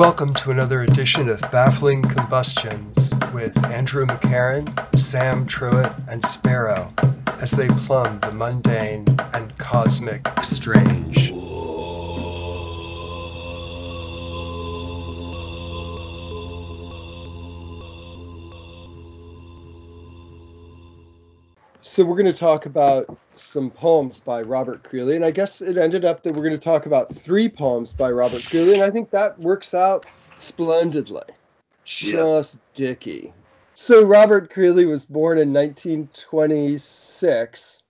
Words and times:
Welcome 0.00 0.32
to 0.36 0.50
another 0.50 0.80
edition 0.80 1.28
of 1.28 1.42
Baffling 1.42 2.00
Combustions 2.00 3.12
with 3.34 3.54
Andrew 3.66 4.06
McCarran, 4.06 4.98
Sam 4.98 5.46
Truitt, 5.46 6.08
and 6.08 6.24
Sparrow 6.24 6.90
as 7.38 7.50
they 7.50 7.68
plumb 7.68 8.18
the 8.20 8.32
mundane 8.32 9.04
and 9.34 9.58
cosmic 9.58 10.26
strange. 10.42 11.39
So 21.90 22.04
we're 22.04 22.14
going 22.14 22.32
to 22.32 22.32
talk 22.32 22.66
about 22.66 23.18
some 23.34 23.68
poems 23.68 24.20
by 24.20 24.42
Robert 24.42 24.84
Creeley, 24.84 25.16
and 25.16 25.24
I 25.24 25.32
guess 25.32 25.60
it 25.60 25.76
ended 25.76 26.04
up 26.04 26.22
that 26.22 26.36
we're 26.36 26.44
going 26.44 26.52
to 26.52 26.58
talk 26.58 26.86
about 26.86 27.16
three 27.16 27.48
poems 27.48 27.94
by 27.94 28.12
Robert 28.12 28.42
Creeley, 28.42 28.74
and 28.74 28.82
I 28.84 28.92
think 28.92 29.10
that 29.10 29.40
works 29.40 29.74
out 29.74 30.06
splendidly. 30.38 31.24
Just 31.84 32.54
yeah. 32.54 32.60
Dicky. 32.74 33.32
So 33.74 34.04
Robert 34.04 34.52
Creeley 34.52 34.88
was 34.88 35.04
born 35.04 35.38
in 35.38 35.52
1926. 35.52 37.82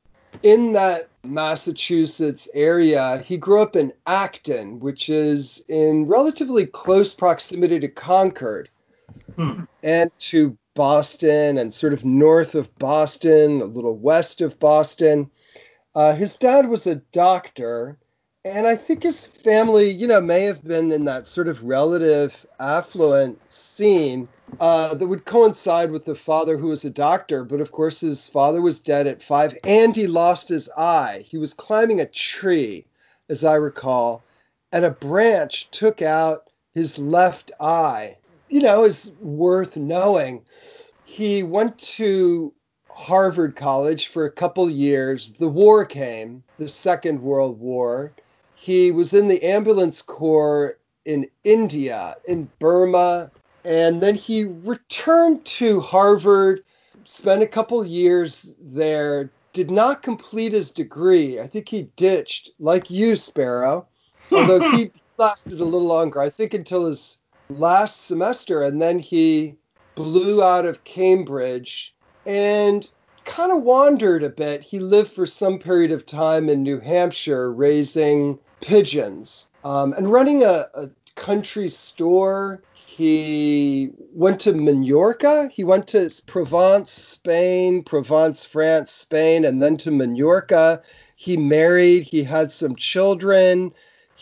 In 0.42 0.72
that 0.72 1.10
Massachusetts 1.22 2.48
area, 2.54 3.18
he 3.18 3.36
grew 3.36 3.60
up 3.60 3.76
in 3.76 3.92
Acton, 4.06 4.80
which 4.80 5.10
is 5.10 5.62
in 5.68 6.06
relatively 6.06 6.64
close 6.64 7.14
proximity 7.14 7.80
to 7.80 7.88
Concord 7.88 8.70
hmm. 9.36 9.64
and 9.82 10.10
to 10.20 10.56
Boston 10.74 11.58
and 11.58 11.74
sort 11.74 11.92
of 11.92 12.04
north 12.04 12.54
of 12.54 12.78
Boston, 12.78 13.60
a 13.60 13.64
little 13.64 13.96
west 13.96 14.40
of 14.40 14.58
Boston. 14.58 15.30
Uh, 15.94 16.14
his 16.14 16.36
dad 16.36 16.68
was 16.68 16.86
a 16.86 16.96
doctor, 16.96 17.98
and 18.44 18.66
I 18.66 18.76
think 18.76 19.02
his 19.02 19.26
family, 19.26 19.90
you 19.90 20.06
know, 20.06 20.20
may 20.20 20.44
have 20.44 20.62
been 20.64 20.92
in 20.92 21.04
that 21.06 21.26
sort 21.26 21.48
of 21.48 21.64
relative 21.64 22.46
affluent 22.58 23.40
scene 23.52 24.28
uh, 24.58 24.94
that 24.94 25.06
would 25.06 25.24
coincide 25.24 25.90
with 25.90 26.04
the 26.04 26.14
father 26.14 26.56
who 26.56 26.68
was 26.68 26.84
a 26.84 26.90
doctor. 26.90 27.44
But 27.44 27.60
of 27.60 27.72
course, 27.72 28.00
his 28.00 28.28
father 28.28 28.62
was 28.62 28.80
dead 28.80 29.06
at 29.06 29.22
five, 29.22 29.58
and 29.64 29.94
he 29.94 30.06
lost 30.06 30.48
his 30.48 30.70
eye. 30.70 31.24
He 31.26 31.38
was 31.38 31.52
climbing 31.52 32.00
a 32.00 32.06
tree, 32.06 32.86
as 33.28 33.44
I 33.44 33.54
recall, 33.54 34.22
and 34.72 34.84
a 34.84 34.90
branch 34.90 35.70
took 35.70 36.00
out 36.00 36.48
his 36.72 36.98
left 36.98 37.50
eye. 37.60 38.16
You 38.50 38.60
know, 38.60 38.84
is 38.84 39.14
worth 39.20 39.76
knowing. 39.76 40.42
He 41.04 41.42
went 41.42 41.78
to 41.78 42.52
Harvard 42.88 43.56
College 43.56 44.08
for 44.08 44.24
a 44.24 44.30
couple 44.30 44.68
years. 44.68 45.32
The 45.32 45.48
war 45.48 45.84
came, 45.84 46.42
the 46.58 46.68
Second 46.68 47.22
World 47.22 47.58
War. 47.58 48.12
He 48.54 48.92
was 48.92 49.14
in 49.14 49.28
the 49.28 49.42
ambulance 49.42 50.02
corps 50.02 50.76
in 51.04 51.28
India, 51.44 52.16
in 52.26 52.50
Burma, 52.58 53.30
and 53.64 54.02
then 54.02 54.14
he 54.14 54.44
returned 54.44 55.44
to 55.44 55.80
Harvard, 55.80 56.62
spent 57.04 57.42
a 57.42 57.46
couple 57.46 57.84
years 57.84 58.54
there, 58.60 59.30
did 59.52 59.70
not 59.70 60.02
complete 60.02 60.52
his 60.52 60.72
degree. 60.72 61.40
I 61.40 61.46
think 61.46 61.68
he 61.68 61.82
ditched, 61.96 62.50
like 62.58 62.90
you, 62.90 63.16
Sparrow, 63.16 63.86
although 64.32 64.72
he 64.72 64.90
lasted 65.16 65.60
a 65.60 65.64
little 65.64 65.86
longer, 65.86 66.20
I 66.20 66.30
think 66.30 66.54
until 66.54 66.86
his 66.86 67.18
last 67.50 68.06
semester, 68.06 68.62
and 68.62 68.80
then 68.80 68.98
he 68.98 69.56
blew 69.94 70.42
out 70.42 70.64
of 70.64 70.84
Cambridge 70.84 71.94
and 72.24 72.88
kind 73.24 73.52
of 73.52 73.62
wandered 73.62 74.22
a 74.22 74.30
bit. 74.30 74.62
He 74.62 74.78
lived 74.78 75.12
for 75.12 75.26
some 75.26 75.58
period 75.58 75.92
of 75.92 76.06
time 76.06 76.48
in 76.48 76.62
New 76.62 76.80
Hampshire 76.80 77.52
raising 77.52 78.38
pigeons 78.60 79.50
um, 79.64 79.92
and 79.92 80.10
running 80.10 80.42
a, 80.42 80.66
a 80.74 80.90
country 81.14 81.68
store. 81.68 82.62
He 82.72 83.90
went 84.12 84.40
to 84.40 84.52
Mallorca. 84.52 85.48
He 85.52 85.64
went 85.64 85.88
to 85.88 86.10
Provence, 86.26 86.90
Spain, 86.90 87.84
Provence, 87.84 88.44
France, 88.44 88.90
Spain, 88.90 89.44
and 89.44 89.62
then 89.62 89.76
to 89.78 89.90
Mallorca. 89.90 90.82
He 91.14 91.36
married. 91.36 92.04
He 92.04 92.24
had 92.24 92.50
some 92.50 92.76
children. 92.76 93.72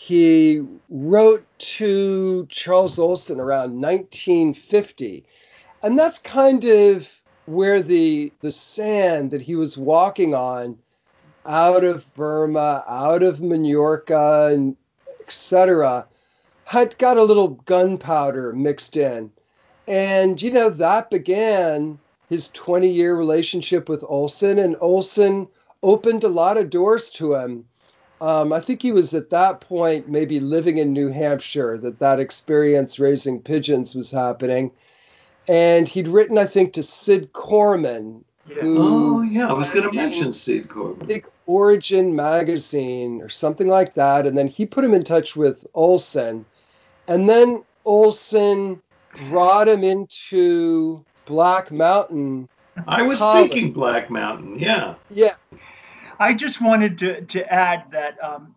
He 0.01 0.65
wrote 0.89 1.45
to 1.77 2.47
Charles 2.49 2.97
Olson 2.97 3.37
around 3.37 3.81
1950. 3.81 5.25
And 5.83 5.99
that's 5.99 6.19
kind 6.19 6.63
of 6.63 7.21
where 7.45 7.81
the 7.81 8.31
the 8.39 8.51
sand 8.51 9.31
that 9.31 9.41
he 9.41 9.55
was 9.55 9.77
walking 9.77 10.33
on 10.33 10.77
out 11.45 11.83
of 11.83 12.11
Burma, 12.13 12.81
out 12.87 13.23
of 13.23 13.41
Mallorca, 13.41 14.49
and 14.53 14.77
etc., 15.19 16.07
had 16.63 16.97
got 16.97 17.17
a 17.17 17.23
little 17.23 17.49
gunpowder 17.49 18.53
mixed 18.53 18.95
in. 18.95 19.31
And, 19.85 20.41
you 20.41 20.51
know, 20.51 20.69
that 20.69 21.09
began 21.09 21.99
his 22.29 22.47
20 22.47 22.89
year 22.89 23.13
relationship 23.17 23.89
with 23.89 24.05
Olson, 24.07 24.59
and 24.59 24.77
Olson 24.79 25.49
opened 25.83 26.23
a 26.23 26.29
lot 26.29 26.55
of 26.55 26.69
doors 26.69 27.09
to 27.11 27.35
him. 27.35 27.65
Um, 28.21 28.51
I 28.51 28.59
think 28.59 28.81
he 28.81 28.91
was 28.91 29.13
at 29.13 29.29
that 29.29 29.61
point 29.61 30.09
maybe 30.09 30.39
living 30.39 30.77
in 30.77 30.93
New 30.93 31.09
Hampshire 31.09 31.77
that 31.77 31.99
that 31.99 32.19
experience 32.19 32.99
raising 32.99 33.41
pigeons 33.41 33.95
was 33.95 34.11
happening 34.11 34.71
and 35.49 35.87
he'd 35.87 36.07
written, 36.07 36.37
I 36.37 36.45
think, 36.45 36.73
to 36.73 36.83
Cid 36.83 37.33
Corman. 37.33 38.23
Yeah. 38.47 38.57
Oh 38.63 39.21
yeah, 39.21 39.49
I 39.49 39.53
was 39.53 39.69
going 39.69 39.89
to 39.89 39.95
mention 39.95 40.31
Cid 40.31 40.69
Corman. 40.69 41.07
Big 41.07 41.25
Origin 41.47 42.15
magazine 42.15 43.21
or 43.21 43.29
something 43.29 43.67
like 43.67 43.95
that, 43.95 44.25
and 44.25 44.37
then 44.37 44.47
he 44.47 44.65
put 44.65 44.83
him 44.83 44.93
in 44.93 45.03
touch 45.03 45.35
with 45.35 45.65
Olson, 45.73 46.45
and 47.07 47.27
then 47.27 47.63
Olson 47.83 48.81
brought 49.29 49.67
him 49.67 49.83
into 49.83 51.03
Black 51.25 51.71
Mountain. 51.71 52.47
I 52.87 53.01
was 53.01 53.19
College. 53.19 53.51
thinking 53.51 53.73
Black 53.73 54.09
Mountain, 54.09 54.59
yeah. 54.59 54.95
Yeah. 55.09 55.33
I 56.19 56.33
just 56.33 56.61
wanted 56.61 56.97
to, 56.99 57.21
to 57.21 57.53
add 57.53 57.85
that 57.91 58.21
um, 58.23 58.53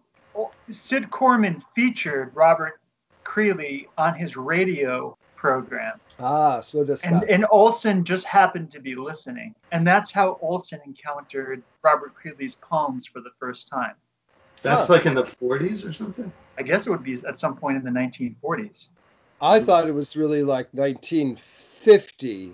Cid 0.70 1.10
Corman 1.10 1.62
featured 1.74 2.34
Robert 2.34 2.80
Creeley 3.24 3.86
on 3.96 4.14
his 4.14 4.36
radio 4.36 5.16
program. 5.36 5.98
Ah, 6.18 6.60
so 6.60 6.84
does 6.84 7.02
and, 7.02 7.22
and 7.24 7.46
Olson 7.50 8.04
just 8.04 8.26
happened 8.26 8.70
to 8.72 8.80
be 8.80 8.94
listening. 8.94 9.54
And 9.72 9.86
that's 9.86 10.10
how 10.10 10.38
Olson 10.40 10.80
encountered 10.84 11.62
Robert 11.82 12.12
Creeley's 12.14 12.56
poems 12.56 13.06
for 13.06 13.20
the 13.20 13.30
first 13.38 13.68
time. 13.68 13.94
That's 14.62 14.88
huh. 14.88 14.94
like 14.94 15.06
in 15.06 15.14
the 15.14 15.22
40s 15.22 15.86
or 15.86 15.92
something? 15.92 16.30
I 16.58 16.62
guess 16.62 16.86
it 16.86 16.90
would 16.90 17.02
be 17.02 17.20
at 17.26 17.38
some 17.38 17.56
point 17.56 17.76
in 17.76 17.84
the 17.84 17.90
1940s. 17.90 18.88
I 19.40 19.58
thought 19.58 19.88
it 19.88 19.92
was 19.92 20.16
really 20.16 20.44
like 20.44 20.68
1950. 20.72 22.52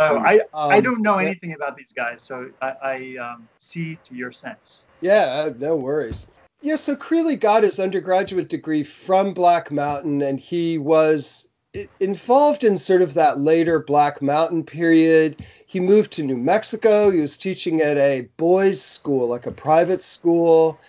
Oh, 0.00 0.16
I, 0.16 0.36
um, 0.54 0.70
I 0.70 0.80
don't 0.80 1.02
know 1.02 1.18
anything 1.18 1.52
about 1.52 1.76
these 1.76 1.92
guys, 1.92 2.22
so 2.22 2.50
I, 2.62 2.68
I 2.82 3.16
um, 3.18 3.46
see 3.58 3.98
to 4.08 4.14
your 4.14 4.32
sense. 4.32 4.80
Yeah, 5.02 5.44
uh, 5.44 5.52
no 5.58 5.76
worries. 5.76 6.26
Yeah, 6.62 6.76
so 6.76 6.96
Creeley 6.96 7.38
got 7.38 7.64
his 7.64 7.78
undergraduate 7.78 8.48
degree 8.48 8.82
from 8.82 9.34
Black 9.34 9.70
Mountain, 9.70 10.22
and 10.22 10.40
he 10.40 10.78
was 10.78 11.50
involved 12.00 12.64
in 12.64 12.78
sort 12.78 13.02
of 13.02 13.14
that 13.14 13.38
later 13.38 13.78
Black 13.78 14.22
Mountain 14.22 14.64
period. 14.64 15.44
He 15.66 15.80
moved 15.80 16.12
to 16.12 16.22
New 16.22 16.38
Mexico. 16.38 17.10
He 17.10 17.20
was 17.20 17.36
teaching 17.36 17.82
at 17.82 17.98
a 17.98 18.22
boys' 18.38 18.82
school, 18.82 19.28
like 19.28 19.44
a 19.44 19.52
private 19.52 20.02
school. 20.02 20.80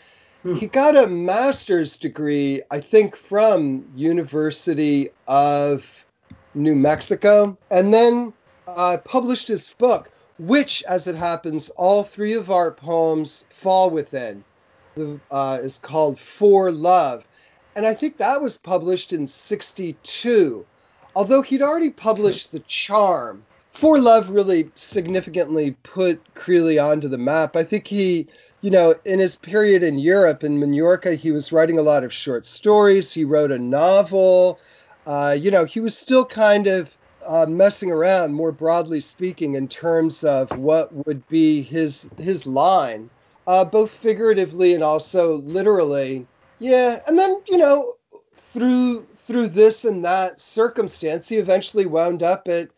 Hmm. 0.44 0.56
He 0.56 0.68
got 0.68 0.96
a 0.96 1.08
master's 1.08 1.98
degree, 1.98 2.62
I 2.72 2.80
think, 2.80 3.18
from 3.18 3.90
University 3.94 5.10
of 5.28 6.06
New 6.54 6.76
Mexico, 6.76 7.58
and 7.70 7.94
then 7.94 8.34
uh, 8.68 8.98
published 9.04 9.48
his 9.48 9.70
book, 9.78 10.10
which, 10.38 10.84
as 10.84 11.08
it 11.08 11.16
happens, 11.16 11.70
all 11.70 12.04
three 12.04 12.34
of 12.34 12.52
our 12.52 12.72
poems 12.72 13.46
fall 13.50 13.90
within. 13.90 14.44
Uh, 15.32 15.60
is 15.64 15.78
called 15.78 16.20
For 16.20 16.70
Love. 16.70 17.26
And 17.78 17.86
I 17.86 17.94
think 17.94 18.18
that 18.18 18.42
was 18.42 18.58
published 18.58 19.14
in 19.14 19.26
62 19.26 20.66
although 21.16 21.42
he'd 21.42 21.62
already 21.62 21.90
published 21.90 22.52
The 22.52 22.60
Charm, 22.62 23.44
For 23.74 24.00
Love 24.00 24.30
really 24.30 24.72
significantly 24.76 25.72
put 25.84 26.22
Creeley 26.36 26.84
onto 26.84 27.08
the 27.08 27.18
map. 27.18 27.56
I 27.56 27.64
think 27.64 27.88
he, 27.88 28.28
you 28.62 28.72
know, 28.72 28.96
in 29.06 29.20
his 29.20 29.36
period 29.36 29.84
in 29.84 29.98
Europe, 29.98 30.44
in 30.44 30.60
Mallorca, 30.60 31.16
he 31.16 31.32
was 31.32 31.52
writing 31.52 31.78
a 31.78 31.84
lot 31.84 32.04
of 32.04 32.14
short 32.14 32.46
stories. 32.46 33.12
He 33.12 33.24
wrote 33.24 33.52
a 33.52 33.60
novel. 33.60 34.60
Uh, 35.06 35.36
you 35.38 35.52
know, 35.52 35.66
he 35.66 35.80
was 35.80 35.98
still 35.98 36.26
kind 36.26 36.68
of 36.68 36.96
uh, 37.26 37.46
messing 37.48 37.92
around, 37.92 38.34
more 38.34 38.52
broadly 38.52 39.00
speaking, 39.00 39.56
in 39.56 39.68
terms 39.68 40.24
of 40.24 40.52
what 40.58 40.94
would 41.06 41.28
be 41.28 41.62
his 41.62 42.10
his 42.18 42.46
line, 42.48 43.10
uh, 43.48 43.66
both 43.66 43.92
figuratively 43.92 44.74
and 44.74 44.84
also 44.84 45.38
literally. 45.38 46.26
Yeah, 46.60 47.00
and 47.08 47.18
then 47.18 47.42
you 47.48 47.58
know, 47.58 47.96
through 48.34 49.04
through 49.14 49.48
this 49.48 49.86
and 49.86 50.06
that 50.06 50.40
circumstance, 50.40 51.30
he 51.30 51.38
eventually 51.38 51.86
wound 51.86 52.24
up 52.24 52.48
at 52.48 52.70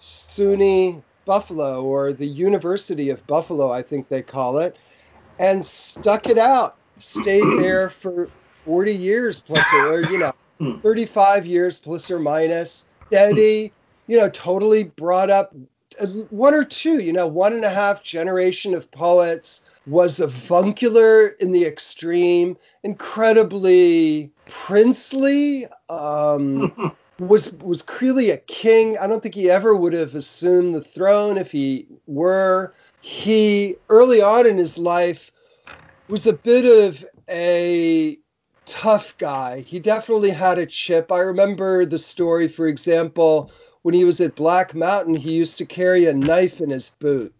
SUNY 0.00 1.02
Buffalo 1.24 1.84
or 1.84 2.12
the 2.12 2.26
University 2.26 3.10
of 3.10 3.26
Buffalo, 3.26 3.70
I 3.70 3.82
think 3.82 4.08
they 4.08 4.22
call 4.22 4.58
it, 4.58 4.76
and 5.38 5.64
stuck 5.64 6.28
it 6.28 6.38
out. 6.38 6.76
Stayed 6.98 7.44
there 7.58 7.90
for 7.90 8.28
40 8.64 8.94
years 8.94 9.40
plus, 9.40 9.64
or 9.74 10.02
you 10.02 10.18
know, 10.18 10.32
hmm. 10.58 10.78
35 10.82 11.46
years 11.46 11.78
plus 11.78 12.10
or 12.10 12.18
minus, 12.18 12.88
steady, 13.08 13.72
you 14.12 14.18
know, 14.18 14.28
totally 14.28 14.84
brought 14.84 15.30
up 15.30 15.54
uh, 15.98 16.06
one 16.28 16.52
or 16.52 16.64
two, 16.64 16.98
you 16.98 17.14
know, 17.14 17.26
one 17.26 17.54
and 17.54 17.64
a 17.64 17.70
half 17.70 18.02
generation 18.02 18.74
of 18.74 18.90
poets, 18.90 19.64
was 19.86 20.20
avuncular 20.20 21.28
in 21.28 21.50
the 21.50 21.64
extreme, 21.64 22.58
incredibly 22.82 24.30
princely. 24.44 25.64
Um, 25.88 26.94
was 27.18 27.54
was 27.54 27.80
clearly 27.80 28.28
a 28.28 28.36
king? 28.36 28.98
I 28.98 29.06
don't 29.06 29.22
think 29.22 29.34
he 29.34 29.50
ever 29.50 29.74
would 29.74 29.94
have 29.94 30.14
assumed 30.14 30.74
the 30.74 30.84
throne 30.84 31.38
if 31.38 31.50
he 31.50 31.86
were. 32.06 32.74
He 33.00 33.76
early 33.88 34.20
on 34.20 34.46
in 34.46 34.58
his 34.58 34.76
life 34.76 35.32
was 36.08 36.26
a 36.26 36.34
bit 36.34 36.66
of 36.66 37.02
a 37.30 38.18
tough 38.66 39.16
guy. 39.16 39.60
He 39.60 39.80
definitely 39.80 40.30
had 40.30 40.58
a 40.58 40.66
chip. 40.66 41.10
I 41.10 41.20
remember 41.20 41.86
the 41.86 41.98
story, 41.98 42.48
for 42.48 42.66
example, 42.66 43.50
when 43.82 43.94
he 43.94 44.04
was 44.04 44.20
at 44.20 44.34
Black 44.34 44.74
Mountain, 44.74 45.16
he 45.16 45.32
used 45.32 45.58
to 45.58 45.66
carry 45.66 46.06
a 46.06 46.14
knife 46.14 46.60
in 46.60 46.70
his 46.70 46.90
boot. 46.90 47.34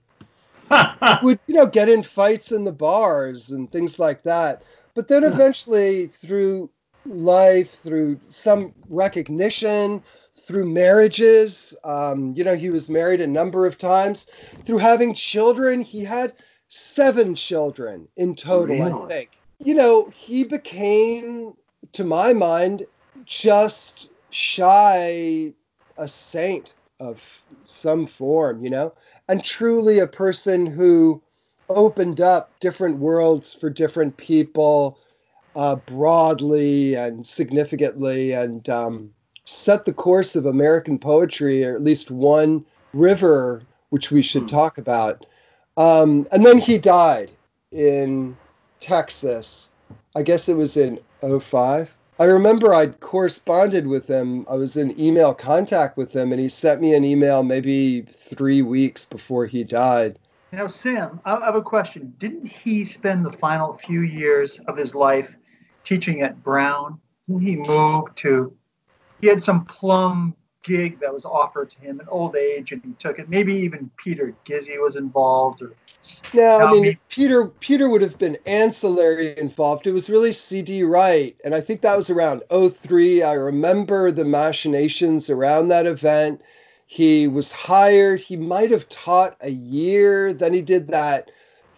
would 1.22 1.38
you 1.46 1.54
know 1.54 1.66
get 1.66 1.88
in 1.88 2.02
fights 2.02 2.52
in 2.52 2.64
the 2.64 2.72
bars 2.72 3.50
and 3.50 3.70
things 3.70 3.98
like 3.98 4.22
that. 4.22 4.62
But 4.94 5.08
then 5.08 5.24
eventually, 5.24 6.06
through 6.06 6.70
life, 7.06 7.80
through 7.82 8.20
some 8.28 8.74
recognition, 8.88 10.02
through 10.34 10.70
marriages, 10.70 11.76
um, 11.84 12.34
you 12.34 12.44
know, 12.44 12.54
he 12.54 12.70
was 12.70 12.90
married 12.90 13.20
a 13.20 13.26
number 13.26 13.66
of 13.66 13.78
times. 13.78 14.30
Through 14.64 14.78
having 14.78 15.14
children, 15.14 15.80
he 15.80 16.04
had 16.04 16.34
seven 16.68 17.34
children 17.34 18.08
in 18.16 18.34
total, 18.34 18.76
really? 18.76 18.92
I 18.92 19.08
think. 19.08 19.30
You 19.58 19.74
know, 19.74 20.08
he 20.08 20.44
became, 20.44 21.54
to 21.92 22.04
my 22.04 22.32
mind, 22.34 22.86
just 23.24 24.10
shy 24.30 25.52
a 26.02 26.08
saint 26.08 26.74
of 26.98 27.22
some 27.64 28.06
form, 28.06 28.62
you 28.62 28.70
know, 28.70 28.92
and 29.28 29.44
truly 29.44 30.00
a 30.00 30.06
person 30.06 30.66
who 30.66 31.22
opened 31.68 32.20
up 32.20 32.50
different 32.58 32.98
worlds 32.98 33.54
for 33.54 33.70
different 33.70 34.16
people 34.16 34.98
uh, 35.54 35.76
broadly 35.76 36.94
and 36.94 37.24
significantly 37.24 38.32
and 38.32 38.68
um, 38.68 39.12
set 39.44 39.84
the 39.84 39.92
course 39.92 40.34
of 40.34 40.44
American 40.44 40.98
poetry, 40.98 41.64
or 41.64 41.74
at 41.74 41.84
least 41.84 42.10
one 42.10 42.64
river, 42.92 43.62
which 43.90 44.10
we 44.10 44.22
should 44.22 44.42
hmm. 44.42 44.48
talk 44.48 44.78
about. 44.78 45.24
Um, 45.76 46.26
and 46.32 46.44
then 46.44 46.58
he 46.58 46.78
died 46.78 47.30
in 47.70 48.36
Texas. 48.80 49.70
I 50.16 50.22
guess 50.22 50.48
it 50.48 50.56
was 50.56 50.76
in 50.76 50.98
05. 51.22 51.96
I 52.22 52.26
remember 52.26 52.72
I'd 52.72 53.00
corresponded 53.00 53.84
with 53.84 54.06
him. 54.06 54.46
I 54.48 54.54
was 54.54 54.76
in 54.76 54.96
email 55.00 55.34
contact 55.34 55.96
with 55.96 56.14
him, 56.14 56.30
and 56.30 56.40
he 56.40 56.48
sent 56.48 56.80
me 56.80 56.94
an 56.94 57.04
email 57.04 57.42
maybe 57.42 58.02
three 58.02 58.62
weeks 58.62 59.04
before 59.04 59.44
he 59.44 59.64
died. 59.64 60.20
Now, 60.52 60.68
Sam, 60.68 61.20
I 61.24 61.44
have 61.44 61.56
a 61.56 61.62
question. 61.62 62.14
Didn't 62.18 62.46
he 62.46 62.84
spend 62.84 63.26
the 63.26 63.32
final 63.32 63.74
few 63.74 64.02
years 64.02 64.60
of 64.68 64.76
his 64.76 64.94
life 64.94 65.34
teaching 65.82 66.22
at 66.22 66.44
Brown? 66.44 67.00
Didn't 67.26 67.42
he 67.42 67.56
move 67.56 68.14
to? 68.14 68.56
He 69.20 69.26
had 69.26 69.42
some 69.42 69.64
plum 69.64 70.36
gig 70.62 71.00
that 71.00 71.12
was 71.12 71.24
offered 71.24 71.70
to 71.70 71.80
him 71.80 72.00
in 72.00 72.08
old 72.08 72.36
age, 72.36 72.72
and 72.72 72.82
he 72.84 72.92
took 72.98 73.18
it. 73.18 73.28
Maybe 73.28 73.54
even 73.54 73.90
Peter 73.96 74.34
Gizzi 74.44 74.80
was 74.80 74.96
involved, 74.96 75.62
or 75.62 75.74
no, 76.34 76.60
I 76.60 76.72
mean 76.72 76.98
Peter 77.08 77.46
Peter 77.46 77.88
would 77.88 78.02
have 78.02 78.18
been 78.18 78.38
ancillary 78.46 79.38
involved. 79.38 79.86
It 79.86 79.92
was 79.92 80.10
really 80.10 80.32
C.D. 80.32 80.82
Wright, 80.84 81.36
and 81.44 81.54
I 81.54 81.60
think 81.60 81.82
that 81.82 81.96
was 81.96 82.10
around 82.10 82.42
03. 82.50 83.22
I 83.22 83.34
remember 83.34 84.10
the 84.10 84.24
machinations 84.24 85.30
around 85.30 85.68
that 85.68 85.86
event. 85.86 86.42
He 86.86 87.26
was 87.26 87.52
hired. 87.52 88.20
He 88.20 88.36
might 88.36 88.70
have 88.70 88.88
taught 88.88 89.36
a 89.40 89.50
year. 89.50 90.32
Then 90.32 90.52
he 90.52 90.60
did 90.60 90.88
that 90.88 91.30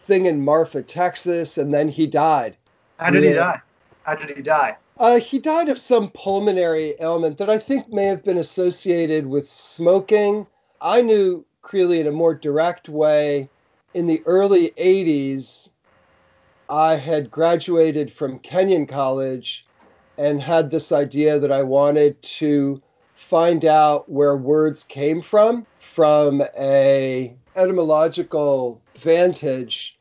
thing 0.05 0.27
in 0.27 0.45
Marfa, 0.45 0.83
Texas, 0.83 1.57
and 1.57 1.73
then 1.73 1.89
he 1.89 2.07
died. 2.07 2.57
How 2.99 3.11
did 3.11 3.23
he 3.23 3.33
die? 3.33 3.61
How 4.03 4.15
did 4.15 4.37
he 4.37 4.43
die? 4.43 4.77
Uh, 4.99 5.19
he 5.19 5.39
died 5.39 5.69
of 5.69 5.79
some 5.79 6.11
pulmonary 6.11 6.95
ailment 7.01 7.39
that 7.39 7.51
I 7.51 7.59
think 7.59 7.93
may 7.93 8.05
have 8.07 8.23
been 8.23 8.39
associated 8.39 9.27
with 9.27 9.49
smoking. 9.49 10.47
I 10.81 11.03
knew 11.03 11.45
Creeley 11.63 12.01
in 12.01 12.07
a 12.07 12.13
more 12.13 12.35
direct 12.35 12.89
way 12.89 13.49
in 13.93 14.07
the 14.07 14.23
early 14.25 14.71
80s. 14.77 15.71
I 16.69 16.95
had 16.95 17.31
graduated 17.31 18.13
from 18.13 18.39
Kenyon 18.39 18.87
College 18.87 19.67
and 20.17 20.41
had 20.41 20.71
this 20.71 20.93
idea 20.93 21.41
that 21.41 21.51
I 21.51 21.63
wanted 21.63 22.23
to 22.23 22.81
find 23.15 23.65
out 23.65 24.09
where 24.09 24.37
words 24.37 24.85
came 24.85 25.23
from 25.23 25.67
from 25.79 26.43
a 26.57 27.37
etymological 27.57 28.81
vantage 28.99 29.94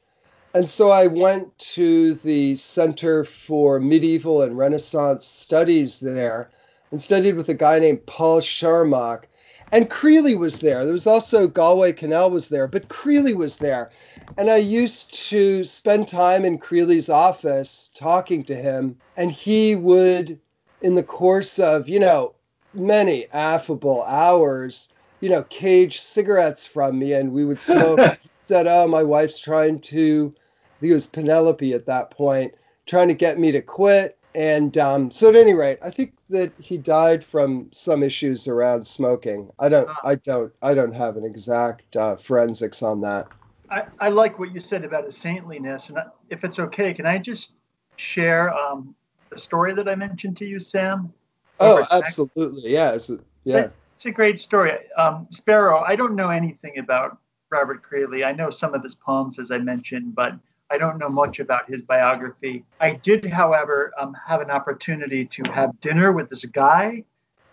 and 0.54 0.70
so 0.70 0.92
I 0.92 1.08
went 1.08 1.58
to 1.76 2.14
the 2.14 2.56
Center 2.56 3.24
for 3.24 3.80
Medieval 3.80 4.44
and 4.44 4.58
Renaissance 4.58 5.26
Studies 5.26 6.00
there 6.00 6.50
and 6.92 7.02
studied 7.02 7.36
with 7.36 7.50
a 7.50 7.56
guy 7.56 7.80
named 7.80 8.06
Paul 8.06 8.40
Szarmach. 8.40 9.24
And 9.72 9.90
Creeley 9.90 10.38
was 10.38 10.60
there. 10.60 10.84
There 10.84 10.94
was 10.94 11.08
also 11.08 11.48
Galway 11.48 11.94
Kinnell 11.94 12.30
was 12.32 12.50
there, 12.50 12.68
but 12.68 12.88
Creeley 12.88 13.36
was 13.36 13.58
there. 13.58 13.90
And 14.38 14.52
I 14.52 14.58
used 14.58 15.16
to 15.30 15.64
spend 15.66 16.08
time 16.08 16.46
in 16.46 16.60
Creeley's 16.60 17.10
office 17.10 17.90
talking 17.96 18.44
to 18.44 18.56
him, 18.56 18.98
and 19.18 19.32
he 19.32 19.76
would, 19.76 20.40
in 20.84 20.94
the 20.94 21.02
course 21.02 21.58
of, 21.58 21.90
you 21.90 22.00
know, 22.00 22.36
many 22.76 23.26
affable 23.34 24.04
hours, 24.04 24.94
you 25.22 25.30
know, 25.30 25.42
cage 25.42 26.00
cigarettes 26.00 26.68
from 26.68 27.00
me, 27.00 27.14
and 27.14 27.32
we 27.32 27.44
would 27.44 27.60
smoke. 27.60 28.00
he 28.22 28.30
said, 28.38 28.68
"Oh, 28.68 28.88
my 28.88 29.02
wife's 29.02 29.40
trying 29.40 29.80
to 29.82 30.36
think 30.84 30.92
it 30.92 30.96
was 30.96 31.08
Penelope 31.08 31.74
at 31.74 31.86
that 31.86 32.12
point, 32.12 32.54
trying 32.86 33.08
to 33.08 33.14
get 33.14 33.40
me 33.40 33.52
to 33.54 33.62
quit. 33.62 34.18
And 34.36 34.78
um, 34.78 35.12
so 35.12 35.30
at 35.30 35.36
any 35.36 35.54
rate, 35.54 35.78
I 35.84 35.92
think 35.92 36.16
that 36.30 36.52
he 36.60 36.78
died 36.78 37.24
from 37.24 37.70
some 37.72 38.04
issues 38.04 38.48
around 38.48 38.86
smoking. 38.86 39.50
I 39.60 39.70
don't, 39.70 39.88
uh, 39.88 39.96
I 40.04 40.16
don't, 40.16 40.52
I 40.62 40.74
don't 40.74 40.94
have 40.94 41.18
an 41.18 41.24
exact 41.24 41.96
uh, 41.96 42.18
forensics 42.18 42.84
on 42.84 43.02
that. 43.02 43.28
I, 43.70 43.84
I 44.00 44.10
like 44.10 44.40
what 44.40 44.52
you 44.52 44.60
said 44.60 44.84
about 44.84 45.06
his 45.06 45.18
saintliness, 45.18 45.90
and 45.90 46.00
if 46.30 46.44
it's 46.44 46.60
okay, 46.60 46.94
can 46.94 47.06
I 47.06 47.18
just 47.18 47.54
share 47.96 48.54
um, 48.54 48.94
the 49.30 49.38
story 49.38 49.74
that 49.76 49.88
I 49.88 49.96
mentioned 49.96 50.38
to 50.38 50.46
you, 50.46 50.60
Sam? 50.60 51.14
Oh, 51.60 51.88
absolutely, 51.92 52.72
yeah, 52.72 52.92
it's 52.92 53.10
a, 53.10 53.20
yeah. 53.46 53.68
It's 53.96 54.06
a 54.06 54.12
great 54.12 54.40
story. 54.40 54.74
Um, 54.98 55.28
Sparrow, 55.30 55.80
I 55.80 55.96
don't 55.96 56.16
know 56.16 56.30
anything 56.30 56.80
about 56.80 57.20
Robert 57.52 57.84
Creeley. 57.90 58.26
I 58.26 58.34
know 58.34 58.50
some 58.50 58.74
of 58.74 58.84
his 58.84 58.96
poems, 58.96 59.40
as 59.40 59.52
I 59.52 59.60
mentioned, 59.60 60.16
but 60.16 60.34
I 60.74 60.78
don't 60.80 60.98
know 60.98 61.08
much 61.08 61.40
about 61.40 61.70
his 61.70 61.84
biography. 61.84 62.66
I 62.80 62.94
did, 62.94 63.32
however, 63.32 63.92
um, 63.96 64.18
have 64.26 64.42
an 64.42 64.50
opportunity 64.50 65.24
to 65.24 65.52
have 65.52 65.80
dinner 65.82 66.12
with 66.12 66.30
this 66.30 66.46
guy 66.46 67.04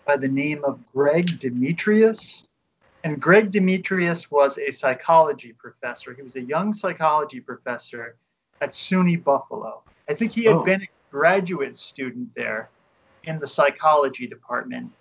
by 0.05 0.17
the 0.17 0.27
name 0.27 0.63
of 0.63 0.79
Greg 0.91 1.39
Demetrius. 1.39 2.47
And 3.03 3.21
Greg 3.21 3.51
Demetrius 3.51 4.31
was 4.31 4.57
a 4.57 4.71
psychology 4.71 5.53
professor. 5.53 6.15
He 6.15 6.23
was 6.23 6.35
a 6.35 6.41
young 6.41 6.73
psychology 6.73 7.39
professor 7.39 8.15
at 8.59 8.71
SUNY 8.71 9.23
Buffalo. 9.23 9.83
I 10.09 10.15
think 10.15 10.31
he 10.31 10.45
had 10.45 10.55
oh. 10.55 10.63
been 10.63 10.81
a 10.81 10.89
graduate 11.11 11.77
student 11.77 12.33
there 12.35 12.71
in 13.25 13.37
the 13.37 13.45
psychology 13.45 14.25
department, 14.25 14.91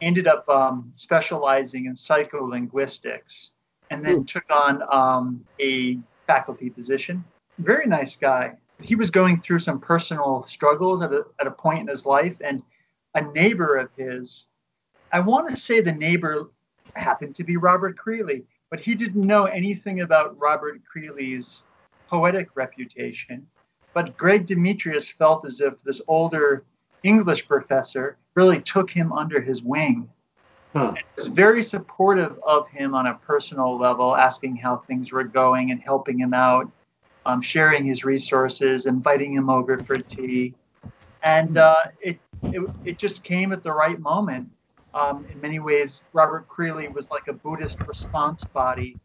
ended 0.00 0.28
up 0.28 0.48
um, 0.48 0.92
specializing 0.94 1.86
in 1.86 1.96
psycholinguistics, 1.96 3.48
and 3.90 4.06
then 4.06 4.18
Ooh. 4.18 4.24
took 4.24 4.44
on 4.48 4.80
um, 4.92 5.44
a 5.58 5.98
faculty 6.28 6.70
position 6.70 7.24
very 7.58 7.86
nice 7.86 8.16
guy. 8.16 8.56
He 8.80 8.94
was 8.94 9.10
going 9.10 9.40
through 9.40 9.58
some 9.58 9.80
personal 9.80 10.42
struggles 10.42 11.02
at 11.02 11.12
a, 11.12 11.24
at 11.40 11.46
a 11.46 11.50
point 11.50 11.80
in 11.80 11.88
his 11.88 12.06
life, 12.06 12.36
and 12.40 12.62
a 13.14 13.22
neighbor 13.22 13.76
of 13.76 13.90
his, 13.96 14.46
I 15.12 15.20
want 15.20 15.48
to 15.50 15.56
say 15.56 15.80
the 15.80 15.92
neighbor 15.92 16.50
happened 16.94 17.34
to 17.36 17.44
be 17.44 17.56
Robert 17.56 17.96
Creeley, 17.96 18.44
but 18.70 18.80
he 18.80 18.94
didn't 18.94 19.26
know 19.26 19.46
anything 19.46 20.00
about 20.00 20.38
Robert 20.38 20.80
Creeley's 20.84 21.64
poetic 22.08 22.50
reputation. 22.54 23.46
But 23.94 24.16
Greg 24.16 24.46
Demetrius 24.46 25.08
felt 25.08 25.44
as 25.46 25.60
if 25.60 25.82
this 25.82 26.00
older 26.06 26.64
English 27.02 27.48
professor 27.48 28.16
really 28.34 28.60
took 28.60 28.90
him 28.90 29.12
under 29.12 29.40
his 29.40 29.62
wing. 29.62 30.08
Huh. 30.74 30.94
Was 31.16 31.26
very 31.26 31.62
supportive 31.62 32.38
of 32.46 32.68
him 32.68 32.94
on 32.94 33.06
a 33.06 33.14
personal 33.14 33.76
level, 33.78 34.14
asking 34.14 34.56
how 34.56 34.76
things 34.76 35.10
were 35.10 35.24
going 35.24 35.70
and 35.70 35.80
helping 35.80 36.20
him 36.20 36.34
out 36.34 36.70
um, 37.24 37.40
sharing 37.42 37.84
his 37.84 38.04
resources, 38.04 38.86
inviting 38.86 39.32
him 39.34 39.50
over 39.50 39.78
for 39.78 39.98
tea, 39.98 40.56
and 41.22 41.56
uh, 41.56 41.76
it, 42.00 42.20
it, 42.50 42.62
it 42.84 42.98
just 42.98 43.24
came 43.24 43.52
at 43.52 43.62
the 43.62 43.72
right 43.72 43.98
moment. 44.00 44.48
Um, 44.94 45.26
in 45.26 45.40
many 45.40 45.58
ways, 45.60 46.02
Robert 46.12 46.46
Creeley 46.48 46.92
was 46.92 47.08
like 47.10 47.28
a 47.28 47.32
Buddhist 47.34 47.78
response 47.86 48.44
body, 48.54 48.98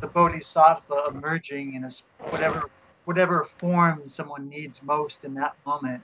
the 0.00 0.08
Bodhisattva 0.08 1.04
emerging 1.10 1.74
in 1.74 1.84
a, 1.84 1.90
whatever 2.28 2.70
whatever 3.04 3.44
form 3.44 4.08
someone 4.08 4.48
needs 4.48 4.82
most 4.82 5.24
in 5.24 5.34
that 5.34 5.52
moment. 5.66 6.02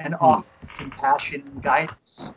and 0.00 0.14
offer 0.20 0.48
compassion 0.76 1.42
and 1.46 1.62
guidance. 1.62 2.34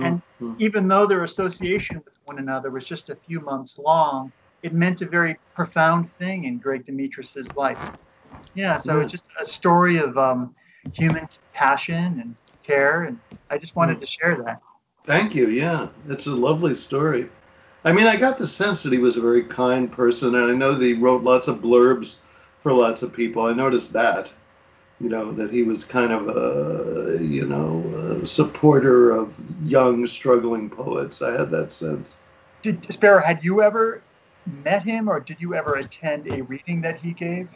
And 0.00 0.22
Mm-hmm. 0.40 0.54
even 0.58 0.88
though 0.88 1.06
their 1.06 1.24
association 1.24 1.98
with 2.04 2.14
one 2.24 2.38
another 2.38 2.70
was 2.70 2.84
just 2.84 3.10
a 3.10 3.16
few 3.16 3.40
months 3.40 3.78
long, 3.78 4.32
it 4.62 4.72
meant 4.72 5.02
a 5.02 5.06
very 5.06 5.36
profound 5.54 6.08
thing 6.08 6.44
in 6.44 6.58
Greg 6.58 6.84
Demetrius's 6.84 7.50
life. 7.56 7.78
Yeah, 8.54 8.78
so 8.78 9.00
it's 9.00 9.10
just 9.10 9.24
a 9.40 9.44
story 9.44 9.96
of 9.96 10.16
um, 10.18 10.54
human 10.92 11.26
passion 11.52 12.20
and 12.20 12.36
care, 12.64 13.04
and 13.04 13.18
I 13.50 13.58
just 13.58 13.74
wanted 13.76 14.00
to 14.00 14.06
share 14.06 14.36
that. 14.44 14.60
Thank 15.06 15.34
you. 15.34 15.48
Yeah, 15.48 15.88
it's 16.08 16.26
a 16.26 16.34
lovely 16.34 16.74
story. 16.74 17.28
I 17.84 17.92
mean, 17.92 18.06
I 18.06 18.16
got 18.16 18.38
the 18.38 18.46
sense 18.46 18.82
that 18.82 18.92
he 18.92 18.98
was 18.98 19.16
a 19.16 19.20
very 19.20 19.42
kind 19.44 19.90
person, 19.90 20.34
and 20.34 20.50
I 20.50 20.54
know 20.54 20.74
that 20.74 20.84
he 20.84 20.92
wrote 20.92 21.24
lots 21.24 21.48
of 21.48 21.58
blurbs 21.58 22.18
for 22.60 22.72
lots 22.72 23.02
of 23.02 23.12
people. 23.12 23.44
I 23.44 23.54
noticed 23.54 23.92
that, 23.94 24.32
you 25.00 25.08
know, 25.08 25.32
that 25.32 25.50
he 25.50 25.64
was 25.64 25.82
kind 25.84 26.12
of 26.12 26.28
a, 26.28 27.18
you 27.20 27.46
know, 27.46 27.82
a 28.22 28.26
supporter 28.26 29.10
of 29.10 29.40
young, 29.64 30.06
struggling 30.06 30.70
poets. 30.70 31.22
I 31.22 31.32
had 31.32 31.50
that 31.50 31.72
sense. 31.72 32.12
Did 32.62 32.86
Sparrow, 32.92 33.20
had 33.20 33.42
you 33.42 33.62
ever 33.62 34.00
met 34.46 34.82
him, 34.82 35.08
or 35.08 35.20
did 35.20 35.40
you 35.40 35.54
ever 35.54 35.74
attend 35.74 36.26
a 36.26 36.42
reading 36.42 36.80
that 36.82 37.00
he 37.00 37.12
gave? 37.12 37.48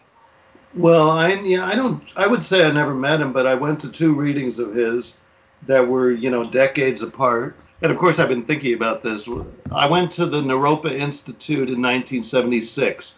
Well, 0.75 1.11
I 1.11 1.35
yeah, 1.35 1.65
I 1.65 1.75
don't. 1.75 2.03
I 2.17 2.27
would 2.27 2.45
say 2.45 2.67
I 2.67 2.71
never 2.71 2.95
met 2.95 3.21
him, 3.21 3.33
but 3.33 3.47
I 3.47 3.55
went 3.55 3.81
to 3.81 3.91
two 3.91 4.15
readings 4.15 4.59
of 4.59 4.75
his 4.75 5.19
that 5.67 5.89
were, 5.89 6.11
you 6.11 6.31
know, 6.31 6.45
decades 6.45 7.03
apart. 7.03 7.57
And 7.83 7.93
of 7.93 7.99
course, 7.99 8.19
I've 8.19 8.29
been 8.29 8.45
thinking 8.45 8.75
about 8.75 9.03
this. 9.03 9.29
I 9.71 9.87
went 9.87 10.11
to 10.13 10.27
the 10.27 10.41
Naropa 10.41 10.91
Institute 10.91 11.69
in 11.69 11.83
1976, 11.83 13.15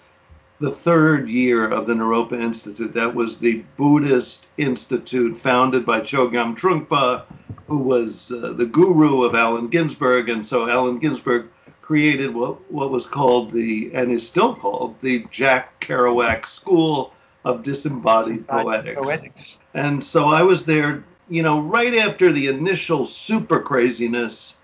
the 0.61 0.71
third 0.71 1.29
year 1.29 1.69
of 1.69 1.87
the 1.87 1.95
Naropa 1.95 2.41
Institute. 2.41 2.93
That 2.95 3.15
was 3.15 3.39
the 3.39 3.65
Buddhist 3.77 4.49
institute 4.57 5.37
founded 5.37 5.87
by 5.87 6.01
Chogyam 6.01 6.57
Trungpa, 6.57 7.23
who 7.67 7.79
was 7.79 8.33
uh, 8.33 8.53
the 8.53 8.67
guru 8.67 9.23
of 9.23 9.35
Allen 9.35 9.69
Ginsberg. 9.69 10.29
And 10.29 10.45
so 10.45 10.69
Allen 10.69 10.99
Ginsberg 10.99 11.49
created 11.89 12.35
what, 12.35 12.71
what 12.71 12.91
was 12.91 13.07
called 13.07 13.51
the, 13.51 13.91
and 13.95 14.13
is 14.13 14.29
still 14.29 14.55
called, 14.55 14.95
the 15.01 15.25
Jack 15.31 15.81
Kerouac 15.81 16.45
School 16.45 17.15
of 17.47 17.63
Disembodied 17.63 18.47
Poetics. 18.47 19.01
Poetics. 19.01 19.59
And 19.73 20.05
so 20.05 20.27
I 20.27 20.43
was 20.43 20.67
there, 20.67 21.03
you 21.31 21.43
know, 21.43 21.61
right 21.61 21.95
after 21.95 22.31
the 22.31 22.49
initial 22.49 23.07
super 23.07 23.59
craziness. 23.59 24.59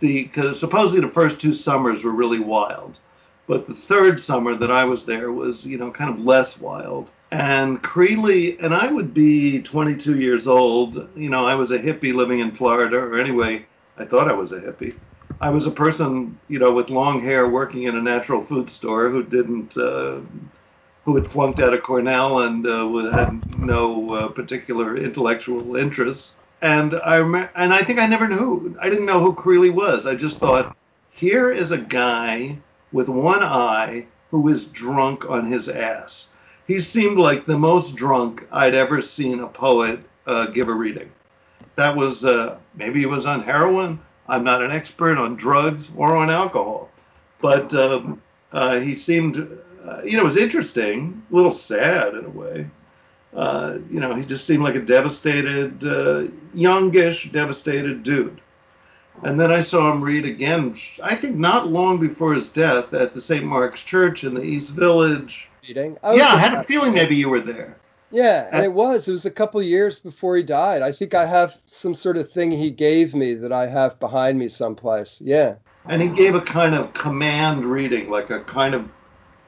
The 0.00 0.24
because 0.24 0.58
supposedly 0.58 1.02
the 1.02 1.14
first 1.14 1.40
two 1.40 1.52
summers 1.52 2.02
were 2.02 2.10
really 2.10 2.40
wild, 2.40 2.98
but 3.46 3.68
the 3.68 3.74
third 3.74 4.18
summer 4.18 4.56
that 4.56 4.72
I 4.72 4.82
was 4.82 5.04
there 5.04 5.30
was, 5.30 5.64
you 5.64 5.78
know, 5.78 5.92
kind 5.92 6.10
of 6.10 6.24
less 6.24 6.58
wild. 6.58 7.12
And 7.30 7.80
Creeley 7.80 8.60
and 8.60 8.74
I 8.74 8.90
would 8.90 9.14
be 9.14 9.62
22 9.62 10.18
years 10.18 10.48
old. 10.48 11.08
You 11.14 11.30
know, 11.30 11.46
I 11.46 11.54
was 11.54 11.70
a 11.70 11.78
hippie 11.78 12.12
living 12.12 12.40
in 12.40 12.50
Florida, 12.50 12.96
or 12.96 13.20
anyway, 13.20 13.66
I 13.96 14.04
thought 14.04 14.28
I 14.28 14.32
was 14.32 14.50
a 14.50 14.60
hippie. 14.60 14.96
I 15.40 15.50
was 15.50 15.66
a 15.66 15.70
person, 15.70 16.38
you 16.48 16.58
know, 16.58 16.72
with 16.72 16.90
long 16.90 17.20
hair 17.22 17.48
working 17.48 17.84
in 17.84 17.96
a 17.96 18.02
natural 18.02 18.42
food 18.42 18.68
store 18.70 19.08
who 19.10 19.22
didn't. 19.22 19.76
Uh, 19.76 20.20
who 21.04 21.16
had 21.16 21.26
flunked 21.26 21.60
out 21.60 21.74
of 21.74 21.82
Cornell 21.82 22.40
and 22.40 22.66
uh, 22.66 22.86
had 23.10 23.42
no 23.58 24.14
uh, 24.14 24.28
particular 24.28 24.96
intellectual 24.96 25.76
interests. 25.76 26.34
And 26.62 26.94
I 27.04 27.18
rem- 27.18 27.48
and 27.54 27.72
I 27.72 27.82
think 27.82 27.98
I 27.98 28.06
never 28.06 28.28
knew. 28.28 28.76
I 28.80 28.90
didn't 28.90 29.06
know 29.06 29.20
who 29.20 29.32
Creeley 29.34 29.70
was. 29.70 30.06
I 30.06 30.14
just 30.14 30.38
thought, 30.38 30.76
here 31.10 31.50
is 31.50 31.70
a 31.72 31.78
guy 31.78 32.58
with 32.92 33.08
one 33.08 33.42
eye 33.42 34.06
who 34.30 34.48
is 34.48 34.66
drunk 34.66 35.28
on 35.28 35.46
his 35.46 35.68
ass. 35.68 36.32
He 36.66 36.80
seemed 36.80 37.18
like 37.18 37.46
the 37.46 37.58
most 37.58 37.96
drunk 37.96 38.46
I'd 38.52 38.74
ever 38.74 39.00
seen 39.00 39.40
a 39.40 39.46
poet 39.46 40.00
uh, 40.26 40.46
give 40.46 40.68
a 40.68 40.72
reading. 40.74 41.10
That 41.76 41.96
was 41.96 42.24
uh, 42.24 42.58
maybe 42.76 43.00
he 43.00 43.06
was 43.06 43.26
on 43.26 43.42
heroin. 43.42 43.98
I'm 44.30 44.44
not 44.44 44.62
an 44.62 44.70
expert 44.70 45.18
on 45.18 45.34
drugs 45.34 45.88
or 45.96 46.16
on 46.16 46.30
alcohol, 46.30 46.88
but 47.40 47.74
um, 47.74 48.22
uh, 48.52 48.78
he 48.78 48.94
seemed, 48.94 49.36
uh, 49.84 50.02
you 50.04 50.12
know, 50.12 50.22
it 50.22 50.24
was 50.24 50.36
interesting, 50.36 51.22
a 51.30 51.34
little 51.34 51.50
sad 51.50 52.14
in 52.14 52.24
a 52.24 52.30
way. 52.30 52.70
Uh, 53.34 53.78
you 53.90 53.98
know, 53.98 54.14
he 54.14 54.24
just 54.24 54.46
seemed 54.46 54.62
like 54.62 54.76
a 54.76 54.80
devastated, 54.80 55.84
uh, 55.84 56.28
youngish, 56.54 57.30
devastated 57.32 58.04
dude. 58.04 58.40
And 59.24 59.38
then 59.38 59.52
I 59.52 59.60
saw 59.60 59.92
him 59.92 60.02
read 60.02 60.24
again, 60.24 60.74
I 61.02 61.16
think 61.16 61.36
not 61.36 61.66
long 61.66 61.98
before 61.98 62.32
his 62.32 62.48
death 62.48 62.94
at 62.94 63.12
the 63.14 63.20
St. 63.20 63.44
Mark's 63.44 63.82
Church 63.82 64.22
in 64.22 64.34
the 64.34 64.42
East 64.42 64.70
Village. 64.70 65.48
Reading. 65.66 65.98
Was 66.02 66.16
Yeah, 66.16 66.28
I 66.28 66.38
had 66.38 66.54
a 66.54 66.64
feeling 66.64 66.94
maybe 66.94 67.16
you 67.16 67.28
were 67.28 67.40
there. 67.40 67.76
Yeah, 68.10 68.48
uh, 68.52 68.56
and 68.56 68.64
it 68.64 68.72
was. 68.72 69.08
It 69.08 69.12
was 69.12 69.26
a 69.26 69.30
couple 69.30 69.62
years 69.62 69.98
before 69.98 70.36
he 70.36 70.42
died. 70.42 70.82
I 70.82 70.92
think 70.92 71.14
I 71.14 71.26
have 71.26 71.56
some 71.66 71.94
sort 71.94 72.16
of 72.16 72.30
thing 72.32 72.50
he 72.50 72.70
gave 72.70 73.14
me 73.14 73.34
that 73.34 73.52
I 73.52 73.66
have 73.66 73.98
behind 74.00 74.38
me 74.38 74.48
someplace. 74.48 75.20
Yeah. 75.20 75.56
and 75.86 76.02
he 76.02 76.08
gave 76.08 76.34
a 76.34 76.40
kind 76.40 76.74
of 76.74 76.92
command 76.92 77.64
reading, 77.64 78.10
like 78.10 78.30
a 78.30 78.40
kind 78.40 78.74
of 78.74 78.88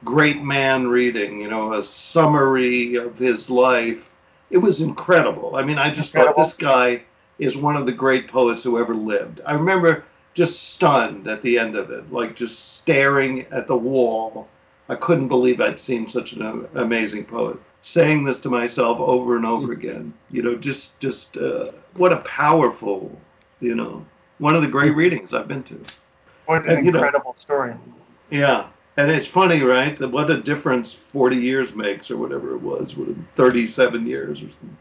great 0.03 0.41
man 0.43 0.87
reading, 0.87 1.41
you 1.41 1.49
know, 1.49 1.73
a 1.73 1.83
summary 1.83 2.95
of 2.95 3.17
his 3.17 3.49
life. 3.49 4.15
It 4.49 4.57
was 4.57 4.81
incredible. 4.81 5.55
I 5.55 5.63
mean, 5.63 5.77
I 5.77 5.89
just 5.89 6.13
Incredible. 6.15 6.43
thought 6.43 6.43
this 6.43 6.57
guy 6.57 7.03
is 7.39 7.57
one 7.57 7.75
of 7.75 7.85
the 7.85 7.91
great 7.91 8.27
poets 8.27 8.63
who 8.63 8.79
ever 8.79 8.95
lived. 8.95 9.41
I 9.45 9.53
remember 9.53 10.03
just 10.33 10.73
stunned 10.73 11.27
at 11.27 11.41
the 11.43 11.59
end 11.59 11.75
of 11.75 11.91
it, 11.91 12.11
like 12.11 12.35
just 12.35 12.77
staring 12.77 13.45
at 13.51 13.67
the 13.67 13.75
wall. 13.77 14.47
I 14.89 14.95
couldn't 14.95 15.27
believe 15.29 15.61
I'd 15.61 15.79
seen 15.79 16.07
such 16.07 16.33
an 16.33 16.67
amazing 16.75 17.25
poet. 17.25 17.57
Saying 17.83 18.23
this 18.23 18.39
to 18.41 18.49
myself 18.49 18.99
over 18.99 19.35
and 19.35 19.45
over 19.45 19.73
again, 19.73 20.13
you 20.31 20.41
know, 20.41 20.55
just 20.55 20.97
just 20.99 21.35
uh, 21.37 21.71
what 21.95 22.13
a 22.13 22.17
powerful, 22.17 23.17
you 23.59 23.75
know, 23.75 24.05
one 24.37 24.55
of 24.55 24.61
the 24.61 24.69
great 24.69 24.95
readings 24.95 25.33
I've 25.33 25.49
been 25.49 25.63
to. 25.63 25.79
What 26.45 26.63
an 26.65 26.71
And, 26.77 26.85
you 26.85 26.91
know- 26.91 26.99
incredible 26.99 27.35
story. 27.35 27.73
Yeah. 28.29 28.67
And 28.95 29.09
it's 29.09 29.27
funny, 29.27 29.61
right? 29.61 29.97
That 29.97 30.09
what 30.09 30.29
a 30.29 30.39
difference 30.39 30.93
40 30.93 31.37
years 31.37 31.75
makes, 31.75 32.11
or 32.11 32.17
whatever 32.17 32.53
it 32.53 32.61
was, 32.61 32.95
37 33.35 34.05
years 34.05 34.39
or 34.41 34.49
something. 34.49 34.77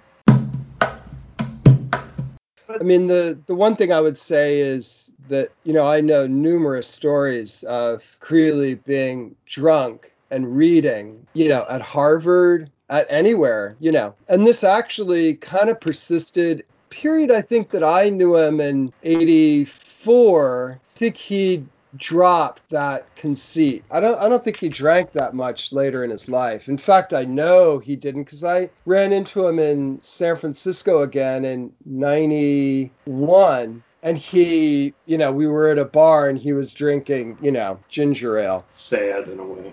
I 2.82 2.84
mean, 2.84 3.06
the 3.06 3.38
the 3.46 3.54
one 3.54 3.76
thing 3.76 3.92
I 3.92 4.00
would 4.00 4.18
say 4.18 4.58
is 4.58 5.12
that 5.28 5.50
you 5.62 5.72
know 5.72 5.84
I 5.84 6.00
know 6.00 6.26
numerous 6.26 6.88
stories 6.88 7.62
of 7.62 8.02
Creeley 8.18 8.74
being 8.74 9.36
drunk 9.46 10.12
and 10.32 10.56
reading, 10.56 11.24
you 11.32 11.48
know, 11.48 11.64
at 11.70 11.80
Harvard, 11.80 12.72
at 12.90 13.06
anywhere, 13.08 13.76
you 13.78 13.92
know, 13.92 14.16
and 14.28 14.44
this 14.44 14.64
actually 14.64 15.34
kind 15.34 15.68
of 15.68 15.80
persisted. 15.80 16.64
Period. 16.90 17.30
I 17.30 17.40
think 17.40 17.70
that 17.70 17.84
I 17.84 18.08
knew 18.08 18.36
him 18.36 18.60
in 18.60 18.92
'84. 19.04 20.80
I 20.82 20.98
think 20.98 21.16
he 21.16 21.64
dropped 21.96 22.62
that 22.70 23.14
conceit. 23.16 23.84
I 23.90 24.00
don't 24.00 24.18
I 24.18 24.28
don't 24.28 24.42
think 24.44 24.58
he 24.58 24.68
drank 24.68 25.12
that 25.12 25.34
much 25.34 25.72
later 25.72 26.04
in 26.04 26.10
his 26.10 26.28
life. 26.28 26.68
In 26.68 26.78
fact, 26.78 27.12
I 27.12 27.24
know 27.24 27.78
he 27.78 27.96
didn't 27.96 28.24
cuz 28.26 28.44
I 28.44 28.70
ran 28.86 29.12
into 29.12 29.46
him 29.46 29.58
in 29.58 30.00
San 30.02 30.36
Francisco 30.36 31.02
again 31.02 31.44
in 31.44 31.72
91 31.84 33.82
and 34.02 34.18
he, 34.18 34.94
you 35.06 35.16
know, 35.16 35.30
we 35.30 35.46
were 35.46 35.68
at 35.68 35.78
a 35.78 35.84
bar 35.84 36.28
and 36.28 36.38
he 36.38 36.52
was 36.52 36.72
drinking, 36.72 37.38
you 37.40 37.52
know, 37.52 37.78
ginger 37.88 38.36
ale. 38.38 38.64
Sad 38.74 39.28
in 39.28 39.38
a 39.38 39.44
way. 39.44 39.72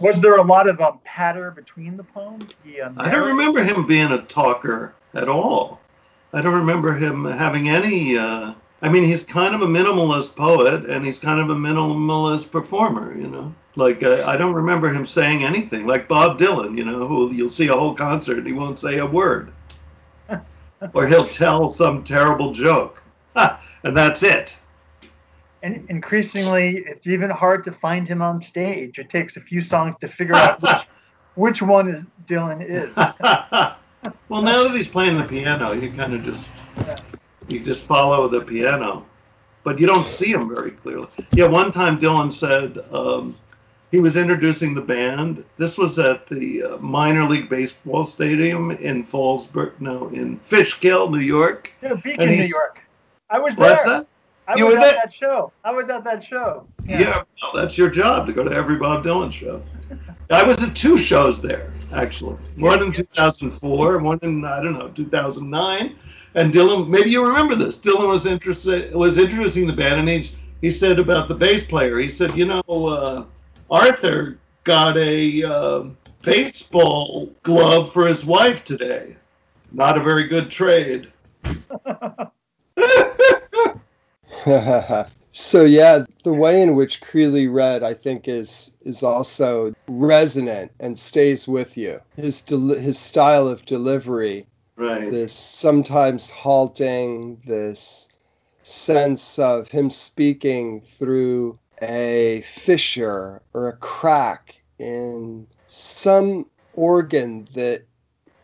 Was 0.00 0.20
there 0.20 0.36
a 0.36 0.42
lot 0.42 0.68
of 0.68 0.80
um, 0.80 1.00
patter 1.04 1.50
between 1.50 1.96
the 1.96 2.04
poems? 2.04 2.54
The, 2.64 2.82
um, 2.82 2.94
I 2.96 3.10
don't 3.10 3.28
remember 3.28 3.62
him 3.62 3.86
being 3.86 4.12
a 4.12 4.22
talker 4.22 4.94
at 5.12 5.28
all. 5.28 5.80
I 6.32 6.40
don't 6.40 6.54
remember 6.54 6.94
him 6.94 7.24
having 7.24 7.68
any. 7.68 8.16
Uh, 8.16 8.54
I 8.80 8.88
mean, 8.88 9.02
he's 9.02 9.24
kind 9.24 9.54
of 9.54 9.62
a 9.62 9.66
minimalist 9.66 10.36
poet, 10.36 10.88
and 10.88 11.04
he's 11.04 11.18
kind 11.18 11.40
of 11.40 11.50
a 11.50 11.54
minimalist 11.54 12.50
performer. 12.50 13.16
You 13.18 13.26
know, 13.26 13.54
like 13.74 14.02
uh, 14.02 14.24
I 14.24 14.36
don't 14.36 14.54
remember 14.54 14.92
him 14.92 15.04
saying 15.04 15.42
anything. 15.42 15.86
Like 15.86 16.06
Bob 16.06 16.38
Dylan, 16.38 16.78
you 16.78 16.84
know, 16.84 17.08
who 17.08 17.32
you'll 17.32 17.48
see 17.48 17.68
a 17.68 17.74
whole 17.74 17.94
concert, 17.94 18.38
and 18.38 18.46
he 18.46 18.52
won't 18.52 18.78
say 18.78 18.98
a 18.98 19.06
word, 19.06 19.52
or 20.94 21.08
he'll 21.08 21.26
tell 21.26 21.68
some 21.68 22.04
terrible 22.04 22.52
joke, 22.52 23.02
and 23.34 23.96
that's 23.96 24.22
it. 24.22 24.56
And 25.64 25.84
increasingly, 25.90 26.84
it's 26.86 27.08
even 27.08 27.30
hard 27.30 27.64
to 27.64 27.72
find 27.72 28.06
him 28.06 28.22
on 28.22 28.40
stage. 28.40 29.00
It 29.00 29.10
takes 29.10 29.36
a 29.36 29.40
few 29.40 29.60
songs 29.60 29.96
to 30.00 30.06
figure 30.06 30.36
out 30.36 30.62
which, 30.62 30.82
which 31.34 31.62
one 31.62 31.88
is 31.88 32.06
Dylan 32.26 32.64
is. 32.64 32.96
well, 34.28 34.42
now 34.42 34.62
that 34.62 34.72
he's 34.72 34.86
playing 34.86 35.16
the 35.16 35.24
piano, 35.24 35.72
you 35.72 35.90
kind 35.90 36.14
of 36.14 36.22
just 36.22 36.52
you 37.48 37.60
just 37.60 37.84
follow 37.84 38.28
the 38.28 38.40
piano, 38.40 39.04
but 39.64 39.78
you 39.80 39.86
don't 39.86 40.06
see 40.06 40.30
him 40.32 40.48
very 40.54 40.70
clearly. 40.70 41.08
Yeah, 41.32 41.46
one 41.46 41.70
time 41.70 41.98
Dylan 41.98 42.32
said 42.32 42.78
um, 42.92 43.36
he 43.90 44.00
was 44.00 44.16
introducing 44.16 44.74
the 44.74 44.82
band. 44.82 45.44
This 45.56 45.78
was 45.78 45.98
at 45.98 46.26
the 46.26 46.62
uh, 46.62 46.76
minor 46.78 47.24
league 47.24 47.48
baseball 47.48 48.04
stadium 48.04 48.70
in 48.70 49.04
Fallsburg, 49.04 49.72
no, 49.80 50.08
in 50.08 50.38
Fishkill, 50.40 51.10
New 51.10 51.18
York. 51.20 51.72
Yeah, 51.82 51.94
Beacon, 51.94 52.28
New 52.28 52.34
York. 52.42 52.80
I 53.30 53.38
was 53.38 53.56
there. 53.56 53.70
What's 53.70 53.84
that? 53.84 54.06
I 54.46 54.56
You 54.56 54.66
was 54.66 54.74
were 54.76 54.80
at 54.80 54.84
there? 54.84 54.94
that 55.04 55.12
show. 55.12 55.52
I 55.64 55.72
was 55.72 55.90
at 55.90 56.04
that 56.04 56.24
show. 56.24 56.66
Yeah. 56.86 57.22
well, 57.42 57.52
that's 57.54 57.76
your 57.76 57.90
job 57.90 58.26
to 58.26 58.32
go 58.32 58.42
to 58.44 58.50
every 58.50 58.76
Bob 58.76 59.04
Dylan 59.04 59.30
show. 59.32 59.62
I 60.30 60.42
was 60.42 60.62
at 60.62 60.76
two 60.76 60.96
shows 60.96 61.40
there. 61.40 61.72
actually. 61.92 62.36
One 62.58 62.82
in 62.82 62.92
2004, 62.92 63.98
one 63.98 64.18
in 64.22 64.44
I 64.44 64.62
don't 64.62 64.74
know 64.74 64.88
2009. 64.88 65.96
And 66.34 66.52
Dylan, 66.52 66.88
maybe 66.88 67.10
you 67.10 67.26
remember 67.26 67.54
this. 67.54 67.78
Dylan 67.78 68.08
was 68.08 68.26
interested 68.26 68.94
was 68.94 69.16
introducing 69.16 69.66
the 69.66 69.72
band, 69.72 70.00
and 70.00 70.08
he 70.08 70.30
he 70.60 70.70
said 70.70 70.98
about 70.98 71.28
the 71.28 71.34
bass 71.34 71.64
player. 71.64 71.98
He 71.98 72.08
said, 72.08 72.36
you 72.36 72.44
know, 72.44 72.62
uh, 72.68 73.24
Arthur 73.70 74.38
got 74.64 74.98
a 74.98 75.42
uh, 75.42 75.84
baseball 76.22 77.32
glove 77.42 77.92
for 77.92 78.06
his 78.06 78.26
wife 78.26 78.64
today. 78.64 79.16
Not 79.72 79.96
a 79.96 80.02
very 80.02 80.26
good 80.26 80.50
trade. 80.50 81.10
so 85.38 85.64
yeah, 85.64 86.04
the 86.24 86.32
way 86.32 86.60
in 86.62 86.74
which 86.74 87.00
Creeley 87.00 87.46
read, 87.52 87.84
I 87.84 87.94
think, 87.94 88.26
is 88.26 88.74
is 88.80 89.04
also 89.04 89.72
resonant 89.86 90.72
and 90.80 90.98
stays 90.98 91.46
with 91.46 91.76
you. 91.76 92.00
His 92.16 92.42
del- 92.42 92.74
his 92.74 92.98
style 92.98 93.46
of 93.46 93.64
delivery, 93.64 94.48
right? 94.74 95.08
This 95.08 95.32
sometimes 95.32 96.28
halting, 96.28 97.42
this 97.46 98.08
sense 98.64 99.38
of 99.38 99.68
him 99.68 99.90
speaking 99.90 100.82
through 100.98 101.60
a 101.80 102.42
fissure 102.44 103.40
or 103.54 103.68
a 103.68 103.76
crack 103.76 104.60
in 104.80 105.46
some 105.68 106.46
organ 106.72 107.48
that 107.54 107.84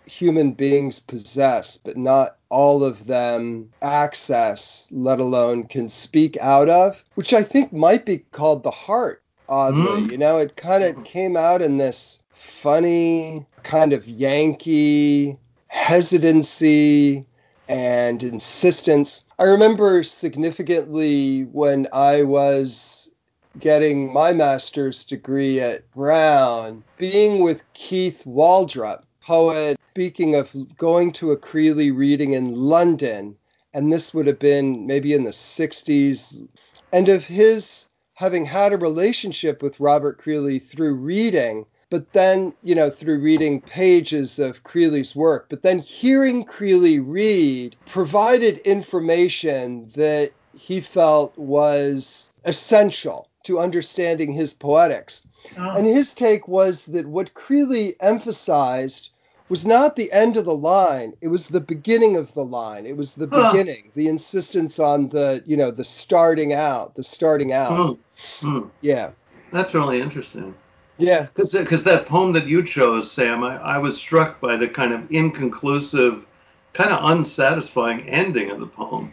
human 0.07 0.53
beings 0.53 1.01
possess, 1.01 1.77
but 1.77 1.97
not 1.97 2.37
all 2.55 2.85
of 2.85 3.05
them 3.09 3.69
access, 3.83 4.89
let 4.93 5.19
alone 5.19 5.65
can 5.65 5.89
speak 5.89 6.37
out 6.37 6.69
of, 6.69 7.03
which 7.17 7.33
I 7.35 7.43
think 7.43 7.73
might 7.73 8.07
be 8.07 8.19
called 8.19 8.63
the 8.63 8.71
heart, 8.71 9.25
oddly. 9.49 10.03
Mm. 10.03 10.13
You 10.13 10.19
know, 10.19 10.39
it 10.39 10.55
kind 10.57 10.85
of 10.85 11.03
came 11.03 11.37
out 11.37 11.63
in 11.63 11.79
this 11.79 12.23
funny, 12.31 13.45
kind 13.65 13.93
of 13.93 14.07
Yankee 14.07 15.37
hesitancy 15.67 17.27
and 17.69 18.23
insistence. 18.23 19.25
I 19.37 19.45
remember 19.45 20.05
significantly 20.05 21.43
when 21.43 21.89
I 21.93 22.23
was 22.23 23.11
getting 23.59 24.13
my 24.13 24.33
master's 24.33 25.03
degree 25.03 25.61
at 25.61 25.91
Brown, 25.91 26.85
being 26.99 27.43
with 27.43 27.65
Keith 27.73 28.23
Waldrop, 28.25 29.03
poet, 29.27 29.77
speaking 29.95 30.35
of 30.35 30.53
going 30.77 31.13
to 31.13 31.31
a 31.31 31.37
Creeley 31.37 31.97
reading 31.97 32.33
in 32.33 32.53
London, 32.53 33.37
and 33.73 33.93
this 33.93 34.13
would 34.13 34.27
have 34.27 34.41
been 34.41 34.89
maybe 34.89 35.13
in 35.13 35.23
the 35.23 35.31
60s, 35.31 36.49
and 36.93 37.09
of 37.09 37.25
his 37.25 37.87
having 38.15 38.45
had 38.45 38.73
a 38.73 38.77
relationship 38.77 39.63
with 39.63 39.79
Robert 39.79 40.21
Creeley 40.21 40.61
through 40.61 40.95
reading, 40.95 41.65
but 41.91 42.13
then, 42.13 42.53
you 42.65 42.75
know, 42.75 42.91
through 42.91 43.21
reading 43.21 43.61
pages 43.61 44.41
of 44.41 44.65
Creeley's 44.65 45.15
work, 45.15 45.47
but 45.49 45.63
then 45.63 45.79
hearing 45.79 46.45
Creeley 46.45 47.01
read 47.01 47.77
provided 47.87 48.59
information 48.59 49.93
that 49.95 50.33
he 50.59 50.81
felt 50.81 51.39
was 51.39 52.35
essential 52.45 53.29
to 53.45 53.61
understanding 53.61 54.33
his 54.33 54.55
poetics. 54.55 55.25
Oh. 55.57 55.71
And 55.77 55.87
his 55.87 56.15
take 56.15 56.49
was 56.49 56.87
that 56.87 57.07
what 57.07 57.33
Creeley 57.35 57.95
emphasized 58.01 59.11
was 59.49 59.67
not 59.67 59.97
the 59.97 60.11
end 60.13 60.37
of 60.37 60.45
the 60.45 60.57
line. 60.57 61.15
It 61.21 61.29
was 61.29 61.49
the 61.49 61.61
beginning 61.61 62.17
of 62.17 62.33
the 62.35 62.45
line. 62.45 62.87
It 62.87 62.97
was 62.97 63.15
the 63.15 63.29
huh. 63.31 63.53
beginning 63.53 63.91
the 63.95 64.09
insistence 64.09 64.79
on 64.79 65.09
the 65.09 65.43
you 65.47 65.57
know 65.57 65.71
the 65.71 65.85
starting 65.85 66.53
out 66.53 66.95
the 66.95 67.05
starting 67.05 67.53
out. 67.53 67.99
Hmm. 68.41 68.47
Hmm. 68.47 68.69
yeah. 68.81 69.11
That's 69.53 69.75
really 69.75 70.01
interesting. 70.01 70.55
Yeah. 70.99 71.27
Because 71.35 71.85
that 71.85 72.07
poem 72.07 72.33
that 72.33 72.47
you 72.47 72.63
chose 72.65 73.11
sam 73.11 73.43
I, 73.43 73.57
I 73.57 73.79
was 73.79 73.97
struck 73.99 74.41
by 74.41 74.57
the 74.57 74.69
kind 74.69 74.93
of 74.93 75.11
inconclusive 75.11 76.27
kind 76.73 76.93
of 76.93 77.11
unsatisfying 77.11 78.09
ending 78.09 78.51
of 78.51 78.61
the 78.61 78.67
poem 78.67 79.13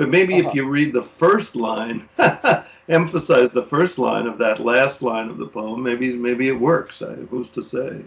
but 0.00 0.08
maybe 0.08 0.40
uh-huh. 0.40 0.48
if 0.48 0.54
you 0.54 0.66
read 0.66 0.94
the 0.94 1.02
first 1.02 1.54
line, 1.54 2.08
emphasize 2.88 3.52
the 3.52 3.64
first 3.64 3.98
line 3.98 4.26
of 4.26 4.38
that 4.38 4.58
last 4.58 5.02
line 5.02 5.28
of 5.28 5.36
the 5.36 5.46
poem, 5.46 5.82
maybe 5.82 6.16
maybe 6.16 6.48
it 6.48 6.58
works. 6.58 7.02
I, 7.02 7.16
who's 7.28 7.50
to 7.50 7.62
say? 7.62 8.02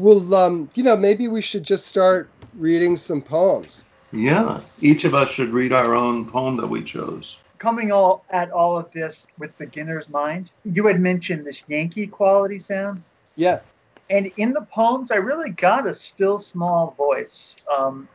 Well, 0.00 0.34
um, 0.34 0.68
you 0.74 0.82
know, 0.82 0.96
maybe 0.96 1.28
we 1.28 1.40
should 1.40 1.62
just 1.62 1.86
start 1.86 2.28
reading 2.54 2.96
some 2.96 3.22
poems. 3.22 3.84
Yeah, 4.10 4.60
each 4.80 5.04
of 5.04 5.14
us 5.14 5.30
should 5.30 5.50
read 5.50 5.72
our 5.72 5.94
own 5.94 6.28
poem 6.28 6.56
that 6.56 6.66
we 6.66 6.82
chose. 6.82 7.36
Coming 7.58 7.92
all 7.92 8.24
at 8.30 8.50
all 8.50 8.76
of 8.76 8.90
this 8.90 9.28
with 9.38 9.56
beginner's 9.56 10.08
mind, 10.08 10.50
you 10.64 10.84
had 10.88 11.00
mentioned 11.00 11.46
this 11.46 11.62
Yankee 11.68 12.08
quality 12.08 12.58
sound. 12.58 13.04
Yeah. 13.36 13.60
And 14.10 14.32
in 14.36 14.52
the 14.52 14.62
poems, 14.62 15.12
I 15.12 15.16
really 15.16 15.50
got 15.50 15.86
a 15.86 15.94
still 15.94 16.40
small 16.40 16.96
voice. 16.98 17.54
Um, 17.72 18.08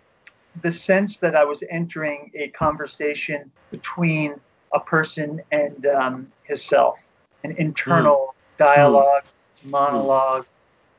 the 0.61 0.71
sense 0.71 1.17
that 1.17 1.35
I 1.35 1.43
was 1.43 1.63
entering 1.69 2.31
a 2.35 2.49
conversation 2.49 3.51
between 3.69 4.35
a 4.73 4.79
person 4.79 5.41
and 5.51 5.85
um, 5.85 6.31
himself, 6.43 6.99
an 7.43 7.55
internal 7.57 8.33
mm. 8.33 8.57
dialogue, 8.57 9.23
mm. 9.23 9.69
monologue 9.69 10.45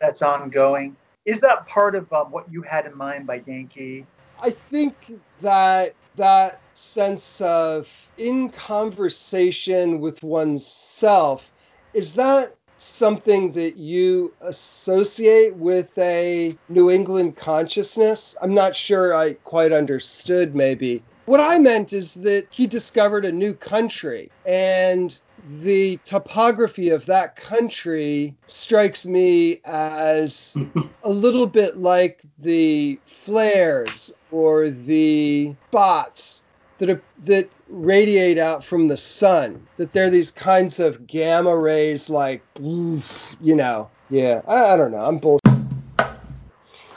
that's 0.00 0.22
ongoing. 0.22 0.96
Is 1.24 1.40
that 1.40 1.66
part 1.66 1.94
of 1.94 2.12
um, 2.12 2.30
what 2.30 2.50
you 2.50 2.62
had 2.62 2.86
in 2.86 2.96
mind 2.96 3.26
by 3.26 3.42
Yankee? 3.46 4.06
I 4.42 4.50
think 4.50 4.94
that 5.40 5.94
that 6.16 6.60
sense 6.74 7.40
of 7.40 7.88
in 8.18 8.48
conversation 8.50 10.00
with 10.00 10.22
oneself 10.22 11.50
is 11.94 12.14
that 12.14 12.56
something 12.82 13.52
that 13.52 13.76
you 13.76 14.32
associate 14.40 15.54
with 15.56 15.96
a 15.98 16.54
New 16.68 16.90
England 16.90 17.36
consciousness. 17.36 18.36
I'm 18.40 18.54
not 18.54 18.76
sure 18.76 19.14
I 19.14 19.34
quite 19.34 19.72
understood, 19.72 20.54
maybe. 20.54 21.02
What 21.26 21.40
I 21.40 21.58
meant 21.58 21.92
is 21.92 22.14
that 22.14 22.48
he 22.50 22.66
discovered 22.66 23.24
a 23.24 23.32
new 23.32 23.54
country, 23.54 24.30
and 24.44 25.18
the 25.62 25.98
topography 26.04 26.90
of 26.90 27.06
that 27.06 27.36
country 27.36 28.34
strikes 28.46 29.06
me 29.06 29.60
as 29.64 30.56
a 31.04 31.10
little 31.10 31.46
bit 31.46 31.76
like 31.76 32.20
the 32.38 32.98
flares 33.06 34.12
or 34.30 34.70
the 34.70 35.54
spots 35.68 36.42
that 36.78 36.90
are, 36.90 37.02
that 37.20 37.48
radiate 37.68 38.38
out 38.38 38.64
from 38.64 38.88
the 38.88 38.96
sun. 38.96 39.66
That 39.76 39.92
they're 39.92 40.10
these 40.10 40.30
kinds 40.30 40.80
of 40.80 41.06
gamma 41.06 41.56
rays, 41.56 42.10
like 42.10 42.42
you 42.58 43.00
know. 43.40 43.90
Yeah, 44.10 44.42
I, 44.46 44.74
I 44.74 44.76
don't 44.76 44.92
know. 44.92 45.02
I'm 45.02 45.18
bullshit. 45.18 45.42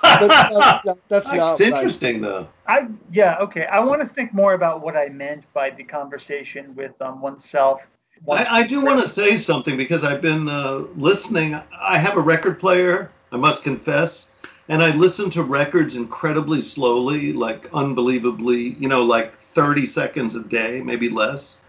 that's, 0.01 0.87
that's 1.07 1.33
not. 1.33 1.59
It's 1.59 1.61
interesting 1.61 2.21
though. 2.21 2.47
I 2.67 2.87
yeah 3.11 3.37
okay. 3.39 3.65
I 3.65 3.79
want 3.79 4.01
to 4.01 4.07
think 4.07 4.33
more 4.33 4.53
about 4.53 4.81
what 4.81 4.95
I 4.95 5.09
meant 5.09 5.43
by 5.53 5.69
the 5.69 5.83
conversation 5.83 6.75
with 6.75 6.99
um, 7.01 7.21
oneself. 7.21 7.81
I, 8.29 8.45
I, 8.61 8.67
do 8.67 8.81
want 8.81 9.01
to 9.01 9.07
say 9.07 9.35
something 9.35 9.75
because 9.75 10.03
I've 10.05 10.21
been 10.21 10.47
uh, 10.47 10.85
listening. 10.95 11.53
I 11.53 11.97
have 11.97 12.15
a 12.15 12.21
record 12.21 12.59
player. 12.59 13.11
I 13.31 13.37
must 13.37 13.63
confess, 13.63 14.31
and 14.67 14.81
I 14.81 14.95
listen 14.95 15.29
to 15.31 15.43
records 15.43 15.95
incredibly 15.95 16.61
slowly, 16.61 17.33
like 17.33 17.69
unbelievably, 17.73 18.77
you 18.79 18.87
know, 18.87 19.03
like 19.03 19.35
30 19.35 19.85
seconds 19.85 20.35
a 20.35 20.43
day, 20.43 20.81
maybe 20.81 21.09
less. 21.09 21.59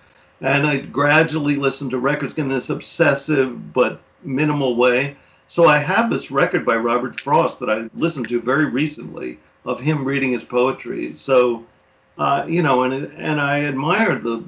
And 0.41 0.67
I 0.67 0.79
gradually 0.79 1.57
listen 1.57 1.91
to 1.91 1.99
records 1.99 2.37
in 2.39 2.49
this 2.49 2.71
obsessive 2.71 3.73
but 3.73 4.01
minimal 4.23 4.77
way. 4.77 5.17
So 5.49 5.67
I 5.67 5.79
have 5.79 6.11
this 6.11 6.31
record 6.31 6.65
by 6.65 6.77
Robert 6.77 7.21
Frost 7.21 7.61
that 7.61 7.71
I 7.71 7.89
listened 7.95 8.29
to 8.29 8.41
very 8.41 8.67
recently 8.67 9.39
of 9.65 9.81
him 9.81 10.05
reading 10.05 10.33
his 10.33 10.45
poetry. 10.45 11.15
So, 11.15 11.65
uh, 12.19 12.47
you 12.49 12.63
know, 12.63 12.83
and 12.85 13.13
and 13.17 13.41
I 13.41 13.59
admired 13.59 14.23
the 14.23 14.43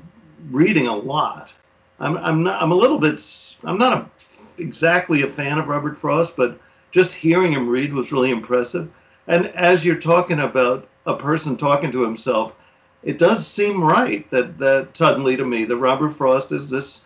reading 0.50 0.86
a 0.86 0.96
lot. 0.96 1.52
I'm 2.00 2.16
I'm 2.16 2.42
not 2.42 2.62
I'm 2.62 2.72
a 2.72 2.76
little 2.76 2.98
bit 2.98 3.22
I'm 3.64 3.78
not 3.78 3.98
a, 3.98 4.62
exactly 4.62 5.22
a 5.22 5.28
fan 5.28 5.58
of 5.58 5.68
Robert 5.68 5.96
Frost, 5.96 6.36
but 6.36 6.58
just 6.90 7.12
hearing 7.12 7.52
him 7.52 7.68
read 7.68 7.92
was 7.92 8.12
really 8.12 8.30
impressive. 8.30 8.90
And 9.26 9.46
as 9.48 9.84
you're 9.84 9.96
talking 9.96 10.40
about 10.40 10.88
a 11.06 11.16
person 11.16 11.56
talking 11.56 11.92
to 11.92 12.02
himself, 12.02 12.54
it 13.02 13.18
does 13.18 13.46
seem 13.46 13.82
right 13.82 14.28
that 14.30 14.58
that 14.58 14.96
suddenly 14.96 15.36
to 15.36 15.44
me 15.44 15.64
that 15.64 15.76
Robert 15.76 16.10
Frost 16.10 16.52
is 16.52 16.70
this 16.70 17.04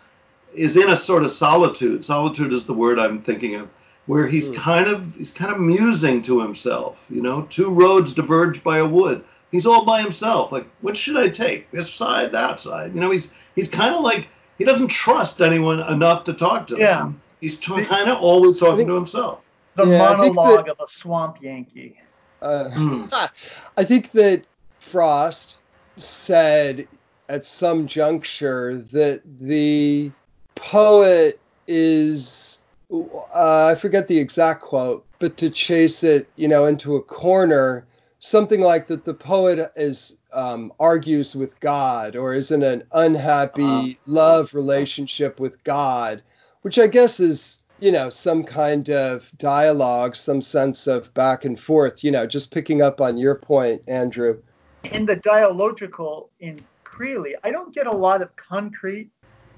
is 0.53 0.77
in 0.77 0.89
a 0.89 0.97
sort 0.97 1.23
of 1.23 1.31
solitude. 1.31 2.05
Solitude 2.05 2.53
is 2.53 2.65
the 2.65 2.73
word 2.73 2.99
I'm 2.99 3.21
thinking 3.21 3.55
of, 3.55 3.69
where 4.05 4.27
he's 4.27 4.49
mm. 4.49 4.55
kind 4.55 4.87
of 4.87 5.15
he's 5.15 5.31
kind 5.31 5.51
of 5.51 5.59
musing 5.59 6.21
to 6.23 6.41
himself. 6.41 7.07
You 7.09 7.21
know, 7.21 7.43
two 7.43 7.71
roads 7.71 8.13
diverge 8.13 8.63
by 8.63 8.77
a 8.79 8.85
wood. 8.85 9.23
He's 9.51 9.65
all 9.67 9.85
by 9.85 10.01
himself. 10.01 10.51
Like, 10.51 10.67
what 10.81 10.97
should 10.97 11.17
I 11.17 11.27
take? 11.29 11.69
This 11.71 11.93
side, 11.93 12.31
that 12.31 12.59
side. 12.59 12.95
You 12.95 13.01
know, 13.01 13.11
he's 13.11 13.33
he's 13.55 13.69
kind 13.69 13.93
of 13.93 14.01
like 14.01 14.29
he 14.57 14.63
doesn't 14.63 14.87
trust 14.87 15.41
anyone 15.41 15.79
enough 15.79 16.23
to 16.25 16.33
talk 16.33 16.67
to. 16.67 16.77
Yeah. 16.77 17.11
He's 17.39 17.57
t- 17.57 17.83
kind 17.83 18.09
of 18.09 18.19
always 18.19 18.57
talking 18.57 18.77
think, 18.77 18.89
to 18.89 18.95
himself. 18.95 19.41
The 19.75 19.85
yeah, 19.85 19.97
monologue 19.97 20.65
that, 20.65 20.71
of 20.71 20.79
a 20.81 20.87
swamp 20.87 21.41
Yankee. 21.41 21.99
Uh, 22.41 22.69
mm. 22.71 23.29
I 23.77 23.83
think 23.83 24.11
that 24.11 24.43
Frost 24.79 25.57
said 25.97 26.87
at 27.29 27.45
some 27.45 27.87
juncture 27.87 28.77
that 28.91 29.21
the 29.39 30.11
poet 30.55 31.39
is 31.67 32.63
uh, 32.91 33.65
I 33.65 33.75
forget 33.75 34.07
the 34.07 34.19
exact 34.19 34.61
quote, 34.61 35.05
but 35.19 35.37
to 35.37 35.49
chase 35.49 36.03
it, 36.03 36.29
you 36.35 36.47
know, 36.47 36.65
into 36.65 36.95
a 36.95 37.01
corner, 37.01 37.87
something 38.19 38.61
like 38.61 38.87
that 38.87 39.03
the 39.03 39.13
poet 39.13 39.71
is 39.75 40.17
um, 40.31 40.71
argues 40.79 41.35
with 41.35 41.59
God 41.59 42.15
or 42.15 42.33
is 42.33 42.51
in 42.51 42.61
an 42.61 42.83
unhappy 42.91 43.63
uh-huh. 43.63 43.93
love 44.05 44.53
relationship 44.53 45.39
with 45.39 45.63
God, 45.63 46.21
which 46.61 46.77
I 46.77 46.87
guess 46.87 47.19
is 47.19 47.62
you 47.79 47.91
know 47.91 48.09
some 48.09 48.43
kind 48.43 48.89
of 48.89 49.31
dialogue, 49.37 50.15
some 50.15 50.41
sense 50.41 50.87
of 50.87 51.13
back 51.13 51.45
and 51.45 51.59
forth. 51.59 52.03
You 52.03 52.11
know, 52.11 52.25
just 52.25 52.53
picking 52.53 52.81
up 52.81 53.01
on 53.01 53.17
your 53.17 53.35
point, 53.35 53.83
Andrew. 53.87 54.41
In 54.83 55.05
the 55.05 55.15
dialogical 55.15 56.29
in 56.39 56.59
Creeley, 56.83 57.33
I 57.43 57.51
don't 57.51 57.73
get 57.73 57.87
a 57.87 57.91
lot 57.91 58.21
of 58.21 58.35
concrete, 58.35 59.09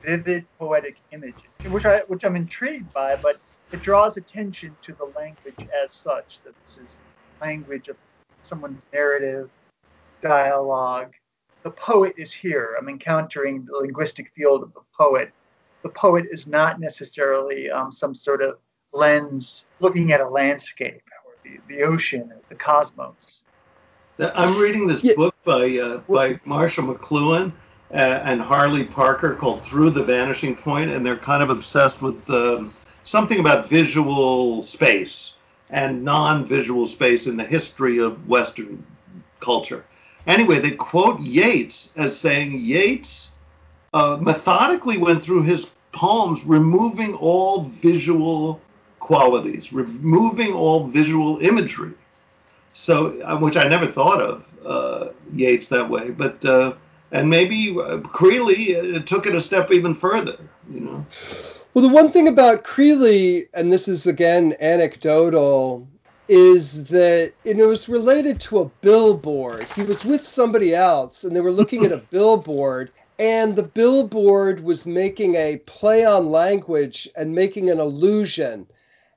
vivid 0.01 0.45
poetic 0.58 0.97
images, 1.12 1.41
which 1.69 1.86
I 1.86 1.99
which 2.08 2.23
I'm 2.23 2.36
intrigued 2.36 2.91
by, 2.93 3.15
but 3.15 3.38
it 3.71 3.82
draws 3.82 4.17
attention 4.17 4.75
to 4.84 4.93
the 4.93 5.12
language 5.17 5.67
as 5.84 5.93
such. 5.93 6.39
That 6.45 6.54
this 6.63 6.78
is 6.78 6.89
language 7.41 7.89
of 7.89 7.97
someone's 8.43 8.86
narrative, 8.93 9.49
dialogue. 10.21 11.13
The 11.63 11.71
poet 11.71 12.13
is 12.17 12.32
here. 12.32 12.75
I'm 12.80 12.89
encountering 12.89 13.65
the 13.65 13.78
linguistic 13.78 14.32
field 14.36 14.63
of 14.63 14.73
the 14.73 14.82
poet. 14.95 15.32
The 15.86 15.91
poet 15.91 16.26
is 16.32 16.48
not 16.48 16.80
necessarily 16.80 17.69
um, 17.69 17.91
some 17.91 18.15
sort 18.15 18.41
of 18.41 18.58
lens 18.91 19.65
looking 19.80 20.13
at 20.13 20.19
a 20.19 20.28
landscape 20.28 21.04
or 21.24 21.34
the, 21.43 21.60
the 21.67 21.84
ocean 21.84 22.32
or 22.32 22.41
the 22.50 22.56
cosmos. 22.56 23.43
I'm 24.19 24.58
reading 24.58 24.88
this 24.88 25.04
yeah. 25.04 25.13
book 25.15 25.36
by 25.43 25.78
uh, 25.78 25.98
by 26.10 26.39
Marshall 26.43 26.91
McLuhan 26.91 27.52
uh, 27.91 27.98
and 27.98 28.41
Harley 28.41 28.84
Parker 28.84 29.36
called 29.36 29.62
Through 29.62 29.91
the 29.91 30.02
Vanishing 30.02 30.56
Point, 30.56 30.89
and 30.89 31.06
they're 31.06 31.17
kind 31.17 31.43
of 31.43 31.52
obsessed 31.52 32.02
with 32.02 32.28
um, 32.32 32.74
something 33.04 33.39
about 33.39 33.69
visual 33.69 34.63
space 34.63 35.34
and 35.69 36.04
non-visual 36.04 36.88
space 36.88 37.28
in 37.28 37.38
the 37.38 37.45
history 37.45 38.00
of 38.00 38.28
Western 38.28 38.84
culture. 39.39 39.86
Anyway, 40.26 40.58
they 40.58 40.71
quote 40.71 41.19
Yeats 41.19 41.93
as 41.95 42.19
saying 42.19 42.58
Yeats 42.58 43.36
uh, 43.93 44.17
methodically 44.19 44.98
went 44.98 45.24
through 45.24 45.43
his 45.43 45.74
poems, 45.95 46.45
removing 46.45 47.15
all 47.15 47.62
visual 47.62 48.62
qualities, 48.99 49.73
removing 49.73 50.53
all 50.53 50.88
visual 50.88 51.39
imagery. 51.39 51.93
So, 52.73 53.19
uh, 53.21 53.38
which 53.38 53.55
I 53.55 53.67
never 53.67 53.88
thought 53.88 54.21
of 54.21 54.53
uh, 54.65 55.08
Yeats 55.34 55.69
that 55.69 55.89
way, 55.89 56.12
but 56.12 56.43
uh, 56.43 56.73
and 57.12 57.29
maybe 57.29 57.69
uh, 57.69 57.99
Creeley 57.99 58.95
uh, 58.95 58.99
took 59.03 59.25
it 59.25 59.34
a 59.34 59.39
step 59.39 59.71
even 59.71 59.95
further, 59.95 60.38
you 60.69 60.81
know. 60.81 61.05
Well, 61.73 61.88
the 61.88 61.93
one 61.93 62.12
thing 62.12 62.27
about 62.27 62.63
Creeley, 62.65 63.47
and 63.53 63.71
this 63.71 63.88
is 63.88 64.08
again 64.08 64.55
anecdotal, 64.60 65.88
is 66.27 66.86
that 66.86 67.34
it 67.45 67.58
was 67.58 67.88
related 67.88 68.41
to 68.41 68.60
a 68.60 68.65
billboard. 68.65 69.69
He 69.69 69.84
was 69.84 70.03
with 70.03 70.21
somebody 70.21 70.75
else, 70.75 71.23
and 71.23 71.36
they 71.36 71.41
were 71.41 71.51
looking 71.51 71.86
at 71.86 71.91
a 71.91 71.97
billboard, 72.12 72.91
and 73.19 73.56
the 73.56 73.63
billboard 73.63 74.63
was 74.63 74.86
making 74.86 75.36
a 75.36 75.58
play 75.65 76.06
on 76.06 76.32
language 76.32 77.08
and 77.15 77.34
making 77.34 77.69
an 77.69 77.80
allusion. 77.80 78.67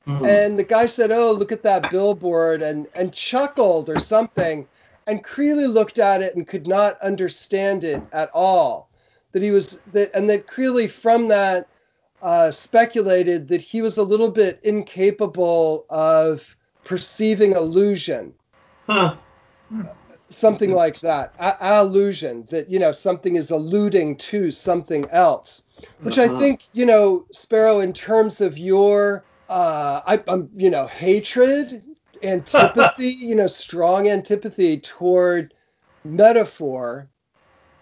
Mm-hmm. 0.07 0.25
And 0.25 0.59
the 0.59 0.65
guy 0.65 0.87
said, 0.87 1.11
"Oh, 1.11 1.33
look 1.33 1.53
at 1.53 1.63
that 1.65 1.91
billboard," 1.91 2.63
and 2.63 2.87
and 2.95 3.13
chuckled 3.13 3.89
or 3.89 4.01
something. 4.01 4.67
And 5.07 5.25
Creeley 5.25 5.73
looked 5.73 5.99
at 5.99 6.23
it 6.23 6.37
and 6.37 6.47
could 6.47 6.67
not 6.67 7.01
understand 7.01 7.85
it 7.85 8.03
at 8.13 8.31
all. 8.33 8.89
That 9.33 9.43
he 9.43 9.51
was 9.51 9.81
that, 9.93 10.11
and 10.15 10.29
that 10.31 10.47
Creeley 10.47 10.89
from 10.89 11.29
that 11.29 11.69
uh, 12.23 12.51
speculated 12.51 13.49
that 13.49 13.61
he 13.61 13.83
was 13.83 13.99
a 13.99 14.03
little 14.03 14.31
bit 14.31 14.61
incapable 14.63 15.85
of 15.91 16.57
perceiving 16.85 17.53
illusion. 17.53 18.35
Huh. 18.87 19.17
Something 20.29 20.73
like 20.73 21.01
that. 21.01 21.35
A- 21.39 21.81
illusion 21.81 22.47
that 22.51 22.71
you 22.71 22.79
know 22.79 22.93
something 22.93 23.37
is 23.37 23.51
alluding 23.51 24.17
to 24.17 24.51
something 24.51 25.09
else, 25.11 25.63
which 26.03 26.19
uh-huh. 26.19 26.37
I 26.37 26.39
think 26.39 26.65
you 26.73 26.87
know 26.87 27.27
Sparrow 27.33 27.81
in 27.81 27.93
terms 27.93 28.41
of 28.41 28.59
your 28.59 29.25
uh, 29.49 30.01
I, 30.07 30.23
am 30.29 30.51
you 30.55 30.71
know 30.71 30.87
hatred, 30.87 31.83
antipathy, 32.23 33.09
you 33.19 33.35
know 33.35 33.47
strong 33.47 34.09
antipathy 34.09 34.79
toward 34.81 35.55
metaphor. 36.05 37.09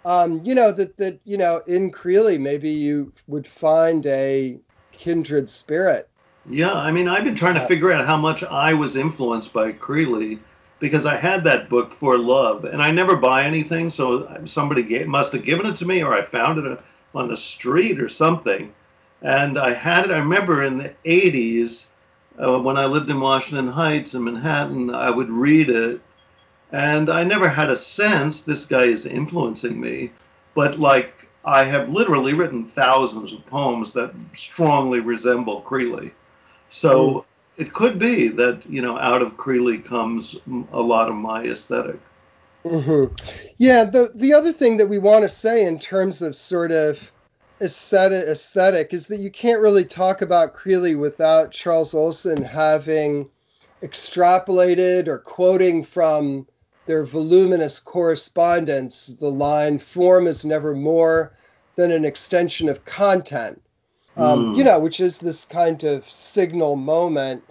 Um, 0.04 0.42
you 0.44 0.54
know 0.54 0.70
that 0.70 0.96
that 0.98 1.20
you 1.24 1.37
know 1.37 1.62
in 1.66 1.90
Creeley 1.90 2.38
maybe 2.38 2.70
you 2.70 3.12
would 3.26 3.46
find 3.46 4.06
a 4.06 4.59
kindred 4.92 5.50
spirit 5.50 6.09
yeah, 6.48 6.72
I 6.72 6.92
mean, 6.92 7.09
I've 7.09 7.24
been 7.24 7.35
trying 7.35 7.54
to 7.54 7.66
figure 7.66 7.90
out 7.90 8.06
how 8.06 8.16
much 8.16 8.44
I 8.44 8.74
was 8.74 8.94
influenced 8.94 9.52
by 9.52 9.72
Creeley 9.72 10.38
because 10.78 11.06
I 11.06 11.16
had 11.16 11.44
that 11.44 11.68
book 11.68 11.92
for 11.92 12.18
love, 12.18 12.64
and 12.64 12.82
I 12.82 12.90
never 12.90 13.16
buy 13.16 13.44
anything, 13.44 13.90
so 13.90 14.42
somebody 14.44 14.82
gave, 14.82 15.06
must 15.06 15.32
have 15.32 15.44
given 15.44 15.66
it 15.66 15.76
to 15.76 15.86
me, 15.86 16.02
or 16.02 16.12
I 16.12 16.22
found 16.22 16.58
it 16.58 16.80
on 17.14 17.28
the 17.28 17.36
street 17.36 18.00
or 18.00 18.08
something. 18.08 18.72
And 19.22 19.58
I 19.58 19.72
had 19.72 20.04
it. 20.04 20.10
I 20.10 20.18
remember 20.18 20.62
in 20.62 20.78
the 20.78 20.92
80s 21.04 21.86
uh, 22.38 22.58
when 22.58 22.76
I 22.76 22.84
lived 22.84 23.10
in 23.10 23.20
Washington 23.20 23.68
Heights 23.68 24.14
in 24.14 24.24
Manhattan, 24.24 24.94
I 24.94 25.10
would 25.10 25.30
read 25.30 25.70
it, 25.70 26.00
and 26.72 27.08
I 27.08 27.24
never 27.24 27.48
had 27.48 27.70
a 27.70 27.76
sense 27.76 28.42
this 28.42 28.66
guy 28.66 28.84
is 28.84 29.06
influencing 29.06 29.80
me, 29.80 30.12
but 30.54 30.78
like 30.78 31.28
I 31.44 31.64
have 31.64 31.88
literally 31.88 32.34
written 32.34 32.64
thousands 32.64 33.32
of 33.32 33.46
poems 33.46 33.92
that 33.92 34.12
strongly 34.34 35.00
resemble 35.00 35.62
Creeley. 35.62 36.10
So 36.68 37.08
mm. 37.08 37.24
It 37.56 37.72
could 37.72 37.98
be 37.98 38.28
that 38.28 38.62
you 38.68 38.82
know 38.82 38.98
out 38.98 39.22
of 39.22 39.36
Creeley 39.36 39.84
comes 39.84 40.38
a 40.72 40.80
lot 40.80 41.08
of 41.08 41.16
my 41.16 41.44
esthetic 41.44 42.00
mm-hmm. 42.64 43.14
Yeah. 43.58 43.84
The 43.84 44.10
the 44.14 44.34
other 44.34 44.52
thing 44.52 44.78
that 44.78 44.88
we 44.88 44.98
want 44.98 45.22
to 45.22 45.28
say 45.28 45.64
in 45.64 45.78
terms 45.78 46.22
of 46.22 46.36
sort 46.36 46.72
of 46.72 47.10
aesthetic, 47.60 48.28
aesthetic 48.28 48.92
is 48.92 49.06
that 49.08 49.20
you 49.20 49.30
can't 49.30 49.62
really 49.62 49.84
talk 49.84 50.22
about 50.22 50.54
Creeley 50.54 50.98
without 50.98 51.52
Charles 51.52 51.94
Olson 51.94 52.42
having 52.42 53.30
extrapolated 53.82 55.08
or 55.08 55.18
quoting 55.18 55.84
from 55.84 56.46
their 56.86 57.04
voluminous 57.04 57.80
correspondence 57.80 59.08
the 59.08 59.30
line 59.30 59.78
form 59.78 60.26
is 60.26 60.44
never 60.44 60.74
more 60.74 61.32
than 61.74 61.90
an 61.90 62.04
extension 62.04 62.68
of 62.68 62.84
content 62.84 63.60
um, 64.16 64.55
mm. 64.55 64.57
you 64.57 64.64
know, 64.64 64.79
which 64.79 65.00
is 65.00 65.18
this 65.18 65.44
kind 65.44 65.85
of 65.85 66.09
signal 66.11 66.76
moment 66.76 67.44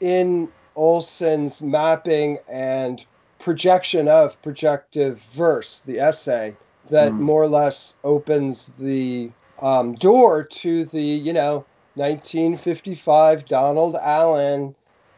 in 0.00 0.50
Olson's 0.74 1.62
mapping 1.62 2.38
and 2.48 3.04
projection 3.38 4.08
of 4.08 4.40
projective 4.42 5.20
verse, 5.34 5.80
the 5.80 5.98
essay 6.00 6.56
that 6.90 7.12
mm. 7.12 7.18
more 7.18 7.42
or 7.42 7.48
less 7.48 7.96
opens 8.04 8.72
the 8.78 9.30
um, 9.60 9.94
door 9.94 10.44
to 10.44 10.84
the, 10.86 11.02
you 11.02 11.32
know, 11.32 11.64
1955 11.94 13.46
Donald 13.46 13.96
Allen 14.00 14.74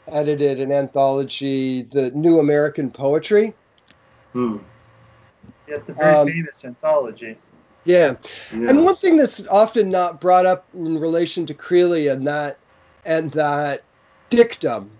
edited 0.07 0.61
an 0.61 0.73
anthology, 0.73 1.83
The 1.83 2.11
New 2.13 2.39
American 2.39 2.91
Poetry. 2.91 3.55
Mm. 4.35 4.63
Yeah, 5.67 5.77
it's 5.77 5.89
a 5.91 5.93
very 5.93 6.15
um, 6.15 6.29
famous 6.29 6.65
anthology. 6.65 7.37
Yeah. 7.88 8.16
yeah. 8.53 8.68
And 8.68 8.85
one 8.85 8.96
thing 8.96 9.16
that's 9.16 9.46
often 9.48 9.90
not 9.90 10.20
brought 10.20 10.44
up 10.44 10.66
in 10.74 10.98
relation 10.98 11.46
to 11.46 11.55
Creeley 11.55 12.12
and 12.12 12.27
that 12.27 12.59
and 13.07 13.31
that 13.31 13.83
dictum 14.29 14.90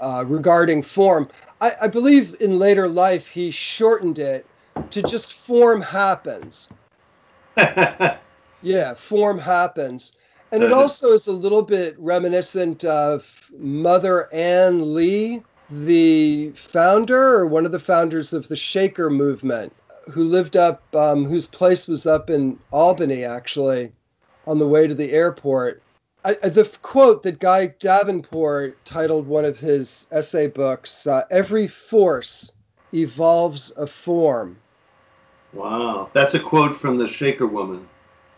uh, 0.00 0.24
regarding 0.26 0.82
form, 0.82 1.28
I, 1.60 1.72
I 1.82 1.88
believe 1.88 2.40
in 2.40 2.58
later 2.58 2.88
life 2.88 3.28
he 3.28 3.50
shortened 3.50 4.18
it 4.18 4.46
to 4.90 5.02
just 5.02 5.34
form 5.34 5.82
happens. 5.82 6.70
yeah, 7.56 8.94
form 8.94 9.38
happens. 9.38 10.16
And 10.52 10.62
it 10.62 10.72
also 10.72 11.12
is 11.12 11.26
a 11.26 11.32
little 11.32 11.62
bit 11.62 11.96
reminiscent 11.98 12.84
of 12.84 13.50
Mother 13.58 14.32
Ann 14.32 14.94
Lee, 14.94 15.42
the 15.70 16.52
founder 16.52 17.36
or 17.36 17.46
one 17.46 17.66
of 17.66 17.72
the 17.72 17.80
founders 17.80 18.32
of 18.32 18.48
the 18.48 18.56
Shaker 18.56 19.10
movement 19.10 19.74
who 20.10 20.24
lived 20.24 20.56
up, 20.56 20.82
um, 20.94 21.24
whose 21.24 21.46
place 21.46 21.88
was 21.88 22.06
up 22.06 22.30
in 22.30 22.58
Albany, 22.70 23.24
actually, 23.24 23.92
on 24.46 24.58
the 24.58 24.66
way 24.66 24.86
to 24.86 24.94
the 24.94 25.12
airport. 25.12 25.82
I, 26.24 26.34
the 26.34 26.64
quote 26.82 27.22
that 27.22 27.38
Guy 27.38 27.68
Davenport 27.78 28.84
titled 28.84 29.28
one 29.28 29.44
of 29.44 29.58
his 29.58 30.08
essay 30.10 30.48
books, 30.48 31.06
uh, 31.06 31.22
Every 31.30 31.68
Force 31.68 32.52
Evolves 32.92 33.70
a 33.76 33.86
Form. 33.86 34.58
Wow. 35.52 36.10
That's 36.12 36.34
a 36.34 36.40
quote 36.40 36.76
from 36.76 36.98
the 36.98 37.06
Shaker 37.06 37.46
woman. 37.46 37.86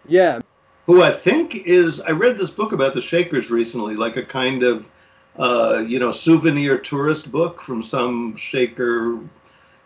Yeah. 0.07 0.40
Who 0.87 1.02
I 1.02 1.12
think 1.12 1.54
is, 1.66 2.00
I 2.00 2.11
read 2.11 2.37
this 2.37 2.50
book 2.50 2.72
about 2.72 2.94
the 2.94 3.00
Shakers 3.00 3.50
recently, 3.50 3.94
like 3.94 4.16
a 4.16 4.22
kind 4.22 4.62
of, 4.62 4.87
uh, 5.38 5.85
you 5.87 5.98
know, 5.98 6.12
souvenir 6.12 6.78
tourist 6.78 7.33
book 7.33 7.61
from 7.61 7.83
some 7.83 8.37
Shaker 8.37 9.18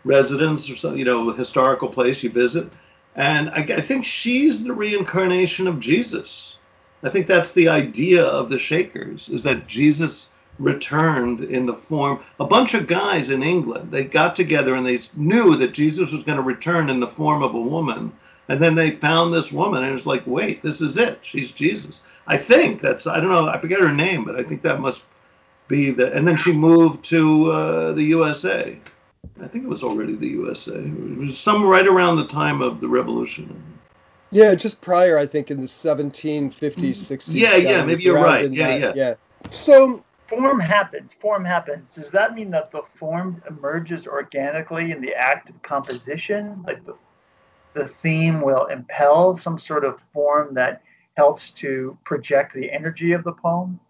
residence 0.04 0.68
or 0.70 0.76
some, 0.76 0.96
you 0.96 1.04
know, 1.04 1.30
historical 1.30 1.88
place 1.88 2.22
you 2.22 2.30
visit. 2.30 2.68
And 3.14 3.50
I, 3.50 3.60
I 3.60 3.80
think 3.80 4.04
she's 4.04 4.64
the 4.64 4.72
reincarnation 4.72 5.66
of 5.66 5.80
Jesus. 5.80 6.56
I 7.02 7.08
think 7.08 7.26
that's 7.26 7.52
the 7.52 7.68
idea 7.68 8.24
of 8.24 8.48
the 8.48 8.58
Shakers, 8.58 9.28
is 9.28 9.42
that 9.42 9.66
Jesus 9.66 10.30
returned 10.58 11.40
in 11.40 11.66
the 11.66 11.74
form 11.74 12.20
a 12.38 12.44
bunch 12.44 12.74
of 12.74 12.86
guys 12.86 13.30
in 13.30 13.42
England. 13.42 13.90
They 13.90 14.04
got 14.04 14.36
together 14.36 14.74
and 14.74 14.86
they 14.86 14.98
knew 15.16 15.56
that 15.56 15.72
Jesus 15.72 16.12
was 16.12 16.22
going 16.22 16.36
to 16.36 16.42
return 16.42 16.90
in 16.90 17.00
the 17.00 17.06
form 17.06 17.42
of 17.42 17.54
a 17.54 17.60
woman. 17.60 18.12
And 18.48 18.60
then 18.60 18.74
they 18.74 18.90
found 18.90 19.32
this 19.32 19.52
woman 19.52 19.82
and 19.82 19.96
it's 19.96 20.06
like, 20.06 20.26
wait, 20.26 20.62
this 20.62 20.80
is 20.80 20.96
it. 20.96 21.18
She's 21.22 21.52
Jesus. 21.52 22.00
I 22.26 22.36
think 22.36 22.80
that's 22.80 23.06
I 23.06 23.18
don't 23.18 23.30
know. 23.30 23.48
I 23.48 23.58
forget 23.58 23.80
her 23.80 23.92
name, 23.92 24.24
but 24.24 24.36
I 24.36 24.42
think 24.42 24.62
that 24.62 24.80
must 24.80 25.06
be 25.68 25.90
the. 25.90 26.12
And 26.12 26.26
then 26.26 26.36
she 26.36 26.52
moved 26.52 27.04
to 27.06 27.50
uh, 27.50 27.92
the 27.92 28.04
USA. 28.04 28.78
I 29.40 29.48
think 29.48 29.64
it 29.64 29.68
was 29.68 29.82
already 29.82 30.14
the 30.14 30.28
USA. 30.28 30.76
It 30.76 31.18
was 31.18 31.38
some 31.38 31.64
right 31.64 31.86
around 31.86 32.16
the 32.16 32.26
time 32.26 32.60
of 32.60 32.80
the 32.80 32.88
revolution. 32.88 33.62
Yeah, 34.30 34.54
just 34.54 34.80
prior, 34.80 35.18
I 35.18 35.26
think, 35.26 35.50
in 35.50 35.60
the 35.60 35.66
1750s, 35.66 36.52
60s. 36.52 37.30
Mm. 37.30 37.34
Yeah, 37.34 37.56
yeah, 37.56 37.84
maybe 37.84 38.02
you're 38.02 38.20
right. 38.20 38.50
Yeah, 38.50 38.78
that, 38.78 38.96
yeah. 38.96 39.08
Yeah. 39.08 39.50
So 39.50 40.04
form 40.26 40.60
happens. 40.60 41.12
Form 41.14 41.44
happens. 41.44 41.94
Does 41.94 42.10
that 42.12 42.34
mean 42.34 42.50
that 42.52 42.70
the 42.70 42.82
form 42.94 43.42
emerges 43.48 44.06
organically 44.06 44.90
in 44.90 45.00
the 45.00 45.14
act 45.14 45.50
of 45.50 45.60
composition? 45.62 46.62
Like 46.66 46.84
the 46.86 46.96
the 47.74 47.86
theme 47.86 48.42
will 48.42 48.66
impel 48.66 49.36
some 49.36 49.58
sort 49.58 49.84
of 49.84 50.00
form 50.12 50.54
that 50.54 50.82
helps 51.16 51.50
to 51.50 51.96
project 52.04 52.54
the 52.54 52.70
energy 52.70 53.12
of 53.12 53.24
the 53.24 53.32
poem 53.32 53.80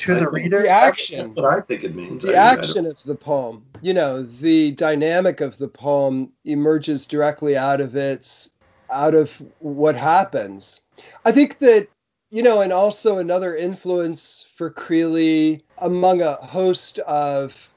to 0.00 0.16
I 0.16 0.18
the 0.20 0.28
reader. 0.28 0.62
The 0.62 0.68
action. 0.68 1.18
That's 1.18 1.30
what 1.30 1.44
I 1.44 1.60
think 1.60 1.84
it 1.84 1.94
means. 1.94 2.22
The 2.22 2.36
I, 2.36 2.52
action 2.52 2.86
of 2.86 3.02
the 3.02 3.14
poem, 3.14 3.64
you 3.80 3.94
know, 3.94 4.22
the 4.22 4.72
dynamic 4.72 5.40
of 5.40 5.58
the 5.58 5.68
poem 5.68 6.32
emerges 6.44 7.06
directly 7.06 7.56
out 7.56 7.80
of 7.80 7.96
its 7.96 8.50
out 8.90 9.14
of 9.14 9.30
what 9.58 9.96
happens. 9.96 10.82
I 11.24 11.32
think 11.32 11.58
that 11.58 11.88
you 12.30 12.42
know, 12.42 12.62
and 12.62 12.72
also 12.72 13.18
another 13.18 13.54
influence 13.54 14.46
for 14.56 14.68
Creeley 14.68 15.62
among 15.78 16.20
a 16.20 16.34
host 16.34 16.98
of 16.98 17.70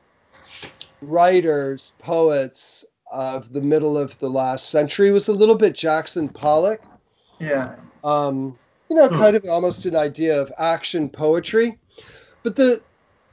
writers, 1.02 1.96
poets 2.00 2.84
of 3.12 3.54
the 3.54 3.62
middle 3.62 3.98
of 3.98 4.18
the 4.20 4.30
last 4.30 4.70
century 4.70 5.12
was 5.12 5.28
a 5.28 5.34
little 5.34 5.56
bit 5.56 5.76
Jackson 5.76 6.28
Pollock. 6.28 6.82
Yeah. 7.40 7.76
Um, 8.04 8.58
you 8.90 8.96
know, 8.96 9.10
kind 9.10 9.36
of 9.36 9.46
almost 9.50 9.86
an 9.86 9.96
idea 9.96 10.42
of 10.42 10.52
action 10.58 11.10
poetry. 11.10 11.78
But 12.48 12.56
the 12.56 12.82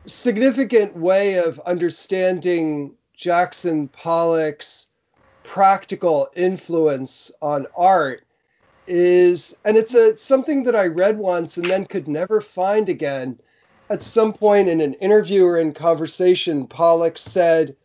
significant 0.07 0.97
way 0.97 1.39
of 1.39 1.61
understanding 1.61 2.95
Jackson 3.17 3.87
Pollock's 3.87 4.89
practical 5.45 6.31
influence 6.35 7.31
on 7.41 7.69
art 7.77 8.25
is, 8.89 9.57
and 9.65 9.77
it's 9.77 9.95
a 9.95 10.17
something 10.17 10.65
that 10.65 10.75
I 10.75 10.89
read 10.89 11.17
once 11.17 11.57
and 11.59 11.71
then 11.71 11.87
could 11.87 12.09
never 12.09 12.41
find 12.41 12.89
again. 12.89 13.39
At 13.89 14.03
some 14.03 14.33
point 14.33 14.69
in 14.69 14.81
an 14.81 14.95
interview 14.95 15.45
or 15.45 15.61
in 15.61 15.75
conversation, 15.75 16.67
Pollock 16.67 17.17
said, 17.17 17.77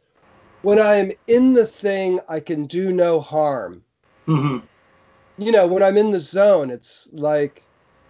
"When 0.63 0.79
I 0.79 0.95
am 0.95 1.11
in 1.27 1.53
the 1.53 1.67
thing, 1.67 2.21
I 2.27 2.39
can 2.39 2.65
do 2.65 2.91
no 2.91 3.19
harm." 3.19 3.83
Mm-hmm. 4.27 4.65
You 5.37 5.51
know, 5.51 5.67
when 5.67 5.83
I'm 5.83 5.97
in 5.97 6.09
the 6.09 6.19
zone, 6.19 6.71
it's 6.71 7.07
like 7.13 7.63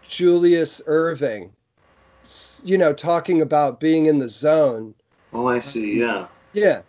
Julius 0.08 0.82
You 2.64 2.78
know, 2.78 2.94
talking 2.94 3.42
about 3.42 3.80
being 3.80 4.06
in 4.06 4.20
the 4.20 4.30
zone. 4.30 4.96
Oh, 5.34 5.48
I 5.48 5.60
see. 5.60 6.00
Yeah. 6.00 6.28
Yeah, 6.54 6.82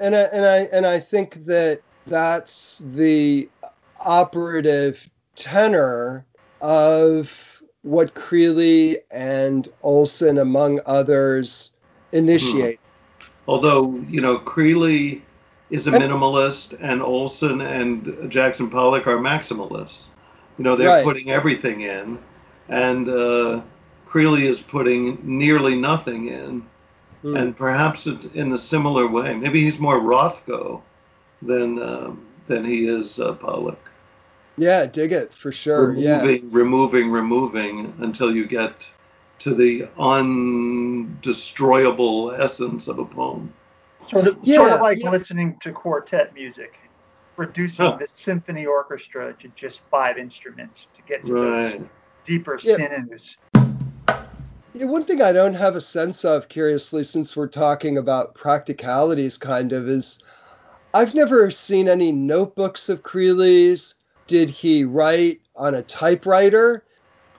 and 0.00 0.14
I, 0.16 0.20
and 0.22 0.44
I 0.44 0.56
and 0.72 0.86
I 0.86 0.98
think 0.98 1.46
that 1.46 1.80
that's 2.06 2.78
the 2.78 3.48
operative 4.04 5.08
tenor 5.36 6.26
of 6.60 7.62
what 7.82 8.14
Creeley 8.14 8.98
and 9.10 9.68
Olson, 9.82 10.38
among 10.38 10.80
others, 10.86 11.76
initiate. 12.10 12.80
Hmm. 12.80 13.50
Although, 13.50 13.94
you 14.08 14.20
know, 14.20 14.38
Creeley 14.38 15.20
is 15.70 15.86
a 15.86 15.92
minimalist 15.92 16.76
and 16.80 17.00
Olson 17.00 17.60
and 17.60 18.30
Jackson 18.30 18.70
Pollock 18.70 19.06
are 19.06 19.18
maximalists. 19.18 20.06
You 20.58 20.64
know, 20.64 20.74
they're 20.74 20.88
Right. 20.88 21.04
putting 21.04 21.30
everything 21.30 21.82
in, 21.82 22.18
and 22.68 23.08
uh, 23.08 23.62
Creeley 24.16 24.44
is 24.44 24.62
putting 24.62 25.18
nearly 25.22 25.76
nothing 25.76 26.28
in. 26.28 26.66
Hmm. 27.20 27.36
And 27.36 27.54
perhaps 27.54 28.06
it's 28.06 28.24
in 28.26 28.50
a 28.52 28.58
similar 28.58 29.06
way. 29.06 29.34
Maybe 29.34 29.62
he's 29.62 29.78
more 29.78 30.00
Rothko 30.00 30.80
than 31.42 31.82
um, 31.82 32.24
than 32.46 32.64
he 32.64 32.88
is 32.88 33.20
uh, 33.20 33.34
Pollock. 33.34 33.90
Yeah, 34.56 34.86
dig 34.86 35.12
it 35.12 35.34
for 35.34 35.52
sure. 35.52 35.92
Yeah. 35.92 36.22
removing, 36.22 36.50
removing, 36.50 37.10
removing 37.10 37.92
until 37.98 38.34
you 38.34 38.46
get 38.46 38.88
to 39.40 39.54
the 39.54 39.82
undestroyable 39.98 42.38
essence 42.38 42.88
of 42.88 42.98
a 42.98 43.04
poem. 43.04 43.52
Sort 44.08 44.28
of, 44.28 44.38
sort 44.46 44.72
of 44.72 44.80
like 44.80 45.02
yeah. 45.02 45.10
listening 45.10 45.58
to 45.60 45.72
quartet 45.72 46.32
music, 46.32 46.78
reducing 47.36 47.84
Huh. 47.84 47.98
the 48.00 48.06
symphony 48.06 48.64
orchestra 48.64 49.34
to 49.34 49.48
just 49.48 49.82
five 49.90 50.16
instruments 50.16 50.88
to 50.96 51.02
get 51.02 51.26
to 51.26 51.34
those 51.34 51.74
deeper 52.24 52.58
Yeah. 52.62 52.76
sinews. 52.76 53.36
Yeah, 54.76 54.86
one 54.86 55.04
thing 55.04 55.22
I 55.22 55.32
don't 55.32 55.54
have 55.54 55.74
a 55.74 55.80
sense 55.80 56.26
of, 56.26 56.50
curiously, 56.50 57.02
since 57.02 57.34
we're 57.34 57.46
talking 57.48 57.96
about 57.96 58.34
practicalities, 58.34 59.38
kind 59.38 59.72
of, 59.72 59.88
is 59.88 60.22
I've 60.92 61.14
never 61.14 61.50
seen 61.50 61.88
any 61.88 62.12
notebooks 62.12 62.90
of 62.90 63.02
Creeley's. 63.02 63.94
Did 64.26 64.50
he 64.50 64.84
write 64.84 65.40
on 65.54 65.74
a 65.74 65.82
typewriter? 65.82 66.84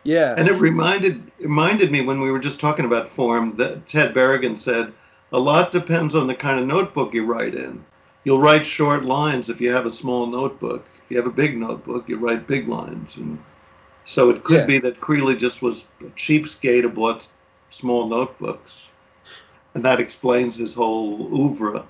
Yeah. 0.04 0.34
And 0.36 0.47
it 0.47 0.54
reminded 0.54 1.32
reminded 1.38 1.91
me 1.91 2.02
when 2.02 2.21
we 2.21 2.32
were 2.32 2.39
just 2.39 2.60
talking 2.60 2.86
about 2.86 3.10
form 3.10 3.58
that 3.58 3.86
Ted 3.86 4.13
Berrigan 4.15 4.58
said 4.58 4.93
a 5.32 5.39
lot 5.39 5.71
depends 5.71 6.15
on 6.15 6.28
the 6.28 6.34
kind 6.34 6.60
of 6.60 6.65
notebook 6.65 7.13
you 7.13 7.26
write 7.26 7.56
in. 7.56 7.84
You'll 8.23 8.39
write 8.39 8.65
short 8.65 9.04
lines 9.04 9.50
if 9.50 9.60
you 9.60 9.73
have 9.73 9.86
a 9.86 9.91
small 9.91 10.26
notebook. 10.26 10.88
If 11.04 11.12
you 11.12 11.17
have 11.17 11.28
a 11.28 11.32
big 11.32 11.58
notebook, 11.58 12.08
you 12.08 12.17
write 12.17 12.47
big 12.47 12.67
lines. 12.67 13.17
And 13.17 13.38
so 14.08 14.30
it 14.32 14.43
could 14.43 14.62
Yeah. 14.62 14.65
be 14.65 14.80
that 14.80 15.00
Creeley 15.00 15.38
just 15.38 15.62
was 15.62 15.86
a 16.02 16.06
cheapskate 16.06 16.82
who 16.82 16.89
bought 16.89 17.28
small 17.70 18.08
notebooks, 18.08 18.82
and 19.76 19.86
that 19.86 20.00
explains 20.00 20.56
his 20.56 20.74
whole 20.74 21.30
oeuvre. 21.34 21.84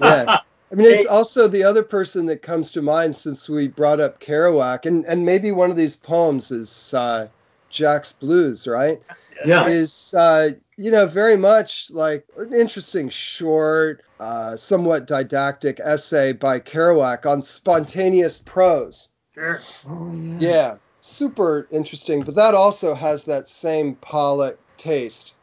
yeah. 0.00 0.38
I 0.72 0.76
mean, 0.76 0.86
it's 0.86 1.06
also 1.06 1.48
the 1.48 1.64
other 1.64 1.82
person 1.82 2.26
that 2.26 2.42
comes 2.42 2.72
to 2.72 2.82
mind 2.82 3.16
since 3.16 3.48
we 3.48 3.66
brought 3.66 3.98
up 3.98 4.20
Kerouac, 4.20 4.86
and, 4.86 5.04
and 5.04 5.26
maybe 5.26 5.50
one 5.50 5.70
of 5.70 5.76
these 5.76 5.96
poems 5.96 6.52
is 6.52 6.94
uh, 6.94 7.26
Jack's 7.70 8.12
Blues, 8.12 8.68
right? 8.68 9.00
Yeah. 9.44 9.66
Is, 9.66 10.14
uh, 10.16 10.50
you 10.76 10.92
know, 10.92 11.06
very 11.06 11.36
much 11.36 11.90
like 11.90 12.24
an 12.36 12.54
interesting, 12.54 13.08
short, 13.08 14.02
uh, 14.20 14.56
somewhat 14.56 15.08
didactic 15.08 15.80
essay 15.80 16.32
by 16.34 16.60
Kerouac 16.60 17.26
on 17.26 17.42
spontaneous 17.42 18.38
prose. 18.38 19.08
Sure. 19.34 19.60
Oh, 19.88 20.12
Yeah, 20.38 20.76
super 21.00 21.66
interesting. 21.70 22.22
But 22.22 22.34
that 22.36 22.54
also 22.54 22.94
has 22.94 23.24
that 23.24 23.48
same 23.48 23.94
Pollock 23.94 24.58
taste. 24.76 25.34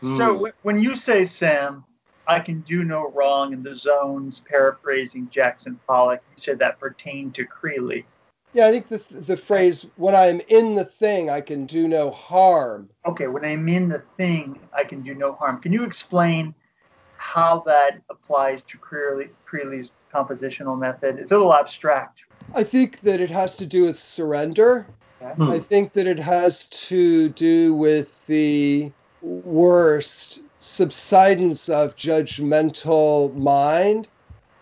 Hmm. 0.00 0.16
So 0.16 0.32
w- 0.34 0.52
when 0.62 0.80
you 0.80 0.96
say, 0.96 1.24
Sam, 1.24 1.84
I 2.26 2.40
can 2.40 2.60
do 2.60 2.84
no 2.84 3.10
wrong 3.10 3.52
in 3.52 3.62
the 3.62 3.74
zones, 3.74 4.40
paraphrasing 4.40 5.28
Jackson 5.30 5.80
Pollock, 5.86 6.22
you 6.30 6.40
said 6.40 6.58
that 6.60 6.78
pertained 6.78 7.34
to 7.34 7.46
Creeley. 7.46 8.04
Yeah, 8.52 8.66
I 8.66 8.72
think 8.72 8.88
the 8.88 8.98
the 9.14 9.36
phrase 9.36 9.86
"when 9.96 10.14
I'm 10.14 10.40
in 10.48 10.74
the 10.74 10.84
thing, 10.84 11.30
I 11.30 11.40
can 11.40 11.66
do 11.66 11.86
no 11.86 12.10
harm." 12.10 12.88
Okay, 13.06 13.28
when 13.28 13.44
I'm 13.44 13.68
in 13.68 13.88
the 13.88 14.02
thing, 14.16 14.58
I 14.72 14.82
can 14.82 15.02
do 15.02 15.14
no 15.14 15.32
harm. 15.34 15.60
Can 15.60 15.72
you 15.72 15.84
explain 15.84 16.54
how 17.16 17.60
that 17.66 18.00
applies 18.10 18.62
to 18.62 18.78
Creeley, 18.78 19.30
Creeley's 19.48 19.92
compositional 20.12 20.76
method? 20.78 21.18
It's 21.20 21.30
a 21.30 21.36
little 21.36 21.54
abstract. 21.54 22.22
I 22.54 22.64
think 22.64 23.00
that 23.00 23.20
it 23.20 23.30
has 23.30 23.56
to 23.56 23.66
do 23.66 23.84
with 23.84 23.98
surrender. 23.98 24.86
Hmm. 25.20 25.50
I 25.50 25.58
think 25.58 25.92
that 25.94 26.06
it 26.06 26.18
has 26.18 26.64
to 26.64 27.28
do 27.28 27.74
with 27.74 28.08
the 28.26 28.92
worst 29.22 30.40
subsidence 30.58 31.68
of 31.68 31.96
judgmental 31.96 33.34
mind, 33.34 34.08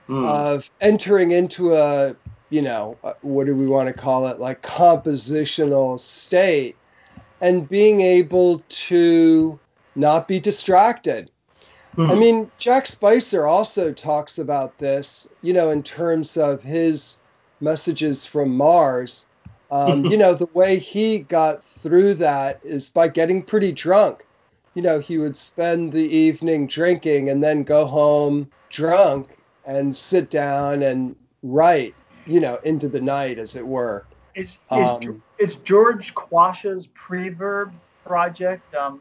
Hmm. 0.07 0.25
of 0.25 0.71
entering 0.81 1.33
into 1.33 1.75
a, 1.75 2.17
you 2.49 2.63
know, 2.63 2.97
what 3.21 3.47
do 3.47 3.55
we 3.55 3.67
want 3.67 3.89
to 3.89 3.93
call 3.93 4.27
it, 4.29 4.41
like 4.41 4.63
compositional 4.63 6.01
state, 6.01 6.77
and 7.41 7.69
being 7.69 8.01
able 8.01 8.63
to 8.69 9.61
not 9.95 10.27
be 10.27 10.41
distracted. 10.41 11.31
Hmm. 11.95 12.11
I 12.11 12.15
mean, 12.15 12.51
Jack 12.59 12.87
Spicer 12.87 13.47
also 13.47 13.93
talks 13.93 14.39
about 14.39 14.79
this, 14.79 15.29
you 15.43 15.53
know, 15.53 15.71
in 15.71 15.83
terms 15.83 16.37
of 16.37 16.63
his 16.63 17.19
messages 17.61 18.27
from 18.27 18.57
Mars. 18.57 19.27
Um, 19.71 20.05
you 20.07 20.17
know, 20.17 20.35
the 20.35 20.49
way 20.55 20.79
he 20.79 21.19
got 21.19 21.65
through 21.83 22.15
that 22.15 22.61
is 22.65 22.89
by 22.89 23.09
getting 23.09 23.43
pretty 23.43 23.73
drunk. 23.73 24.25
You 24.75 24.83
know, 24.83 25.01
he 25.01 25.19
would 25.19 25.37
spend 25.37 25.93
the 25.93 26.09
evening 26.17 26.67
drinking 26.67 27.31
and 27.31 27.43
then 27.43 27.65
go 27.65 27.85
home 27.85 28.51
drunk 28.71 29.37
and 29.67 29.95
sit 29.95 30.31
down 30.31 30.83
and 30.83 31.17
write, 31.43 31.95
you 32.27 32.41
know, 32.41 32.57
into 32.65 32.89
the 32.89 33.01
night, 33.01 33.39
as 33.39 33.57
it 33.57 33.67
were. 33.67 34.07
Is, 34.35 34.59
is, 34.71 34.89
Um, 34.89 35.23
is 35.39 35.57
George 35.57 36.15
Quasha's 36.15 36.89
Preverb 36.89 37.73
project 38.07 38.75
um, 38.75 39.01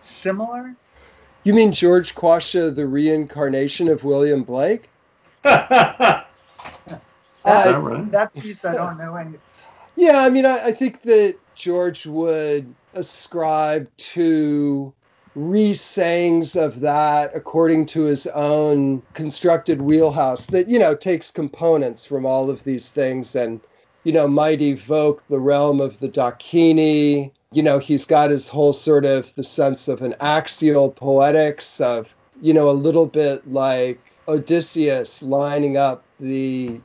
similar? 0.00 0.74
You 1.42 1.52
mean 1.52 1.72
George 1.72 2.14
Quasha, 2.14 2.74
the 2.74 2.86
reincarnation 2.86 3.88
of 3.88 4.04
William 4.04 4.44
Blake? 4.44 4.88
Uh, 7.44 7.52
that, 7.52 7.64
That, 7.64 7.78
right? 7.80 8.10
that 8.12 8.34
piece 8.34 8.64
I 8.64 8.72
don't 8.74 8.98
know 8.98 9.16
any. 9.16 9.38
Yeah, 9.96 10.18
I 10.20 10.30
mean, 10.30 10.46
I, 10.46 10.66
I 10.66 10.72
think 10.72 11.02
that 11.02 11.36
George 11.54 12.06
would 12.06 12.74
ascribe 12.94 13.88
to 13.96 14.92
re-sayings 15.34 16.54
of 16.56 16.80
that 16.80 17.34
according 17.34 17.86
to 17.86 18.04
his 18.04 18.26
own 18.28 19.02
constructed 19.14 19.82
wheelhouse 19.82 20.46
that, 20.46 20.68
you 20.68 20.78
know, 20.78 20.94
takes 20.94 21.30
components 21.30 22.06
from 22.06 22.24
all 22.24 22.50
of 22.50 22.62
these 22.64 22.90
things 22.90 23.34
and, 23.34 23.60
you 24.04 24.12
know, 24.12 24.28
might 24.28 24.62
evoke 24.62 25.26
the 25.28 25.38
realm 25.38 25.80
of 25.80 25.98
the 25.98 26.08
Dakini. 26.08 27.32
You 27.52 27.62
know, 27.62 27.78
he's 27.78 28.06
got 28.06 28.30
his 28.30 28.48
whole 28.48 28.72
sort 28.72 29.04
of 29.04 29.34
the 29.34 29.44
sense 29.44 29.88
of 29.88 30.02
an 30.02 30.14
axial 30.20 30.90
poetics 30.90 31.80
of, 31.80 32.12
you 32.40 32.54
know, 32.54 32.70
a 32.70 32.72
little 32.72 33.06
bit 33.06 33.50
like 33.50 34.00
Odysseus 34.26 35.22
lining 35.22 35.76
up 35.76 36.04
the 36.20 36.80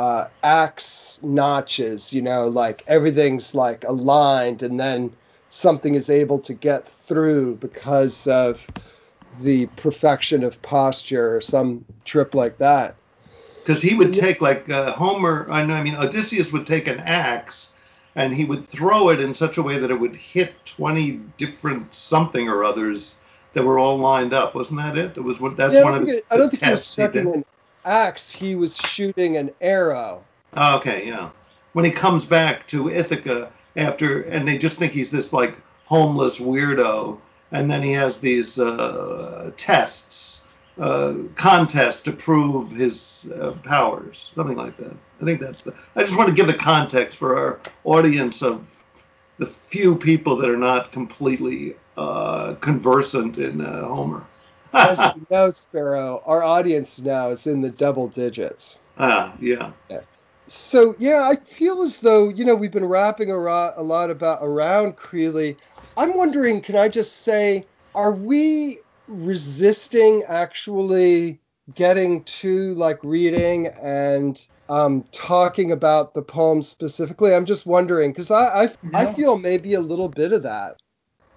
uh, 0.00 0.28
axe 0.42 1.20
notches, 1.22 2.10
you 2.10 2.22
know, 2.22 2.48
like 2.48 2.82
everything's 2.86 3.54
like 3.54 3.84
aligned 3.84 4.62
and 4.62 4.80
then 4.80 5.12
something 5.50 5.94
is 5.94 6.08
able 6.08 6.38
to 6.38 6.54
get 6.54 6.88
through 7.06 7.54
because 7.56 8.26
of 8.26 8.66
the 9.42 9.66
perfection 9.66 10.42
of 10.42 10.62
posture 10.62 11.36
or 11.36 11.42
some 11.42 11.84
trip 12.06 12.34
like 12.34 12.56
that. 12.58 12.94
Because 13.62 13.82
he 13.82 13.94
would 13.94 14.14
take 14.14 14.40
like 14.40 14.70
uh, 14.70 14.92
Homer, 14.92 15.46
I 15.50 15.66
know, 15.66 15.74
I 15.74 15.82
mean 15.82 15.96
Odysseus 15.96 16.50
would 16.50 16.66
take 16.66 16.86
an 16.88 17.00
axe 17.00 17.70
and 18.16 18.32
he 18.32 18.46
would 18.46 18.66
throw 18.66 19.10
it 19.10 19.20
in 19.20 19.34
such 19.34 19.58
a 19.58 19.62
way 19.62 19.80
that 19.80 19.90
it 19.90 20.00
would 20.00 20.16
hit 20.16 20.64
20 20.64 21.20
different 21.36 21.94
something 21.94 22.48
or 22.48 22.64
others 22.64 23.18
that 23.52 23.64
were 23.64 23.78
all 23.78 23.98
lined 23.98 24.32
up. 24.32 24.54
Wasn't 24.54 24.80
that 24.80 24.96
it? 24.96 25.18
It 25.18 25.20
was. 25.20 25.36
That's 25.58 25.74
Yeah, 25.74 25.84
one 25.84 25.94
of 25.94 26.06
the, 26.06 26.16
it- 26.16 26.26
I 26.30 26.38
don't 26.38 26.50
the 26.50 26.56
think 26.56 26.64
he 26.64 26.70
was 26.70 26.80
tests 26.80 26.96
he 26.96 27.02
did. 27.02 27.26
an 27.26 27.44
axe, 27.84 28.30
he 28.30 28.54
was 28.54 28.76
shooting 28.76 29.36
an 29.36 29.50
arrow. 29.60 30.24
Oh, 30.56 30.76
okay, 30.76 31.06
yeah. 31.06 31.30
When 31.72 31.84
he 31.84 31.90
comes 31.90 32.24
back 32.24 32.66
to 32.68 32.90
Ithaca 32.90 33.50
after, 33.76 34.22
and 34.22 34.46
they 34.46 34.58
just 34.58 34.78
think 34.78 34.92
he's 34.92 35.10
this 35.10 35.32
like 35.32 35.56
homeless 35.86 36.38
weirdo, 36.38 37.18
and 37.52 37.70
then 37.70 37.82
he 37.82 37.92
has 37.92 38.18
these 38.18 38.58
uh, 38.58 39.50
tests, 39.56 40.44
uh, 40.78 41.14
contests 41.34 42.02
to 42.02 42.12
prove 42.12 42.70
his 42.70 43.30
uh, 43.34 43.52
powers, 43.64 44.32
something 44.34 44.56
like 44.56 44.76
that. 44.78 44.94
I 45.20 45.24
think 45.24 45.40
that's 45.40 45.62
the. 45.62 45.74
I 45.94 46.02
just 46.02 46.16
want 46.16 46.28
to 46.28 46.34
give 46.34 46.46
the 46.46 46.54
context 46.54 47.16
for 47.16 47.36
our 47.36 47.60
audience 47.84 48.42
of 48.42 48.76
the 49.38 49.46
few 49.46 49.96
people 49.96 50.36
that 50.36 50.50
are 50.50 50.56
not 50.56 50.92
completely 50.92 51.76
uh, 51.96 52.54
conversant 52.54 53.38
in 53.38 53.60
uh, 53.60 53.86
Homer. 53.86 54.24
As 54.72 54.98
you 55.14 55.26
know, 55.30 55.50
Sparrow, 55.50 56.22
our 56.24 56.42
audience 56.42 56.98
now 57.00 57.30
is 57.30 57.46
in 57.46 57.60
the 57.60 57.70
double 57.70 58.08
digits. 58.08 58.78
ah, 58.98 59.34
yeah. 59.40 59.72
So 60.48 60.94
yeah, 60.98 61.22
I 61.22 61.36
feel 61.36 61.82
as 61.82 61.98
though 62.00 62.28
you 62.28 62.44
know 62.44 62.56
we've 62.56 62.72
been 62.72 62.84
rapping 62.84 63.30
a 63.30 63.36
lot, 63.36 63.74
a 63.76 63.82
lot 63.82 64.10
about 64.10 64.40
around 64.42 64.96
Creeley. 64.96 65.56
I'm 65.96 66.16
wondering, 66.16 66.60
can 66.60 66.76
I 66.76 66.88
just 66.88 67.24
say, 67.24 67.68
are 67.94 68.12
we 68.12 68.80
resisting 69.06 70.22
actually 70.26 71.40
getting 71.74 72.24
to 72.24 72.74
like 72.74 72.98
reading 73.04 73.68
and 73.68 74.40
um, 74.68 75.04
talking 75.12 75.72
about 75.72 76.14
the 76.14 76.22
poem 76.22 76.62
specifically? 76.62 77.34
I'm 77.34 77.46
just 77.46 77.66
wondering 77.66 78.10
because 78.10 78.30
I 78.30 78.62
I, 78.62 78.68
I 78.94 79.14
feel 79.14 79.38
maybe 79.38 79.74
a 79.74 79.80
little 79.80 80.08
bit 80.08 80.32
of 80.32 80.42
that. 80.44 80.76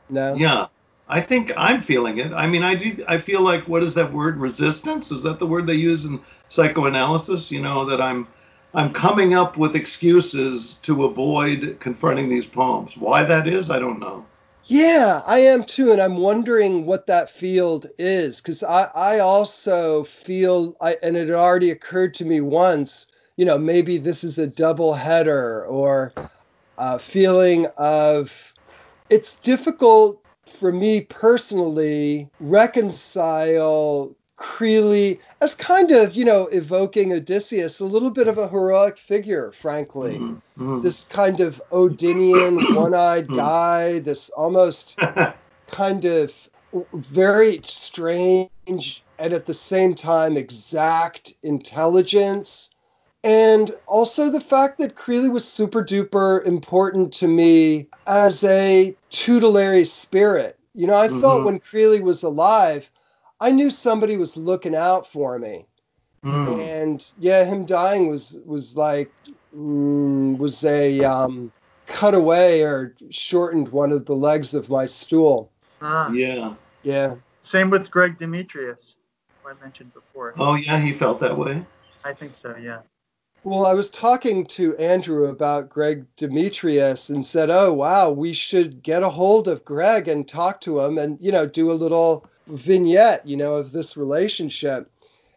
No. 0.09 0.35
Yeah, 0.35 0.67
I 1.07 1.21
think 1.21 1.51
I'm 1.57 1.81
feeling 1.81 2.19
it. 2.19 2.31
I 2.31 2.47
mean, 2.47 2.63
I 2.63 2.75
do. 2.75 3.03
I 3.07 3.17
feel 3.17 3.41
like 3.41 3.67
what 3.67 3.83
is 3.83 3.95
that 3.95 4.13
word? 4.13 4.37
Resistance? 4.37 5.11
Is 5.11 5.23
that 5.23 5.39
the 5.39 5.45
word 5.45 5.67
they 5.67 5.73
use 5.73 6.05
in 6.05 6.21
psychoanalysis? 6.49 7.51
You 7.51 7.61
know 7.61 7.85
that 7.85 8.01
I'm, 8.01 8.27
I'm 8.73 8.93
coming 8.93 9.33
up 9.33 9.57
with 9.57 9.75
excuses 9.75 10.75
to 10.83 11.05
avoid 11.05 11.77
confronting 11.79 12.29
these 12.29 12.47
poems. 12.47 12.95
Why 12.97 13.23
that 13.23 13.47
is, 13.47 13.69
I 13.69 13.79
don't 13.79 13.99
know. 13.99 14.25
Yeah, 14.65 15.21
I 15.25 15.39
am 15.39 15.65
too, 15.65 15.91
and 15.91 16.01
I'm 16.01 16.15
wondering 16.15 16.85
what 16.85 17.07
that 17.07 17.29
field 17.29 17.87
is 17.97 18.39
because 18.39 18.63
I, 18.63 18.83
I 18.83 19.19
also 19.19 20.05
feel, 20.05 20.77
I, 20.79 20.95
and 21.03 21.17
it 21.17 21.31
already 21.31 21.71
occurred 21.71 22.13
to 22.15 22.25
me 22.25 22.39
once, 22.39 23.07
you 23.35 23.43
know, 23.43 23.57
maybe 23.57 23.97
this 23.97 24.23
is 24.23 24.37
a 24.37 24.47
double 24.47 24.93
header 24.93 25.65
or 25.65 26.13
a 26.77 26.97
feeling 26.97 27.67
of 27.77 28.53
it's 29.09 29.35
difficult 29.35 30.22
for 30.63 30.71
me 30.71 31.01
personally 31.01 32.29
reconcile 32.39 34.15
Creeley 34.37 35.19
as 35.41 35.55
kind 35.55 35.91
of, 35.91 36.15
you 36.15 36.23
know, 36.23 36.45
evoking 36.45 37.11
Odysseus, 37.11 37.81
a 37.81 37.85
little 37.85 38.11
bit 38.11 38.29
of 38.29 38.37
a 38.37 38.47
heroic 38.47 38.97
figure, 38.97 39.51
frankly 39.51 40.19
Mhm, 40.19 40.41
mhm. 40.57 40.81
this 40.81 41.03
kind 41.03 41.41
of 41.41 41.61
Odinian 41.69 42.73
one-eyed 42.73 43.27
Hmm. 43.27 43.35
guy, 43.35 43.99
this 43.99 44.29
almost 44.29 44.95
kind 45.67 46.05
of 46.05 46.31
very 46.93 47.59
strange 47.65 48.49
and 48.69 49.33
at 49.33 49.45
the 49.45 49.53
same 49.53 49.95
time 49.95 50.37
exact 50.37 51.33
intelligence. 51.43 52.73
And 53.25 53.69
also 53.85 54.29
the 54.29 54.39
fact 54.39 54.79
that 54.79 54.95
Creeley 54.95 55.29
was 55.29 55.45
super 55.45 55.83
duper 55.83 56.45
important 56.45 57.15
to 57.15 57.27
me 57.27 57.89
as 58.07 58.45
a 58.45 58.95
tutelary 59.13 59.85
spirit. 59.85 60.57
You 60.73 60.87
know, 60.87 60.95
I 60.95 61.07
felt 61.07 61.41
Mhm. 61.41 61.45
when 61.45 61.59
Creeley 61.59 62.01
was 62.01 62.23
alive, 62.23 62.89
I 63.39 63.51
knew 63.51 63.69
somebody 63.69 64.17
was 64.17 64.35
looking 64.35 64.75
out 64.75 65.07
for 65.07 65.37
me 65.37 65.67
Mm. 66.23 66.59
and 66.59 67.11
yeah, 67.17 67.43
him 67.43 67.65
dying 67.65 68.07
was 68.09 68.39
was 68.45 68.75
like 68.77 69.11
mm, 69.53 70.37
was 70.37 70.63
a 70.65 71.03
um, 71.03 71.51
cut 71.85 72.13
away 72.13 72.63
or 72.63 72.95
shortened 73.11 73.69
one 73.69 73.91
of 73.91 74.05
the 74.05 74.15
legs 74.15 74.53
of 74.53 74.69
my 74.69 74.85
stool. 74.85 75.51
Ah, 75.81 76.09
Yeah. 76.11 76.55
Yeah, 76.81 77.15
Same 77.41 77.69
with 77.69 77.91
Greg 77.91 78.17
Demetrius, 78.17 78.95
who 79.41 79.49
I 79.49 79.53
mentioned 79.61 79.93
before. 79.93 80.33
Oh 80.37 80.55
yeah, 80.55 80.79
he 80.79 80.91
felt 80.93 81.19
that 81.19 81.37
way. 81.37 81.65
I 82.03 82.13
think 82.13 82.35
so, 82.35 82.55
yeah. 82.57 82.81
Well, 83.43 83.65
I 83.65 83.73
was 83.73 83.89
talking 83.89 84.45
to 84.47 84.75
Andrew 84.77 85.25
about 85.25 85.69
Greg 85.69 86.05
Demetrius 86.15 87.09
and 87.09 87.25
said, 87.25 87.49
"Oh, 87.49 87.73
wow, 87.73 88.09
we 88.11 88.31
should 88.31 88.81
get 88.81 89.03
a 89.03 89.09
hold 89.09 89.49
of 89.49 89.65
Greg 89.65 90.07
and 90.07 90.27
talk 90.27 90.61
to 90.61 90.79
him 90.79 90.97
and, 90.97 91.17
you 91.19 91.31
know, 91.31 91.45
do 91.45 91.71
a 91.71 91.73
little 91.73 92.25
vignette, 92.47 93.27
you 93.27 93.35
know, 93.35 93.55
of 93.55 93.73
this 93.73 93.97
relationship." 93.97 94.89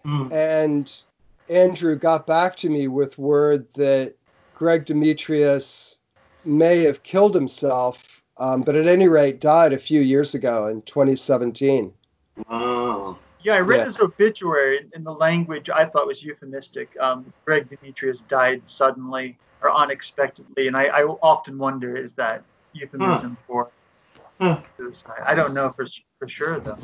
Mm. 0.04 0.32
And 0.32 1.02
Andrew 1.48 1.96
got 1.96 2.28
back 2.28 2.56
to 2.58 2.70
me 2.70 2.86
with 2.86 3.18
word 3.18 3.66
that 3.74 4.14
Greg 4.54 4.84
Demetrius 4.84 5.98
may 6.44 6.84
have 6.84 7.02
killed 7.02 7.34
himself, 7.34 8.22
um, 8.38 8.62
but 8.62 8.76
at 8.76 8.86
any 8.86 9.08
rate 9.08 9.40
died 9.40 9.72
a 9.72 9.78
few 9.78 10.00
years 10.00 10.34
ago 10.34 10.66
in 10.66 10.82
2017. 10.82 11.92
Wow. 12.48 13.18
Yeah, 13.46 13.54
I 13.54 13.60
read 13.60 13.78
Yeah. 13.78 13.84
his 13.84 14.00
obituary 14.00 14.90
in 14.92 15.04
the 15.04 15.12
language 15.12 15.70
I 15.70 15.84
thought 15.84 16.08
was 16.08 16.20
euphemistic. 16.20 16.88
Um, 16.98 17.24
Greg 17.44 17.68
Demetrius 17.68 18.18
died 18.22 18.68
suddenly 18.68 19.38
or 19.62 19.72
unexpectedly, 19.72 20.66
and 20.66 20.76
I, 20.76 20.86
I 20.86 21.04
often 21.04 21.56
wonder 21.56 21.96
is 21.96 22.12
that 22.14 22.42
euphemism 22.72 23.38
for 23.46 23.70
Huh. 24.40 24.58
suicide? 24.76 25.22
I 25.24 25.36
don't 25.36 25.54
know 25.54 25.70
for 25.70 25.86
for 26.18 26.26
sure 26.26 26.58
though. 26.58 26.76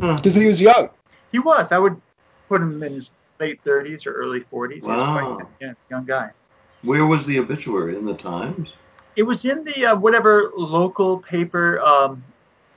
Huh. 0.00 0.16
Because 0.16 0.34
he 0.34 0.46
was 0.46 0.60
young. 0.60 0.88
He 1.30 1.38
was. 1.38 1.70
I 1.70 1.78
would 1.78 1.96
put 2.48 2.60
him 2.60 2.82
in 2.82 2.94
his 2.94 3.12
late 3.38 3.62
30s 3.62 4.04
or 4.04 4.14
early 4.14 4.40
40s. 4.40 4.82
He 4.82 4.88
was 4.88 4.98
Wow. 4.98 5.36
quite 5.36 5.46
yeah, 5.60 5.74
young 5.90 6.04
guy. 6.04 6.32
Where 6.82 7.06
was 7.06 7.24
the 7.24 7.38
obituary 7.38 7.96
in 7.96 8.04
the 8.04 8.14
Times? 8.14 8.72
It 9.14 9.22
was 9.22 9.44
in 9.44 9.62
the 9.62 9.86
uh, 9.86 9.94
whatever 9.94 10.50
local 10.56 11.18
paper 11.20 11.80
um, 11.82 12.20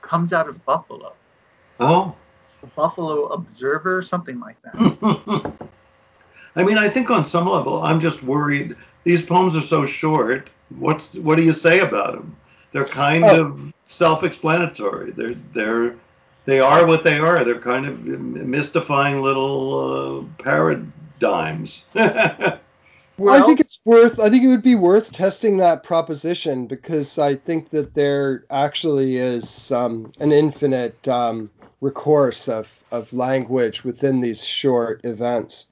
comes 0.02 0.32
out 0.32 0.48
of 0.48 0.64
Buffalo, 0.64 1.14
Oh. 1.80 2.14
The 2.66 2.74
Buffalo 2.74 3.26
Observer, 3.26 4.02
something 4.02 4.40
like 4.40 4.56
that. 4.62 5.52
I 6.56 6.62
mean, 6.62 6.78
I 6.78 6.88
think 6.88 7.10
on 7.10 7.24
some 7.24 7.46
level, 7.48 7.82
I'm 7.82 8.00
just 8.00 8.22
worried. 8.22 8.76
These 9.04 9.24
poems 9.26 9.54
are 9.56 9.62
so 9.62 9.86
short. 9.86 10.48
What's 10.70 11.14
what 11.14 11.36
do 11.36 11.42
you 11.42 11.52
say 11.52 11.80
about 11.80 12.14
them? 12.14 12.36
They're 12.72 12.84
kind 12.86 13.24
Oh. 13.24 13.40
of 13.46 13.72
self-explanatory. 13.86 15.12
They're 15.12 15.36
they're 15.54 15.94
they 16.44 16.60
are 16.60 16.86
what 16.86 17.04
they 17.04 17.18
are. 17.18 17.44
They're 17.44 17.60
kind 17.60 17.86
of 17.86 18.04
mystifying 18.04 19.20
little 19.22 20.28
uh, 20.38 20.42
paradigms. 20.42 21.88
I 21.96 23.40
think 23.46 23.60
it's 23.60 23.80
worth. 23.84 24.20
I 24.20 24.28
think 24.28 24.44
it 24.44 24.48
would 24.48 24.62
be 24.62 24.74
worth 24.74 25.10
testing 25.10 25.58
that 25.58 25.82
proposition 25.84 26.66
because 26.66 27.18
I 27.18 27.36
think 27.36 27.70
that 27.70 27.94
there 27.94 28.44
actually 28.50 29.16
is 29.16 29.72
um, 29.72 30.12
an 30.20 30.32
infinite 30.32 31.08
um, 31.08 31.50
recourse 31.80 32.48
of, 32.48 32.72
of 32.90 33.12
language 33.12 33.84
within 33.84 34.20
these 34.20 34.44
short 34.44 35.00
events. 35.04 35.66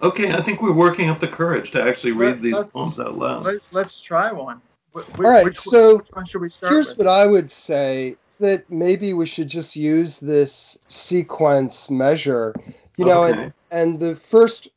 okay, 0.00 0.32
I 0.32 0.40
think 0.40 0.62
we're 0.62 0.72
working 0.72 1.08
up 1.10 1.20
the 1.20 1.28
courage 1.28 1.70
to 1.72 1.82
actually 1.82 2.12
read 2.12 2.36
Let- 2.36 2.42
these 2.42 2.72
poems 2.72 2.98
out 2.98 3.16
loud. 3.18 3.44
Let, 3.44 3.60
let's 3.70 4.00
try 4.00 4.32
one. 4.32 4.60
Wh- 4.94 5.00
wh- 5.02 5.18
All 5.20 5.30
right, 5.30 5.44
which, 5.44 5.58
so 5.58 5.98
which 5.98 6.08
one 6.12 6.26
should 6.26 6.40
we 6.40 6.48
start 6.48 6.72
Here's 6.72 6.88
with? 6.90 6.98
what 6.98 7.06
I 7.06 7.26
would 7.26 7.50
say. 7.50 8.16
that 8.40 8.68
maybe 8.70 9.12
we 9.14 9.24
should 9.26 9.46
just 9.48 9.76
use 9.76 10.18
this 10.18 10.78
sequence 10.88 11.88
measure. 11.90 12.54
You 12.96 13.04
know, 13.04 13.24
Okay. 13.24 13.42
and, 13.42 13.52
and 13.70 14.00
the 14.00 14.16
first 14.16 14.68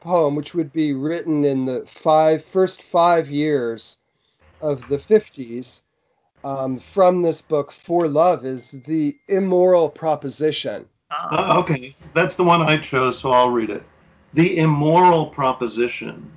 poem, 0.00 0.36
which 0.36 0.54
would 0.54 0.72
be 0.72 0.92
written 0.92 1.44
in 1.44 1.64
the 1.64 1.84
five 1.86 2.44
first 2.44 2.82
five 2.82 3.28
years 3.28 3.96
of 4.60 4.86
the 4.88 4.98
50s, 4.98 5.80
um, 6.44 6.78
from 6.78 7.22
this 7.22 7.42
book, 7.42 7.72
For 7.72 8.08
Love, 8.08 8.44
is 8.44 8.70
the 8.82 9.16
immoral 9.28 9.90
proposition. 9.90 10.86
Ah, 11.10 11.56
Uh, 11.56 11.60
okay, 11.60 11.96
that's 12.14 12.36
the 12.36 12.44
one 12.44 12.62
I 12.62 12.76
chose, 12.76 13.18
so 13.18 13.32
I'll 13.32 13.50
read 13.50 13.70
it. 13.70 13.82
The 14.34 14.58
immoral 14.58 15.26
proposition. 15.26 16.30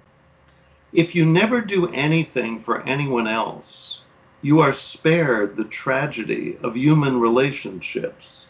If 0.93 1.16
you 1.16 1.26
never 1.26 1.62
do 1.62 1.88
anything 1.88 2.60
for 2.60 2.82
anyone 2.84 3.28
else, 3.28 4.02
you 4.41 4.60
are 4.60 4.74
spared 4.74 5.56
the 5.56 5.66
tragedy 5.66 6.58
of 6.64 6.76
human 6.76 7.20
relationships. 7.20 8.47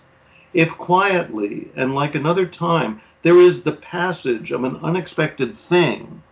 If 0.53 0.77
quietly 0.77 1.69
and 1.75 1.95
like 1.95 2.15
another 2.15 2.45
time 2.45 3.01
there 3.23 3.39
is 3.39 3.63
the 3.63 3.73
passage 3.73 4.51
of 4.51 4.63
an 4.63 4.77
unexpected 4.77 5.57
thing, 5.57 6.23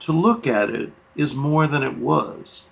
to 0.00 0.12
look 0.12 0.46
at 0.46 0.70
it 0.70 0.92
is 1.16 1.34
more 1.34 1.66
than 1.66 1.82
it 1.82 1.96
was. 1.96 2.64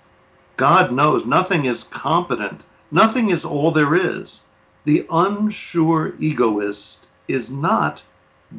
God 0.57 0.91
knows 0.91 1.25
nothing 1.25 1.65
is 1.65 1.83
competent, 1.83 2.61
nothing 2.91 3.29
is 3.29 3.45
all 3.45 3.71
there 3.71 3.95
is. 3.95 4.41
The 4.85 5.05
unsure 5.11 6.13
egoist 6.19 7.07
is 7.27 7.51
not 7.51 8.03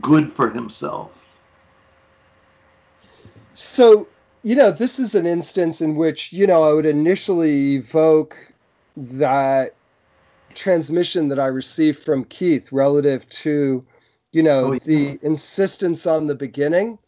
good 0.01 0.33
for 0.33 0.51
himself. 0.51 1.29
So, 3.55 4.07
you 4.43 4.57
know, 4.57 4.71
this 4.71 4.99
is 4.99 5.15
an 5.15 5.27
instance 5.27 5.81
in 5.81 5.97
which, 5.97 6.33
you 6.33 6.47
know, 6.47 6.63
I 6.63 6.73
would 6.73 6.87
initially 6.87 7.77
evoke 7.77 8.37
that 8.97 9.75
transmission 10.55 11.29
that 11.29 11.39
I 11.39 11.47
received 11.47 12.05
from 12.05 12.25
Keith 12.25 12.73
relative 12.73 13.29
to, 13.29 13.85
you 14.33 14.43
know, 14.43 14.67
Oh, 14.67 14.73
yeah. 14.73 14.79
the 14.85 15.19
insistence 15.23 16.07
on 16.07 16.27
the 16.27 16.35
beginning. 16.35 16.99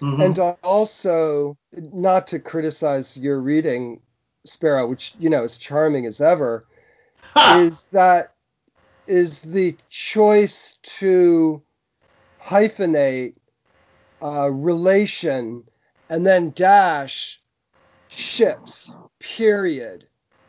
Mhm. 0.00 0.24
And 0.24 0.56
also, 0.62 1.56
not 1.72 2.28
to 2.28 2.38
criticize 2.38 3.16
your 3.16 3.40
reading, 3.40 4.00
Sparrow, 4.48 4.86
which, 4.88 5.14
you 5.18 5.30
know, 5.30 5.42
is 5.44 5.56
charming 5.58 6.06
as 6.06 6.20
ever, 6.20 6.66
Ha! 7.34 7.60
is 7.62 7.86
that 7.88 8.34
is 9.06 9.42
the 9.42 9.76
choice 9.88 10.78
to 10.82 11.62
hyphenate 12.42 13.34
uh, 14.22 14.50
relation 14.50 15.64
and 16.10 16.26
then 16.26 16.50
dash 16.50 17.40
ships 18.08 18.90
period 19.20 20.06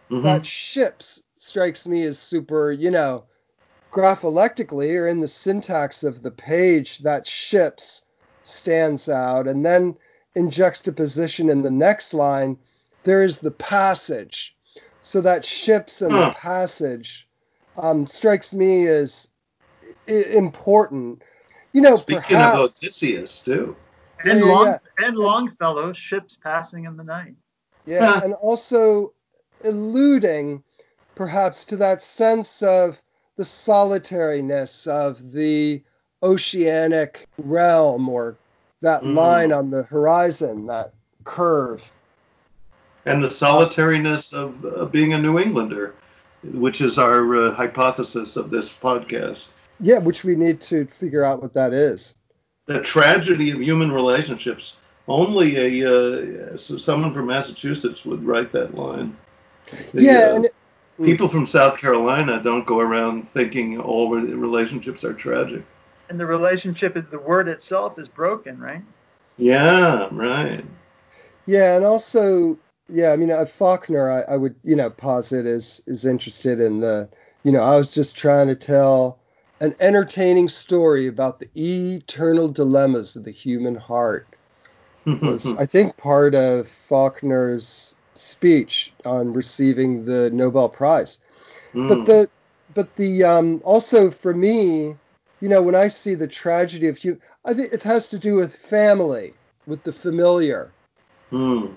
Mhm. 0.09 0.23
that 0.23 0.45
ships 0.45 1.23
strikes 1.37 1.85
me 1.87 2.03
as 2.05 2.17
super 2.19 2.71
you 2.71 2.91
know 2.91 3.25
grapholectically 3.91 4.95
or 4.99 5.07
in 5.07 5.19
the 5.19 5.27
syntax 5.27 6.03
of 6.03 6.21
the 6.21 6.31
page 6.31 6.99
that 6.99 7.27
ships 7.27 8.05
stands 8.43 9.09
out 9.09 9.47
and 9.47 9.65
then 9.65 9.97
in 10.35 10.49
juxtaposition 10.49 11.49
in 11.49 11.61
the 11.61 11.71
next 11.71 12.13
line 12.13 12.57
there 13.03 13.23
is 13.23 13.39
the 13.39 13.51
passage 13.51 14.55
so 15.01 15.21
that 15.21 15.45
ships 15.45 16.01
and 16.01 16.13
the 16.15 16.29
passage 16.31 17.27
um, 17.77 18.05
strikes 18.07 18.53
me 18.53 18.87
as 18.87 19.29
i- 20.07 20.11
important 20.11 21.21
you 21.73 21.81
know 21.81 21.97
Speaking 21.97 22.35
perhaps 22.37 22.57
of 22.57 22.71
Odysseus, 22.77 23.39
too. 23.41 23.75
and 24.19 24.39
yeah, 24.39 24.45
yeah, 24.45 24.51
long 24.53 24.65
yeah. 24.67 24.77
and 25.07 25.17
Longfellow, 25.17 25.93
ships 25.93 26.35
passing 26.35 26.85
in 26.85 26.97
the 26.97 27.03
night. 27.03 27.35
Yeah, 27.85 28.15
Huh. 28.15 28.21
and 28.23 28.33
also 28.33 29.13
alluding 29.63 30.63
perhaps 31.15 31.65
to 31.65 31.75
that 31.77 32.01
sense 32.01 32.61
of 32.61 33.01
the 33.37 33.45
solitariness 33.45 34.87
of 34.87 35.31
the 35.31 35.83
oceanic 36.21 37.27
realm 37.37 38.09
or 38.09 38.37
that 38.81 39.03
Mm. 39.03 39.15
line 39.15 39.51
on 39.53 39.69
the 39.71 39.83
horizon, 39.83 40.67
that 40.67 40.93
curve. 41.23 41.83
And 43.09 43.23
the 43.23 43.27
solitariness 43.27 44.33
of 44.33 44.63
uh, 44.63 44.85
being 44.85 45.13
a 45.13 45.17
New 45.19 45.39
Englander, 45.39 45.95
which 46.43 46.79
is 46.79 46.99
our 46.99 47.35
uh, 47.37 47.51
hypothesis 47.53 48.37
of 48.37 48.51
this 48.51 48.71
podcast. 48.71 49.47
Yeah, 49.79 49.97
which 49.97 50.23
we 50.23 50.35
need 50.35 50.61
to 50.61 50.85
figure 50.85 51.23
out 51.23 51.41
what 51.41 51.53
that 51.53 51.73
is. 51.73 52.15
The 52.67 52.81
tragedy 52.81 53.49
of 53.49 53.61
human 53.61 53.91
relationships. 53.91 54.77
Only 55.07 55.81
a 55.81 55.89
uh, 56.53 56.57
so 56.57 56.77
someone 56.77 57.11
from 57.11 57.25
Massachusetts 57.25 58.05
would 58.05 58.23
write 58.23 58.51
that 58.51 58.75
line. 58.75 59.17
The, 59.93 60.03
yeah, 60.03 60.19
uh, 60.19 60.35
and 60.35 60.45
it- 60.45 60.55
people 61.01 61.27
from 61.27 61.47
South 61.47 61.79
Carolina 61.79 62.41
don't 62.43 62.67
go 62.67 62.79
around 62.79 63.27
thinking 63.27 63.79
all 63.79 64.11
re- 64.11 64.33
relationships 64.33 65.03
are 65.03 65.13
tragic. 65.13 65.63
And 66.09 66.19
the 66.19 66.27
relationship 66.27 66.95
is 66.95 67.05
the 67.09 67.17
word 67.19 67.47
itself 67.47 67.97
is 67.97 68.07
broken, 68.07 68.59
right? 68.59 68.83
Yeah, 69.37 70.09
right. 70.11 70.63
Yeah, 71.47 71.77
and 71.77 71.85
also, 71.85 72.59
yeah, 72.91 73.11
I 73.11 73.17
mean, 73.17 73.31
uh, 73.31 73.45
Faulkner, 73.45 74.11
I, 74.11 74.33
I 74.33 74.37
would, 74.37 74.55
you 74.63 74.75
know, 74.75 74.89
posit 74.89 75.45
is 75.45 75.81
is 75.87 76.05
interested 76.05 76.59
in 76.59 76.79
the, 76.79 77.09
you 77.43 77.51
know, 77.51 77.61
I 77.61 77.75
was 77.75 77.93
just 77.93 78.17
trying 78.17 78.47
to 78.47 78.55
tell 78.55 79.19
an 79.61 79.75
entertaining 79.79 80.49
story 80.49 81.07
about 81.07 81.39
the 81.39 81.49
eternal 81.55 82.47
dilemmas 82.49 83.15
of 83.15 83.25
the 83.25 83.31
human 83.31 83.75
heart. 83.75 84.27
Was 85.05 85.55
I 85.59 85.65
think 85.65 85.97
part 85.97 86.35
of 86.35 86.67
Faulkner's 86.67 87.95
speech 88.15 88.91
on 89.05 89.33
receiving 89.33 90.05
the 90.05 90.29
Nobel 90.31 90.69
Prize. 90.69 91.19
Mm. 91.73 91.89
But 91.89 92.05
the, 92.05 92.29
but 92.73 92.95
the, 92.95 93.23
um, 93.23 93.61
also 93.63 94.11
for 94.11 94.33
me, 94.33 94.95
you 95.41 95.49
know, 95.49 95.61
when 95.61 95.75
I 95.75 95.87
see 95.87 96.15
the 96.15 96.27
tragedy 96.27 96.87
of 96.87 96.97
human, 96.97 97.21
I 97.45 97.53
think 97.53 97.73
it 97.73 97.83
has 97.83 98.07
to 98.09 98.19
do 98.19 98.35
with 98.35 98.55
family, 98.55 99.33
with 99.65 99.83
the 99.83 99.93
familiar. 99.93 100.71
Mm. 101.31 101.73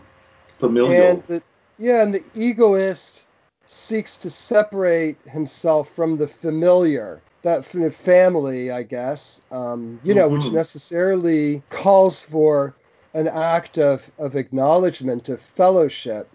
Familial. 0.63 1.11
And 1.11 1.23
the 1.27 1.43
yeah, 1.79 2.05
and 2.05 2.15
the 2.15 2.23
egoist 2.37 3.27
seeks 3.67 4.19
to 4.19 4.31
separate 4.31 5.17
himself 5.27 5.89
from 5.97 6.19
the 6.19 6.29
familiar, 6.29 7.21
that 7.43 7.65
family, 7.65 8.71
I 8.71 8.85
guess. 8.85 9.41
Um, 9.51 9.99
you 10.05 10.15
know, 10.15 10.29
which 10.29 10.43
Mhm. 10.43 10.53
necessarily 10.53 11.63
calls 11.69 12.23
for 12.23 12.77
an 13.13 13.27
act 13.27 13.79
of, 13.79 14.09
of 14.19 14.37
acknowledgement 14.37 15.29
of 15.29 15.41
fellowship, 15.41 16.29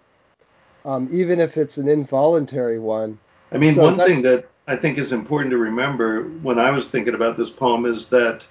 um, 0.84 1.08
even 1.10 1.40
if 1.40 1.56
it's 1.56 1.78
an 1.78 1.88
involuntary 1.88 2.78
one. 2.78 3.18
I 3.50 3.56
mean, 3.56 3.74
So 3.74 3.84
one 3.84 3.98
thing 3.98 4.20
that 4.22 4.46
I 4.66 4.76
think 4.76 4.98
is 4.98 5.12
important 5.12 5.52
to 5.52 5.56
remember 5.56 6.24
when 6.42 6.58
I 6.58 6.70
was 6.70 6.86
thinking 6.86 7.14
about 7.14 7.38
this 7.38 7.48
poem 7.48 7.86
is 7.86 8.08
that 8.08 8.46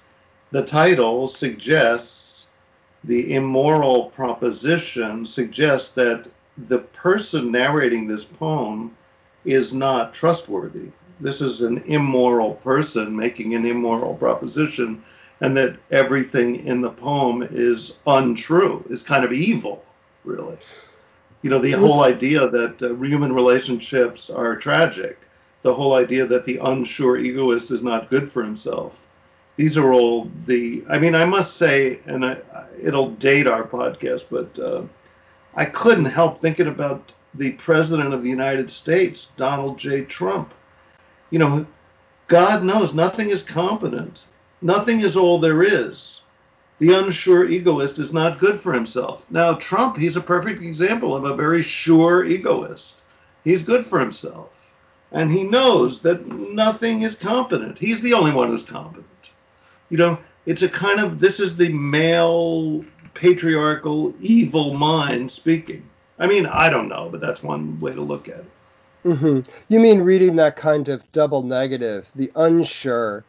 the 0.50 0.64
title 0.64 1.28
suggests 1.28 2.27
the 3.04 3.34
immoral 3.34 4.06
proposition 4.06 5.24
suggests 5.26 5.90
that 5.94 6.28
the 6.68 6.78
person 6.78 7.52
narrating 7.52 8.06
this 8.06 8.24
poem 8.24 8.94
is 9.44 9.72
not 9.72 10.12
trustworthy. 10.14 10.88
This 11.20 11.40
is 11.40 11.62
an 11.62 11.78
immoral 11.86 12.54
person 12.54 13.16
making 13.16 13.54
an 13.54 13.66
immoral 13.66 14.14
proposition, 14.14 15.02
and 15.40 15.56
that 15.56 15.76
everything 15.90 16.66
in 16.66 16.80
the 16.80 16.90
poem 16.90 17.46
is 17.50 17.96
untrue, 18.06 18.84
is 18.90 19.02
kind 19.02 19.24
of 19.24 19.32
evil, 19.32 19.84
really. 20.24 20.56
You 21.42 21.50
know, 21.50 21.58
the 21.58 21.70
Yes. 21.70 21.80
whole 21.80 22.02
idea 22.02 22.48
that 22.48 22.82
uh, 22.82 22.94
human 22.94 23.32
relationships 23.32 24.30
are 24.30 24.56
tragic, 24.56 25.18
the 25.62 25.74
whole 25.74 25.94
idea 25.94 26.26
that 26.26 26.44
the 26.44 26.58
unsure 26.58 27.18
egoist 27.18 27.70
is 27.70 27.82
not 27.82 28.10
good 28.10 28.30
for 28.30 28.42
himself. 28.44 29.07
These 29.58 29.76
are 29.76 29.92
all 29.92 30.30
the, 30.46 30.84
I 30.88 31.00
mean, 31.00 31.16
I 31.16 31.24
must 31.24 31.56
say, 31.56 31.98
and 32.06 32.24
I, 32.24 32.36
it'll 32.80 33.10
date 33.10 33.48
our 33.48 33.64
podcast, 33.64 34.26
but 34.30 34.56
uh, 34.56 34.82
I 35.52 35.64
couldn't 35.64 36.04
help 36.04 36.38
thinking 36.38 36.68
about 36.68 37.12
the 37.34 37.50
President 37.54 38.14
of 38.14 38.22
the 38.22 38.30
United 38.30 38.70
States, 38.70 39.30
Donald 39.36 39.76
J. 39.76 40.04
Trump. 40.04 40.54
You 41.30 41.40
know, 41.40 41.66
God 42.28 42.62
knows 42.62 42.94
nothing 42.94 43.30
is 43.30 43.42
competent, 43.42 44.26
nothing 44.62 45.00
is 45.00 45.16
all 45.16 45.40
there 45.40 45.64
is. 45.64 46.20
The 46.78 46.94
unsure 46.94 47.48
egoist 47.48 47.98
is 47.98 48.12
not 48.12 48.38
good 48.38 48.60
for 48.60 48.72
himself. 48.72 49.28
Now, 49.28 49.54
Trump, 49.54 49.96
he's 49.96 50.16
a 50.16 50.20
perfect 50.20 50.62
example 50.62 51.16
of 51.16 51.24
a 51.24 51.34
very 51.34 51.62
sure 51.62 52.24
egoist. 52.24 53.02
He's 53.42 53.64
good 53.64 53.84
for 53.84 53.98
himself. 53.98 54.72
And 55.10 55.32
he 55.32 55.42
knows 55.42 56.00
that 56.02 56.28
nothing 56.28 57.02
is 57.02 57.16
competent. 57.16 57.76
He's 57.76 58.02
the 58.02 58.14
only 58.14 58.30
one 58.30 58.50
who's 58.50 58.62
competent. 58.62 59.04
You 59.90 59.98
know, 59.98 60.18
it's 60.46 60.62
a 60.62 60.68
kind 60.68 61.00
of, 61.00 61.20
this 61.20 61.40
is 61.40 61.56
the 61.56 61.72
male, 61.72 62.84
patriarchal, 63.14 64.14
evil 64.20 64.74
mind 64.74 65.30
speaking. 65.30 65.82
I 66.18 66.26
mean, 66.26 66.46
I 66.46 66.68
don't 66.68 66.88
know, 66.88 67.08
but 67.10 67.20
that's 67.20 67.42
one 67.42 67.78
way 67.80 67.94
to 67.94 68.00
look 68.02 68.28
at 68.28 68.38
it. 68.40 68.50
hmm 69.04 69.40
You 69.68 69.80
mean 69.80 70.00
reading 70.00 70.36
that 70.36 70.56
kind 70.56 70.88
of 70.88 71.10
double 71.12 71.42
negative, 71.42 72.10
the 72.14 72.30
unsure, 72.36 73.24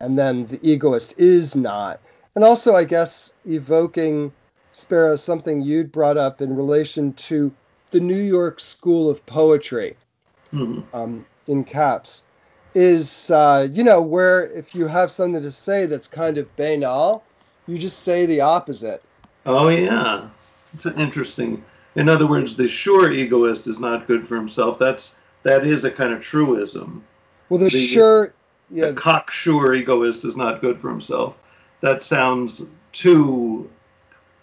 and 0.00 0.18
then 0.18 0.46
the 0.46 0.60
egoist 0.62 1.14
is 1.18 1.54
not. 1.56 2.00
And 2.34 2.44
also, 2.44 2.74
I 2.74 2.84
guess, 2.84 3.34
evoking, 3.44 4.32
Sparrow, 4.72 5.16
something 5.16 5.60
you'd 5.60 5.92
brought 5.92 6.16
up 6.16 6.40
in 6.40 6.56
relation 6.56 7.12
to 7.14 7.52
the 7.90 8.00
New 8.00 8.22
York 8.22 8.58
School 8.58 9.10
of 9.10 9.24
Poetry. 9.26 9.96
mm-hmm. 10.52 10.80
um, 10.96 11.24
in 11.46 11.64
caps, 11.64 12.24
is 12.74 13.30
uh, 13.30 13.68
you 13.70 13.84
know 13.84 14.00
where 14.00 14.46
if 14.46 14.74
you 14.74 14.86
have 14.86 15.10
something 15.10 15.42
to 15.42 15.50
say 15.50 15.86
that's 15.86 16.08
kind 16.08 16.38
of 16.38 16.54
banal, 16.56 17.22
you 17.66 17.78
just 17.78 18.00
say 18.00 18.26
the 18.26 18.40
opposite. 18.40 19.02
Oh 19.46 19.68
yeah, 19.68 20.28
it's 20.74 20.86
interesting. 20.86 21.64
In 21.94 22.08
other 22.08 22.26
words, 22.26 22.56
the 22.56 22.68
sure 22.68 23.10
egoist 23.12 23.66
is 23.66 23.78
not 23.78 24.06
good 24.06 24.26
for 24.26 24.36
himself. 24.36 24.78
That's 24.78 25.14
that 25.42 25.66
is 25.66 25.84
a 25.84 25.90
kind 25.90 26.12
of 26.12 26.20
truism. 26.20 27.02
Well, 27.48 27.58
the, 27.58 27.68
the 27.68 27.78
sure, 27.78 28.32
yeah, 28.70 28.86
the 28.86 28.94
cocksure 28.94 29.74
egoist 29.74 30.24
is 30.24 30.36
not 30.36 30.60
good 30.60 30.80
for 30.80 30.88
himself. 30.88 31.38
That 31.80 32.02
sounds 32.02 32.64
too, 32.92 33.68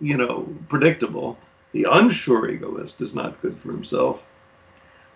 you 0.01 0.17
know, 0.17 0.47
predictable. 0.67 1.37
The 1.71 1.87
unsure 1.89 2.49
egoist 2.49 3.01
is 3.01 3.15
not 3.15 3.41
good 3.41 3.57
for 3.57 3.71
himself. 3.71 4.31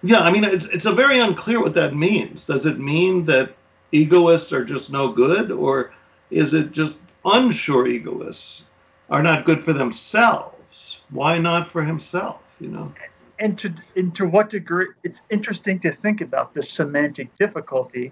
Yeah, 0.04 0.20
I 0.20 0.32
mean, 0.32 0.44
it's 0.44 0.66
it's 0.66 0.86
a 0.86 0.92
very 0.92 1.20
unclear 1.20 1.62
what 1.62 1.74
that 1.76 1.96
means. 1.96 2.46
Does 2.46 2.66
it 2.66 2.78
mean 2.78 3.26
that 3.26 3.56
egoists 3.94 4.52
are 4.52 4.66
just 4.66 4.92
no 4.92 5.08
good, 5.08 5.50
or 5.50 5.94
is 6.30 6.54
it 6.54 6.74
just 6.74 6.98
unsure 7.24 7.88
egoists 7.88 8.66
are 9.10 9.24
not 9.24 9.46
good 9.46 9.64
for 9.64 9.72
themselves? 9.72 11.02
Why 11.10 11.38
not 11.38 11.70
for 11.70 11.84
himself? 11.84 12.56
You 12.60 12.68
know. 12.70 12.94
And 13.40 13.58
to 13.60 13.74
and 13.96 14.14
to 14.16 14.26
what 14.26 14.50
degree? 14.50 14.88
It's 15.04 15.22
interesting 15.30 15.80
to 15.80 15.92
think 15.92 16.20
about 16.20 16.54
this 16.54 16.70
semantic 16.70 17.36
difficulty 17.38 18.12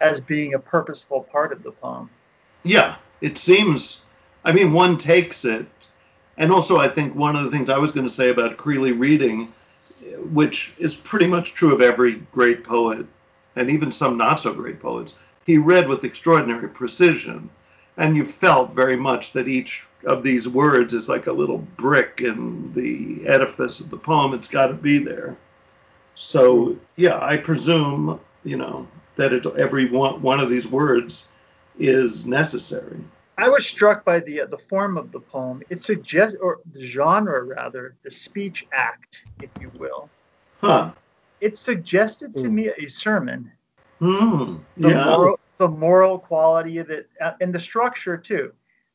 as 0.00 0.20
being 0.20 0.54
a 0.54 0.58
purposeful 0.58 1.22
part 1.22 1.52
of 1.52 1.62
the 1.62 1.72
poem. 1.72 2.08
Yeah, 2.62 2.96
it 3.20 3.36
seems. 3.36 4.06
I 4.44 4.52
mean, 4.52 4.72
one 4.72 4.96
takes 4.96 5.44
it, 5.44 5.66
and 6.38 6.50
also 6.50 6.78
I 6.78 6.88
think 6.88 7.14
one 7.14 7.36
of 7.36 7.44
the 7.44 7.50
things 7.50 7.68
I 7.68 7.78
was 7.78 7.92
going 7.92 8.06
to 8.06 8.12
say 8.12 8.30
about 8.30 8.56
Creeley 8.56 8.98
reading 8.98 9.52
which 10.32 10.72
is 10.78 10.94
pretty 10.94 11.26
much 11.26 11.54
true 11.54 11.74
of 11.74 11.80
every 11.80 12.16
great 12.32 12.64
poet 12.64 13.06
and 13.56 13.70
even 13.70 13.90
some 13.90 14.16
not 14.16 14.40
so 14.40 14.54
great 14.54 14.80
poets. 14.80 15.14
He 15.46 15.58
read 15.58 15.88
with 15.88 16.04
extraordinary 16.04 16.68
precision, 16.68 17.50
and 17.96 18.16
you 18.16 18.24
felt 18.24 18.74
very 18.74 18.96
much 18.96 19.32
that 19.32 19.48
each 19.48 19.86
of 20.04 20.22
these 20.22 20.48
words 20.48 20.94
is 20.94 21.08
like 21.08 21.26
a 21.26 21.32
little 21.32 21.58
brick 21.76 22.20
in 22.22 22.72
the 22.74 23.26
edifice 23.26 23.80
of 23.80 23.90
the 23.90 23.96
poem. 23.96 24.34
It's 24.34 24.48
got 24.48 24.68
to 24.68 24.74
be 24.74 24.98
there. 24.98 25.36
So 26.14 26.76
yeah, 26.96 27.18
I 27.20 27.36
presume 27.36 28.20
you 28.44 28.56
know 28.56 28.86
that 29.16 29.32
it, 29.32 29.46
every 29.46 29.86
one, 29.86 30.22
one 30.22 30.40
of 30.40 30.50
these 30.50 30.66
words 30.66 31.28
is 31.78 32.26
necessary. 32.26 32.98
I 33.38 33.48
was 33.48 33.66
struck 33.66 34.04
by 34.04 34.18
the 34.18 34.42
uh, 34.42 34.46
the 34.46 34.58
form 34.58 34.98
of 34.98 35.12
the 35.12 35.20
poem. 35.20 35.62
It 35.70 35.82
suggests, 35.84 36.36
or 36.40 36.58
the 36.72 36.84
genre 36.84 37.44
rather, 37.44 37.94
the 38.02 38.10
speech 38.10 38.66
act, 38.72 39.22
if 39.40 39.50
you 39.60 39.70
will. 39.78 40.10
Huh. 40.60 40.92
It 41.40 41.56
suggested 41.56 42.34
to 42.36 42.44
mm. 42.44 42.52
me 42.52 42.70
a 42.76 42.88
sermon. 42.88 43.52
Mm. 44.00 44.60
The 44.76 44.88
yeah. 44.88 45.04
moral, 45.04 45.40
the 45.58 45.68
moral 45.68 46.18
quality 46.18 46.78
of 46.78 46.90
it, 46.90 47.08
uh, 47.20 47.32
and 47.40 47.54
the 47.54 47.60
structure 47.60 48.16
too. 48.16 48.52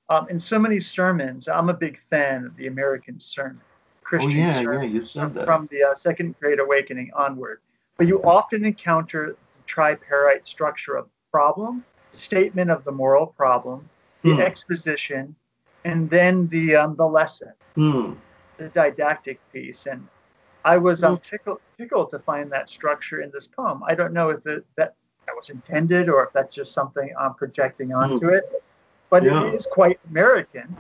Um, 0.10 0.28
in 0.30 0.38
so 0.38 0.60
many 0.60 0.82
sermons, 0.82 1.48
I'm 1.48 1.70
a 1.70 1.74
big 1.74 2.00
fan 2.10 2.46
of 2.46 2.56
the 2.58 2.68
American 2.68 3.20
sermon. 3.20 3.62
Christian 4.04 4.32
oh 4.32 4.36
yeah, 4.36 4.62
sermon, 4.62 4.84
yeah, 4.84 4.90
you 4.90 5.02
said 5.02 5.34
that. 5.36 5.46
From 5.46 5.66
the 5.68 5.84
uh, 5.84 5.96
Second 5.96 6.36
Great 6.42 6.60
Awakening 6.60 7.12
onward, 7.16 7.62
but 7.98 8.08
you 8.08 8.22
often 8.24 8.66
encounter 8.66 9.38
the 9.56 9.64
tripartite 9.66 10.46
structure 10.46 10.98
of 10.98 11.08
problem, 11.32 11.86
statement 12.12 12.70
of 12.70 12.84
the 12.84 12.92
moral 12.92 13.26
problem, 13.26 13.90
the 14.24 14.32
mm. 14.32 14.40
exposition, 14.40 15.36
and 15.86 16.10
then 16.10 16.48
the 16.48 16.76
um, 16.76 16.96
the 16.96 17.06
lesson, 17.06 17.54
mm. 17.76 18.16
the 18.58 18.70
didactic 18.70 19.40
piece. 19.52 19.86
And 19.86 20.08
I 20.66 20.78
was 20.78 21.04
um, 21.04 21.20
tickled, 21.20 21.60
tickled 21.78 22.10
to 22.12 22.20
find 22.20 22.52
that 22.52 22.70
structure 22.70 23.22
in 23.22 23.32
this 23.32 23.48
poem. 23.48 23.84
I 23.88 23.96
don't 23.96 24.14
know 24.14 24.30
if 24.30 24.46
it, 24.46 24.66
that 24.78 24.96
that 25.26 25.36
was 25.36 25.50
intended 25.50 26.10
or 26.10 26.26
if 26.26 26.34
that's 26.34 26.56
just 26.56 26.74
something 26.74 27.14
I'm 27.20 27.34
projecting 27.34 27.90
hmm. 27.90 27.96
onto 27.96 28.28
mm. 28.28 28.38
it, 28.38 28.64
but 29.10 29.24
yeah. 29.24 29.48
it 29.48 29.54
is 29.54 29.66
quite 29.66 30.00
American. 30.10 30.76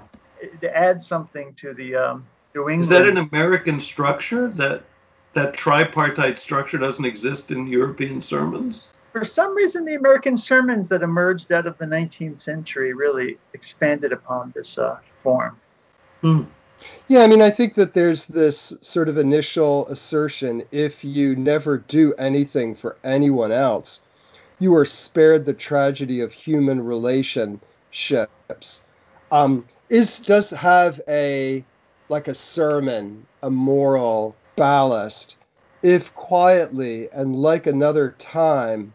to 0.61 0.77
add 0.77 1.01
something 1.01 1.53
to 1.55 1.73
the 1.73 1.95
um, 1.95 2.25
New 2.55 2.69
England. 2.69 2.81
Is 2.81 2.89
that 2.89 3.07
an 3.07 3.17
American 3.17 3.79
structure 3.79 4.49
that 4.51 4.83
that 5.33 5.53
tripartite 5.53 6.37
structure 6.37 6.77
doesn't 6.77 7.05
exist 7.05 7.51
in 7.51 7.67
European 7.67 8.21
sermons? 8.21 8.87
For 9.13 9.23
some 9.23 9.55
reason, 9.55 9.85
the 9.85 9.93
American 9.93 10.35
sermons 10.35 10.87
that 10.87 11.03
emerged 11.03 11.51
out 11.51 11.67
of 11.67 11.77
the 11.77 11.85
19th 11.85 12.41
century 12.41 12.93
really 12.93 13.37
expanded 13.53 14.11
upon 14.11 14.51
this 14.55 14.79
uh, 14.79 14.97
form. 15.21 15.55
Hmm. 16.21 16.41
Yeah, 17.07 17.21
I 17.21 17.27
mean, 17.27 17.41
I 17.41 17.51
think 17.51 17.75
that 17.75 17.93
there's 17.93 18.25
this 18.25 18.75
sort 18.81 19.07
of 19.07 19.19
initial 19.19 19.87
assertion 19.87 20.63
if 20.71 21.05
you 21.05 21.35
never 21.35 21.77
do 21.77 22.15
anything 22.15 22.75
for 22.75 22.97
anyone 23.03 23.51
else, 23.51 24.01
you 24.57 24.73
are 24.75 24.85
spared 24.85 25.45
the 25.45 25.53
tragedy 25.53 26.21
of 26.21 26.31
human 26.31 26.83
relationships. 26.83 28.83
Um, 29.31 29.67
is 29.89 30.21
does 30.21 30.49
have 30.49 30.99
a 31.07 31.63
like 32.09 32.27
a 32.27 32.33
sermon, 32.33 33.27
a 33.43 33.51
moral 33.51 34.35
ballast, 34.55 35.35
if 35.83 36.15
quietly 36.15 37.09
and 37.11 37.35
like 37.35 37.67
another 37.67 38.15
time 38.17 38.93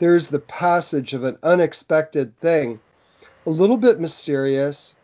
there's 0.00 0.28
the 0.28 0.40
passage 0.40 1.12
of 1.12 1.24
an 1.24 1.38
unexpected 1.42 2.36
thing, 2.40 2.80
a 3.46 3.50
little 3.50 3.76
bit 3.76 4.00
mysterious. 4.00 4.96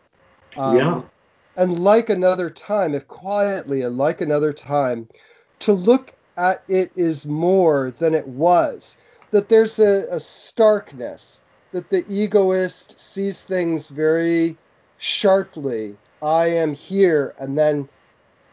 Um, 0.57 0.77
yeah. 0.77 1.01
And 1.55 1.79
like 1.79 2.09
another 2.09 2.49
time, 2.49 2.93
if 2.93 3.07
quietly 3.07 3.83
and 3.83 3.97
like 3.97 4.21
another 4.21 4.51
time, 4.51 5.07
to 5.59 5.71
look 5.71 6.13
at 6.35 6.63
it 6.67 6.91
is 6.95 7.25
more 7.25 7.91
than 7.99 8.13
it 8.13 8.27
was. 8.27 8.97
That 9.31 9.49
there's 9.49 9.79
a, 9.79 10.05
a 10.09 10.19
starkness, 10.19 11.41
that 11.71 11.89
the 11.89 12.03
egoist 12.09 12.99
sees 12.99 13.43
things 13.43 13.89
very 13.89 14.57
sharply. 14.97 15.95
I 16.23 16.47
am 16.47 16.73
here, 16.73 17.35
and 17.39 17.57
then 17.57 17.87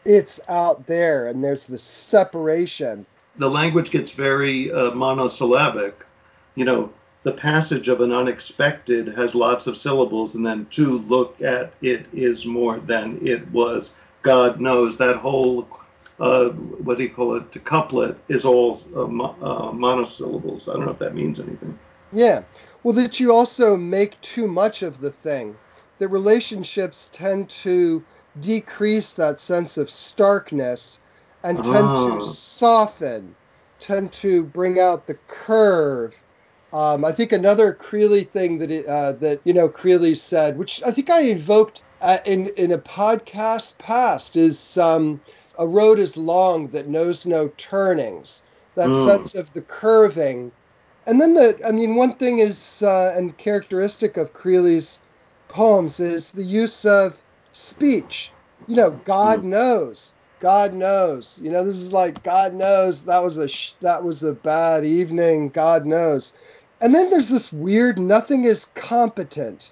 it's 0.03 0.39
out 0.47 0.85
there, 0.85 1.27
and 1.27 1.43
there's 1.43 1.65
the 1.65 1.77
separation. 1.79 3.07
The 3.37 3.49
language 3.49 3.89
gets 3.89 4.11
very 4.11 4.71
uh, 4.71 4.91
monosyllabic 4.91 6.04
you 6.55 6.65
know, 6.65 6.91
the 7.23 7.31
passage 7.31 7.87
of 7.87 8.01
an 8.01 8.11
unexpected 8.11 9.07
has 9.07 9.33
lots 9.33 9.65
of 9.65 9.77
syllables, 9.77 10.35
and 10.35 10.45
then 10.45 10.67
to 10.67 10.99
look 10.99 11.41
at 11.41 11.73
it 11.81 12.05
is 12.13 12.45
more 12.45 12.79
than 12.79 13.19
it 13.25 13.49
was. 13.51 13.91
God 14.21 14.61
knows 14.61 14.97
that 14.97 15.15
whole, 15.15 15.67
uh, 16.19 16.49
what 16.49 16.97
do 16.97 17.03
you 17.03 17.09
call 17.09 17.35
it, 17.35 17.51
the 17.51 17.59
couplet 17.59 18.15
is 18.27 18.45
all 18.45 18.79
uh, 18.95 19.07
mo- 19.07 19.35
uh, 19.41 19.71
monosyllables. 19.71 20.69
I 20.69 20.73
don't 20.73 20.85
know 20.85 20.91
if 20.91 20.99
that 20.99 21.15
means 21.15 21.39
anything. 21.39 21.77
Yeah. 22.13 22.43
Well, 22.83 22.93
that 22.93 23.19
you 23.19 23.33
also 23.33 23.75
make 23.75 24.21
too 24.21 24.47
much 24.47 24.83
of 24.83 25.01
the 25.01 25.11
thing. 25.11 25.57
The 25.97 26.07
relationships 26.07 27.09
tend 27.11 27.49
to 27.49 28.03
decrease 28.39 29.15
that 29.15 29.39
sense 29.39 29.77
of 29.79 29.89
starkness 29.89 30.99
and 31.43 31.57
tend 31.57 31.73
to 31.73 32.19
ah. 32.19 32.21
soften, 32.21 33.35
tend 33.79 34.11
to 34.11 34.43
bring 34.43 34.79
out 34.79 35.07
the 35.07 35.17
curve 35.27 36.15
um, 36.73 37.05
I 37.05 37.11
think 37.11 37.31
another 37.31 37.73
Creeley 37.73 38.27
thing 38.27 38.59
that 38.59 38.71
it, 38.71 38.85
uh, 38.85 39.13
that 39.13 39.41
you 39.43 39.53
know 39.53 39.69
Creeley 39.69 40.17
said, 40.17 40.57
which 40.57 40.81
I 40.83 40.91
think 40.91 41.09
I 41.09 41.21
invoked 41.21 41.81
uh, 42.01 42.17
in 42.25 42.47
in 42.49 42.71
a 42.71 42.77
podcast 42.77 43.77
past, 43.77 44.35
is 44.35 44.77
um, 44.77 45.21
a 45.57 45.67
road 45.67 45.99
is 45.99 46.17
long 46.17 46.67
that 46.69 46.87
knows 46.87 47.25
no 47.25 47.49
turnings. 47.57 48.43
That 48.75 48.89
mm. 48.89 49.05
sense 49.05 49.35
of 49.35 49.53
the 49.53 49.61
curving, 49.61 50.51
and 51.05 51.21
then 51.21 51.33
the 51.33 51.59
I 51.65 51.71
mean 51.71 51.95
one 51.95 52.15
thing 52.15 52.39
is 52.39 52.83
uh, 52.83 53.13
and 53.15 53.37
characteristic 53.37 54.17
of 54.17 54.33
Creeley's 54.33 54.99
poems 55.47 55.99
is 55.99 56.33
the 56.33 56.43
use 56.43 56.85
of 56.85 57.21
speech. 57.53 58.31
You 58.67 58.75
know, 58.75 58.91
God 59.05 59.41
mm. 59.41 59.45
knows. 59.45 60.13
God 60.39 60.73
knows. 60.73 61.39
You 61.41 61.49
know, 61.51 61.63
this 61.63 61.77
is 61.77 61.93
like 61.93 62.21
God 62.21 62.53
knows 62.53 63.05
that 63.05 63.23
was 63.23 63.37
a 63.37 63.47
sh- 63.47 63.71
that 63.79 64.03
was 64.03 64.23
a 64.23 64.33
bad 64.33 64.85
evening. 64.85 65.49
God 65.49 65.85
knows. 65.85 66.37
And 66.85 66.93
then 66.93 67.09
there's 67.09 67.29
this 67.29 67.51
weird 67.51 67.97
nothing 67.97 68.45
is 68.45 68.65
competent. 68.65 69.71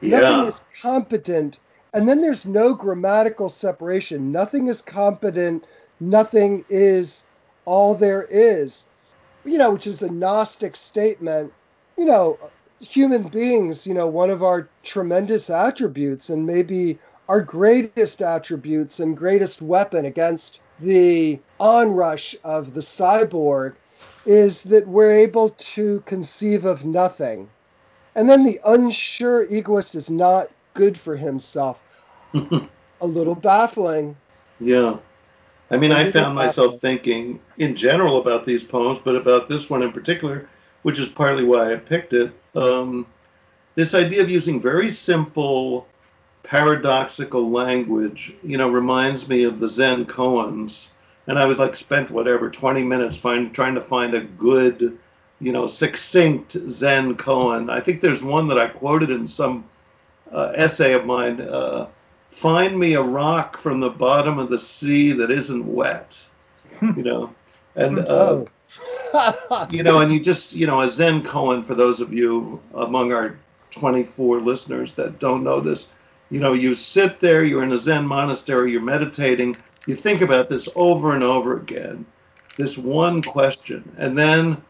Yeah. 0.00 0.18
Nothing 0.18 0.48
is 0.48 0.64
competent. 0.82 1.60
And 1.94 2.08
then 2.08 2.22
there's 2.22 2.44
no 2.44 2.74
grammatical 2.74 3.48
separation. 3.48 4.32
Nothing 4.32 4.66
is 4.66 4.82
competent. 4.82 5.64
Nothing 6.00 6.64
is 6.68 7.24
all 7.66 7.94
there 7.94 8.26
is. 8.28 8.86
You 9.44 9.58
know, 9.58 9.70
which 9.70 9.86
is 9.86 10.02
a 10.02 10.10
Gnostic 10.10 10.74
statement. 10.74 11.52
You 11.96 12.06
know, 12.06 12.36
human 12.80 13.28
beings, 13.28 13.86
you 13.86 13.94
know, 13.94 14.08
one 14.08 14.30
of 14.30 14.42
our 14.42 14.68
tremendous 14.82 15.50
attributes 15.50 16.30
and 16.30 16.48
maybe 16.48 16.98
our 17.28 17.42
greatest 17.42 18.22
attributes 18.22 18.98
and 18.98 19.16
greatest 19.16 19.62
weapon 19.62 20.04
against 20.04 20.58
the 20.80 21.38
onrush 21.60 22.34
of 22.42 22.74
the 22.74 22.80
cyborg 22.80 23.74
is 24.26 24.64
that 24.64 24.86
we're 24.86 25.10
able 25.12 25.50
to 25.50 26.00
conceive 26.00 26.64
of 26.64 26.84
nothing. 26.84 27.48
And 28.14 28.28
then 28.28 28.44
the 28.44 28.60
unsure 28.64 29.46
egoist 29.48 29.94
is 29.94 30.10
not 30.10 30.50
good 30.74 30.98
for 30.98 31.16
himself. 31.16 31.82
a 32.34 33.06
little 33.06 33.34
baffling. 33.34 34.16
Yeah. 34.60 34.98
I 35.70 35.76
mean, 35.76 35.92
I 35.92 36.10
found 36.10 36.34
myself 36.34 36.80
thinking 36.80 37.40
in 37.58 37.76
general 37.76 38.18
about 38.18 38.44
these 38.44 38.64
poems, 38.64 38.98
but 38.98 39.14
about 39.14 39.48
this 39.48 39.70
one 39.70 39.82
in 39.82 39.92
particular, 39.92 40.48
which 40.82 40.98
is 40.98 41.08
partly 41.08 41.44
why 41.44 41.72
I 41.72 41.76
picked 41.76 42.12
it. 42.12 42.32
Um, 42.56 43.06
this 43.76 43.94
idea 43.94 44.22
of 44.22 44.28
using 44.28 44.60
very 44.60 44.90
simple, 44.90 45.86
paradoxical 46.42 47.50
language, 47.50 48.34
you 48.42 48.58
know, 48.58 48.68
reminds 48.68 49.28
me 49.28 49.44
of 49.44 49.60
the 49.60 49.68
Zen 49.68 50.06
koans. 50.06 50.88
And 51.26 51.38
I 51.38 51.46
was 51.46 51.58
like, 51.58 51.74
spent 51.74 52.10
whatever 52.10 52.50
20 52.50 52.82
minutes 52.84 53.16
find, 53.16 53.54
trying 53.54 53.74
to 53.76 53.80
find 53.82 54.14
a 54.14 54.20
good, 54.20 54.98
you 55.40 55.52
know, 55.52 55.66
succinct 55.66 56.52
Zen 56.52 57.16
koan. 57.16 57.70
I 57.70 57.80
think 57.80 58.00
there's 58.00 58.22
one 58.22 58.48
that 58.48 58.58
I 58.58 58.68
quoted 58.68 59.10
in 59.10 59.26
some 59.28 59.64
uh, 60.32 60.52
essay 60.54 60.92
of 60.92 61.06
mine. 61.06 61.40
Uh, 61.40 61.88
Find 62.30 62.78
me 62.78 62.94
a 62.94 63.02
rock 63.02 63.56
from 63.56 63.80
the 63.80 63.90
bottom 63.90 64.38
of 64.38 64.50
the 64.50 64.58
sea 64.58 65.12
that 65.12 65.30
isn't 65.30 65.66
wet, 65.66 66.18
you 66.80 67.02
know. 67.02 67.34
And 67.74 67.98
uh, 67.98 68.44
Oh. 69.12 69.66
you 69.70 69.82
know, 69.82 70.00
and 70.00 70.12
you 70.12 70.20
just, 70.20 70.54
you 70.54 70.66
know, 70.66 70.80
a 70.80 70.88
Zen 70.88 71.22
koan 71.22 71.64
for 71.64 71.74
those 71.74 72.00
of 72.00 72.12
you 72.12 72.60
among 72.74 73.12
our 73.12 73.36
24 73.70 74.40
listeners 74.40 74.94
that 74.94 75.18
don't 75.18 75.42
know 75.42 75.60
this, 75.60 75.92
you 76.30 76.38
know, 76.40 76.52
you 76.52 76.74
sit 76.74 77.18
there, 77.20 77.42
you're 77.44 77.64
in 77.64 77.72
a 77.72 77.78
Zen 77.78 78.06
monastery, 78.06 78.70
you're 78.72 78.80
meditating, 78.80 79.56
you 79.90 79.96
think 79.96 80.22
about 80.22 80.48
this 80.48 80.68
over 80.76 81.14
and 81.14 81.24
over 81.24 81.56
again, 81.56 82.06
this 82.56 82.78
one 82.78 83.22
question, 83.22 83.94
and 83.98 84.16
then 84.16 84.62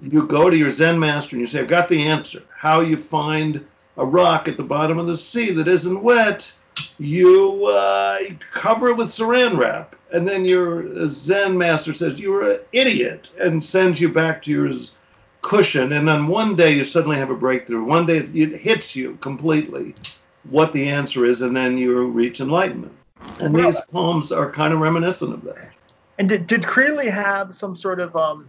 you 0.00 0.26
go 0.26 0.48
to 0.48 0.56
your 0.56 0.70
Zen 0.70 0.98
master 0.98 1.36
and 1.36 1.40
you 1.40 1.46
say, 1.46 1.60
I've 1.60 1.68
got 1.68 1.88
the 1.88 2.02
answer. 2.02 2.42
How 2.56 2.80
you 2.80 2.96
find 2.96 3.66
a 3.96 4.06
rock 4.06 4.48
at 4.48 4.56
the 4.56 4.62
bottom 4.62 4.98
of 4.98 5.06
the 5.06 5.16
sea 5.16 5.50
that 5.52 5.68
isn't 5.68 6.02
wet, 6.02 6.50
you 6.98 7.66
uh, 7.66 8.18
cover 8.52 8.88
it 8.88 8.96
with 8.96 9.08
saran 9.08 9.58
wrap. 9.58 9.96
And 10.12 10.26
then 10.26 10.44
your 10.44 11.08
Zen 11.08 11.58
master 11.58 11.92
says, 11.92 12.20
You're 12.20 12.52
an 12.52 12.60
idiot, 12.72 13.30
and 13.40 13.62
sends 13.62 14.00
you 14.00 14.10
back 14.10 14.42
to 14.42 14.50
your 14.50 14.70
cushion. 15.42 15.92
And 15.92 16.06
then 16.06 16.28
one 16.28 16.54
day 16.54 16.72
you 16.72 16.84
suddenly 16.84 17.16
have 17.16 17.30
a 17.30 17.34
breakthrough. 17.34 17.84
One 17.84 18.06
day 18.06 18.18
it 18.18 18.34
it 18.36 18.58
hits 18.58 18.94
you 18.94 19.16
completely 19.20 19.94
what 20.48 20.72
the 20.72 20.88
answer 20.88 21.24
is, 21.24 21.42
and 21.42 21.56
then 21.56 21.76
you 21.78 22.06
reach 22.06 22.40
enlightenment. 22.40 22.92
And 23.40 23.54
Well- 23.54 23.66
these 23.66 23.80
poems 23.90 24.32
are 24.32 24.50
kind 24.50 24.72
of 24.74 24.80
reminiscent 24.80 25.32
of 25.34 25.42
that. 25.44 25.70
And 26.18 26.28
did, 26.28 26.46
did 26.46 26.62
Creeley 26.62 27.10
have 27.10 27.54
some 27.54 27.74
sort 27.74 27.98
of 27.98 28.14
um, 28.14 28.48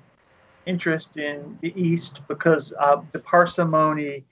interest 0.65 1.17
in 1.17 1.57
the 1.61 1.73
East 1.81 2.21
because 2.27 2.73
uh, 2.79 3.01
the 3.11 3.19
parsimony, 3.19 4.23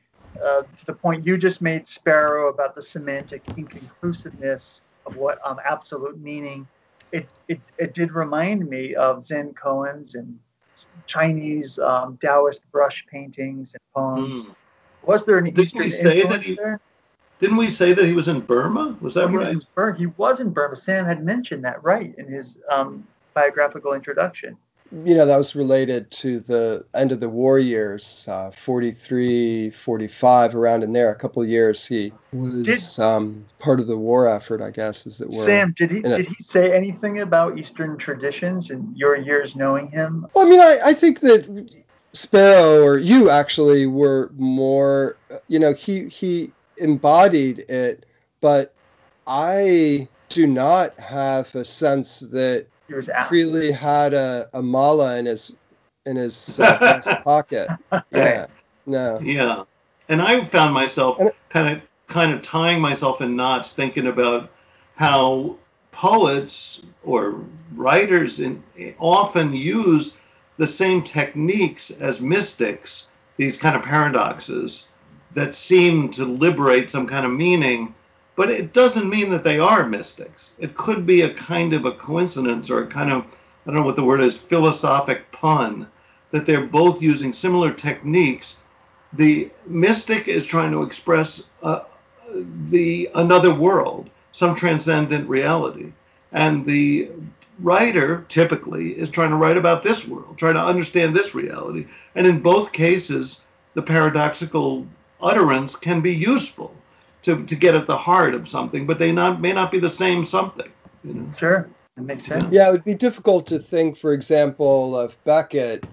uh, 0.46 0.64
the 0.86 0.94
point 0.94 1.26
you 1.26 1.38
just 1.38 1.62
made, 1.62 1.88
Sparrow, 1.88 2.50
about 2.50 2.76
the 2.76 2.82
semantic 2.82 3.42
inconclusiveness 3.58 4.82
of 5.06 5.16
what 5.16 5.40
um, 5.46 5.58
absolute 5.66 6.20
meaning, 6.20 6.68
it, 7.12 7.28
it, 7.48 7.60
it 7.78 7.94
did 7.94 8.12
remind 8.12 8.70
me 8.70 8.96
of 8.96 9.26
Zen 9.26 9.54
koans 9.54 10.14
and 10.16 10.38
Chinese 11.08 11.80
um, 11.80 12.18
Taoist 12.22 12.62
brush 12.72 13.06
paintings 13.12 13.74
and 13.74 13.82
poems. 13.96 14.44
Hmm. 14.44 14.52
Was 15.04 15.24
there 15.24 15.38
an 15.38 15.46
Didn't 15.46 15.60
Eastern 15.60 15.80
we 15.82 15.92
say 15.92 16.24
that 16.24 16.42
he- 16.42 16.56
there? 16.56 16.80
Didn't 17.42 17.58
we 17.58 17.68
say 17.68 17.92
that 17.94 18.06
he 18.06 18.14
was 18.14 18.28
in 18.30 18.40
Burma? 18.40 18.96
Was 19.02 19.16
that 19.16 19.26
Oh, 19.26 19.28
he, 19.28 19.38
was 19.38 19.48
right? 19.50 19.58
in 19.58 19.62
Burma. 19.76 19.98
he 19.98 20.06
was 20.06 20.40
in 20.40 20.52
Burma. 20.52 20.76
Sam 20.78 21.06
had 21.06 21.26
mentioned 21.26 21.66
that, 21.66 21.84
right, 21.84 22.14
in 22.18 22.28
his 22.32 22.56
um, 22.72 23.06
biographical 23.34 23.94
introduction. 23.94 24.56
you 25.06 25.16
know, 25.16 25.26
that 25.26 25.38
was 25.38 25.56
related 25.56 26.12
to 26.12 26.40
the 26.42 26.86
end 26.94 27.12
of 27.12 27.20
the 27.20 27.28
war 27.30 27.58
years, 27.58 28.28
uh, 28.30 28.52
43, 28.52 29.70
45, 29.72 30.56
around 30.56 30.84
in 30.84 30.92
there. 30.94 31.10
A 31.12 31.16
couple 31.16 31.42
of 31.42 31.50
years 31.50 31.86
he 31.86 32.12
was 32.34 33.00
um, 33.00 33.46
part 33.58 33.80
of 33.80 33.88
the 33.88 33.98
war 33.98 34.28
effort, 34.28 34.62
I 34.62 34.70
guess, 34.70 35.08
as 35.08 35.20
it 35.22 35.28
were. 35.30 35.46
Sam, 35.46 35.74
did 35.76 35.92
he 35.92 35.98
in 36.00 36.12
a- 36.12 36.18
did 36.18 36.28
he 36.28 36.44
say 36.44 36.74
anything 36.76 37.22
about 37.22 37.58
Eastern 37.58 37.98
traditions 37.98 38.70
in 38.70 38.94
your 38.96 39.16
years 39.18 39.56
knowing 39.56 39.88
him? 39.88 40.28
Well, 40.36 40.46
I 40.46 40.50
mean, 40.50 40.60
I, 40.60 40.80
I 40.88 40.94
think 40.94 41.22
that 41.22 41.70
Sparrow 42.14 42.84
or 42.84 42.98
you 42.98 43.30
actually 43.30 43.88
were 43.88 44.30
more, 44.38 45.16
you 45.48 45.60
know, 45.60 45.74
he 45.74 46.08
he 46.10 46.52
embodied 46.82 47.60
it, 47.70 48.06
but 48.42 48.74
I 49.28 50.08
do 50.30 50.48
not 50.48 50.98
have 51.00 51.54
a 51.56 51.64
sense 51.66 52.20
that 52.22 52.66
He 52.88 52.94
was 52.94 53.10
asked. 53.10 53.32
Creeley 53.32 53.72
had 53.74 54.14
a, 54.14 54.50
a 54.54 54.62
mala 54.62 55.18
in 55.18 55.26
his 55.26 55.56
in 56.06 56.16
his 56.16 56.60
uh, 56.60 57.22
pocket. 57.24 57.70
Yeah, 58.12 58.48
no. 58.86 59.20
Yeah. 59.22 59.64
And 60.10 60.22
I 60.22 60.44
found 60.44 60.74
myself 60.74 61.20
And- 61.20 61.32
kind 61.50 61.78
of 61.78 61.82
kind 62.08 62.34
of 62.34 62.42
tying 62.42 62.82
myself 62.82 63.22
in 63.22 63.36
knots 63.36 63.74
thinking 63.74 64.08
about 64.08 64.50
how 64.96 65.56
poets 65.92 66.82
or 67.04 67.36
writers 67.76 68.40
in, 68.40 68.62
often 69.00 69.56
use 69.56 70.18
the 70.58 70.68
same 70.68 71.04
techniques 71.04 71.90
as 71.92 72.20
mystics, 72.20 73.08
these 73.38 73.56
kind 73.58 73.76
of 73.76 73.84
paradoxes 73.84 74.88
that 75.34 75.56
seem 75.56 76.10
to 76.10 76.26
liberate 76.26 76.90
some 76.90 77.08
kind 77.08 77.26
of 77.26 77.32
meaning, 77.32 77.94
but 78.36 78.50
it 78.50 78.74
doesn't 78.74 79.10
mean 79.10 79.30
that 79.32 79.44
they 79.44 79.60
are 79.60 79.88
mystics. 79.88 80.52
It 80.60 80.76
could 80.76 81.06
be 81.06 81.22
a 81.22 81.34
kind 81.34 81.74
of 81.74 81.86
a 81.86 81.92
coincidence 81.92 82.70
or 82.70 82.84
a 82.84 82.88
kind 82.88 83.12
of 83.12 83.26
I 83.66 83.70
don't 83.70 83.76
know 83.76 83.86
what 83.86 83.96
the 83.96 84.04
word 84.04 84.22
is, 84.22 84.38
philosophic 84.38 85.32
pun 85.32 85.88
that 86.32 86.46
they're 86.46 86.66
both 86.66 87.02
using 87.02 87.32
similar 87.32 87.72
techniques 87.72 88.56
the 89.14 89.50
mystic 89.66 90.28
is 90.28 90.46
trying 90.46 90.72
to 90.72 90.84
express 90.84 91.50
uh, 91.64 91.82
the 92.70 93.10
another 93.16 93.54
world, 93.54 94.10
some 94.32 94.56
transcendent 94.56 95.28
reality, 95.28 95.92
and 96.32 96.66
the 96.66 97.10
writer 97.60 98.26
typically 98.30 98.98
is 98.98 99.10
trying 99.10 99.32
to 99.32 99.36
write 99.36 99.58
about 99.58 99.84
this 99.84 100.08
world, 100.08 100.38
trying 100.38 100.54
to 100.54 100.66
understand 100.66 101.16
this 101.16 101.36
reality. 101.36 101.86
And 102.16 102.26
in 102.26 102.40
both 102.40 102.72
cases, 102.72 103.44
the 103.74 103.82
paradoxical 103.82 104.88
utterance 105.22 105.76
can 105.76 106.02
be 106.02 106.14
useful 106.14 106.74
to, 107.24 107.44
to 107.46 107.56
get 107.56 107.76
at 107.76 107.88
the 107.88 107.98
heart 107.98 108.34
of 108.34 108.48
something, 108.48 108.86
but 108.86 109.00
they 109.00 109.12
not 109.12 109.42
may 109.42 109.54
not 109.54 109.72
be 109.72 109.80
the 109.80 109.90
same 109.90 110.26
something. 110.26 110.70
You 111.04 111.14
know? 111.14 111.34
Sure, 111.38 111.70
that 111.96 112.04
makes 112.04 112.26
sense. 112.26 112.46
Yeah, 112.52 112.70
it 112.70 112.72
would 112.72 112.84
be 112.84 112.94
difficult 112.94 113.48
to 113.48 113.60
think, 113.60 113.98
for 113.98 114.14
example, 114.14 114.98
of 114.98 115.16
Beckett 115.24 115.86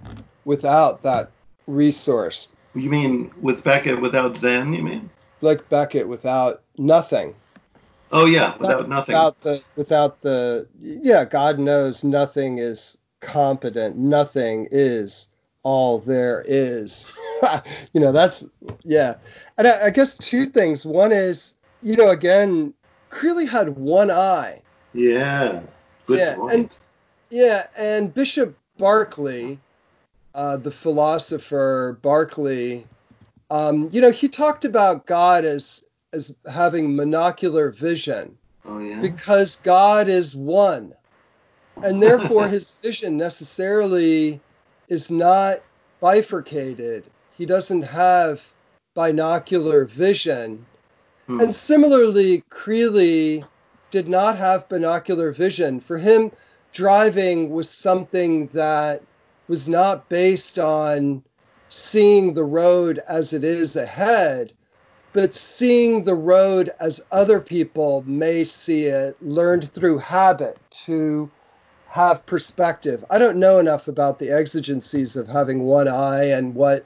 without 0.45 1.03
that 1.03 1.31
resource. 1.67 2.53
You 2.75 2.91
mean 2.91 3.31
with 3.41 3.65
Beckett 3.65 4.01
without 4.01 4.37
Zen? 4.37 4.73
You 4.73 4.83
mean? 4.83 5.11
Like 5.41 5.69
Beckett 5.69 6.09
without 6.09 6.63
nothing. 6.77 7.35
Oh 8.11 8.25
yeah, 8.25 8.57
without 8.57 8.89
nothing. 8.89 9.15
Without 9.15 9.41
the 9.43 9.63
without 9.77 10.23
the 10.23 10.67
yeah, 10.81 11.25
God 11.25 11.59
knows 11.59 12.05
nothing 12.05 12.59
is 12.59 12.99
competent. 13.21 13.97
Nothing 13.97 14.69
is 14.71 15.29
all 15.63 15.99
there 15.99 16.45
is. 16.47 17.07
you 17.93 18.01
know, 18.01 18.13
that's 18.13 18.47
yeah. 18.83 19.17
And 19.57 19.67
I, 19.67 19.87
I 19.87 19.91
guess 19.91 20.17
two 20.17 20.47
things. 20.47 20.87
One 20.87 21.13
is, 21.13 21.55
you 21.83 21.97
know, 21.97 22.11
again, 22.11 22.75
Creeley 23.11 23.49
had 23.49 23.77
one 23.77 24.11
eye. 24.11 24.63
yeah. 24.93 25.63
Good 26.07 26.21
yeah, 26.21 26.35
point. 26.37 26.55
and 26.55 26.77
yeah, 27.29 27.67
and 27.77 28.15
Bishop 28.15 28.57
Berkeley, 28.79 29.59
uh, 30.35 30.57
the 30.57 30.71
philosopher 30.71 31.99
Berkeley, 32.01 32.87
um, 33.51 33.91
you 33.93 34.01
know, 34.01 34.11
he 34.11 34.29
talked 34.29 34.65
about 34.65 35.07
God 35.07 35.45
as 35.45 35.85
as 36.15 36.35
having 36.51 36.97
monocular 36.97 37.75
vision 37.75 38.39
oh 38.65 38.79
yeah. 38.79 39.01
because 39.01 39.57
God 39.57 40.09
is 40.09 40.35
one, 40.35 40.95
and 41.77 42.03
therefore 42.03 42.49
his 42.49 42.75
vision 42.83 43.19
necessarily 43.19 44.41
is 44.89 45.11
not 45.11 45.61
bifurcated. 46.01 47.07
He 47.37 47.47
doesn't 47.47 47.83
have 47.83 48.45
binocular 48.95 49.85
vision. 49.85 50.67
Hmm. 51.27 51.41
And 51.41 51.55
similarly, 51.55 52.43
Creeley 52.51 53.45
did 53.91 54.09
not 54.09 54.37
have 54.37 54.69
binocular 54.69 55.33
vision. 55.33 55.81
For 55.81 55.99
him, 55.99 56.33
driving 56.73 57.51
was 57.51 57.69
something 57.71 58.49
that 58.49 59.03
was 59.47 59.69
not 59.69 60.09
based 60.09 60.59
on 60.59 61.23
seeing 61.69 62.35
the 62.35 62.45
road 62.45 63.03
as 63.07 63.33
it 63.33 63.45
is 63.45 63.77
ahead, 63.77 64.53
but 65.13 65.35
seeing 65.35 66.05
the 66.05 66.15
road 66.15 66.71
as 66.81 67.05
other 67.11 67.41
people 67.41 68.03
may 68.07 68.45
see 68.45 68.85
it, 68.85 69.17
learned 69.23 69.73
through 69.73 69.99
habit 69.99 70.59
to 70.87 71.31
have 71.89 72.25
perspective. 72.27 73.05
I 73.11 73.19
don't 73.19 73.39
know 73.39 73.59
enough 73.59 73.89
about 73.89 74.19
the 74.19 74.31
exigencies 74.31 75.17
of 75.17 75.27
having 75.27 75.65
one 75.65 75.89
eye 75.89 76.25
and 76.31 76.55
what 76.55 76.85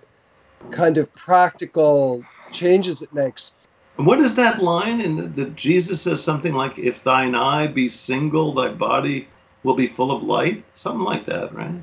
kind 0.70 0.96
of 0.96 1.12
practical 1.14 2.24
changes 2.52 3.02
it 3.02 3.12
makes. 3.12 3.52
And 3.98 4.06
what 4.06 4.20
is 4.20 4.36
that 4.36 4.62
line 4.62 5.00
in 5.00 5.32
that 5.34 5.56
Jesus 5.56 6.00
says 6.00 6.22
something 6.22 6.54
like, 6.54 6.78
"If 6.78 7.02
thine 7.04 7.34
eye 7.34 7.66
be 7.66 7.88
single, 7.88 8.54
thy 8.54 8.68
body 8.68 9.28
will 9.64 9.74
be 9.74 9.86
full 9.86 10.12
of 10.12 10.22
light," 10.22 10.64
something 10.74 11.04
like 11.04 11.26
that, 11.26 11.54
right? 11.54 11.74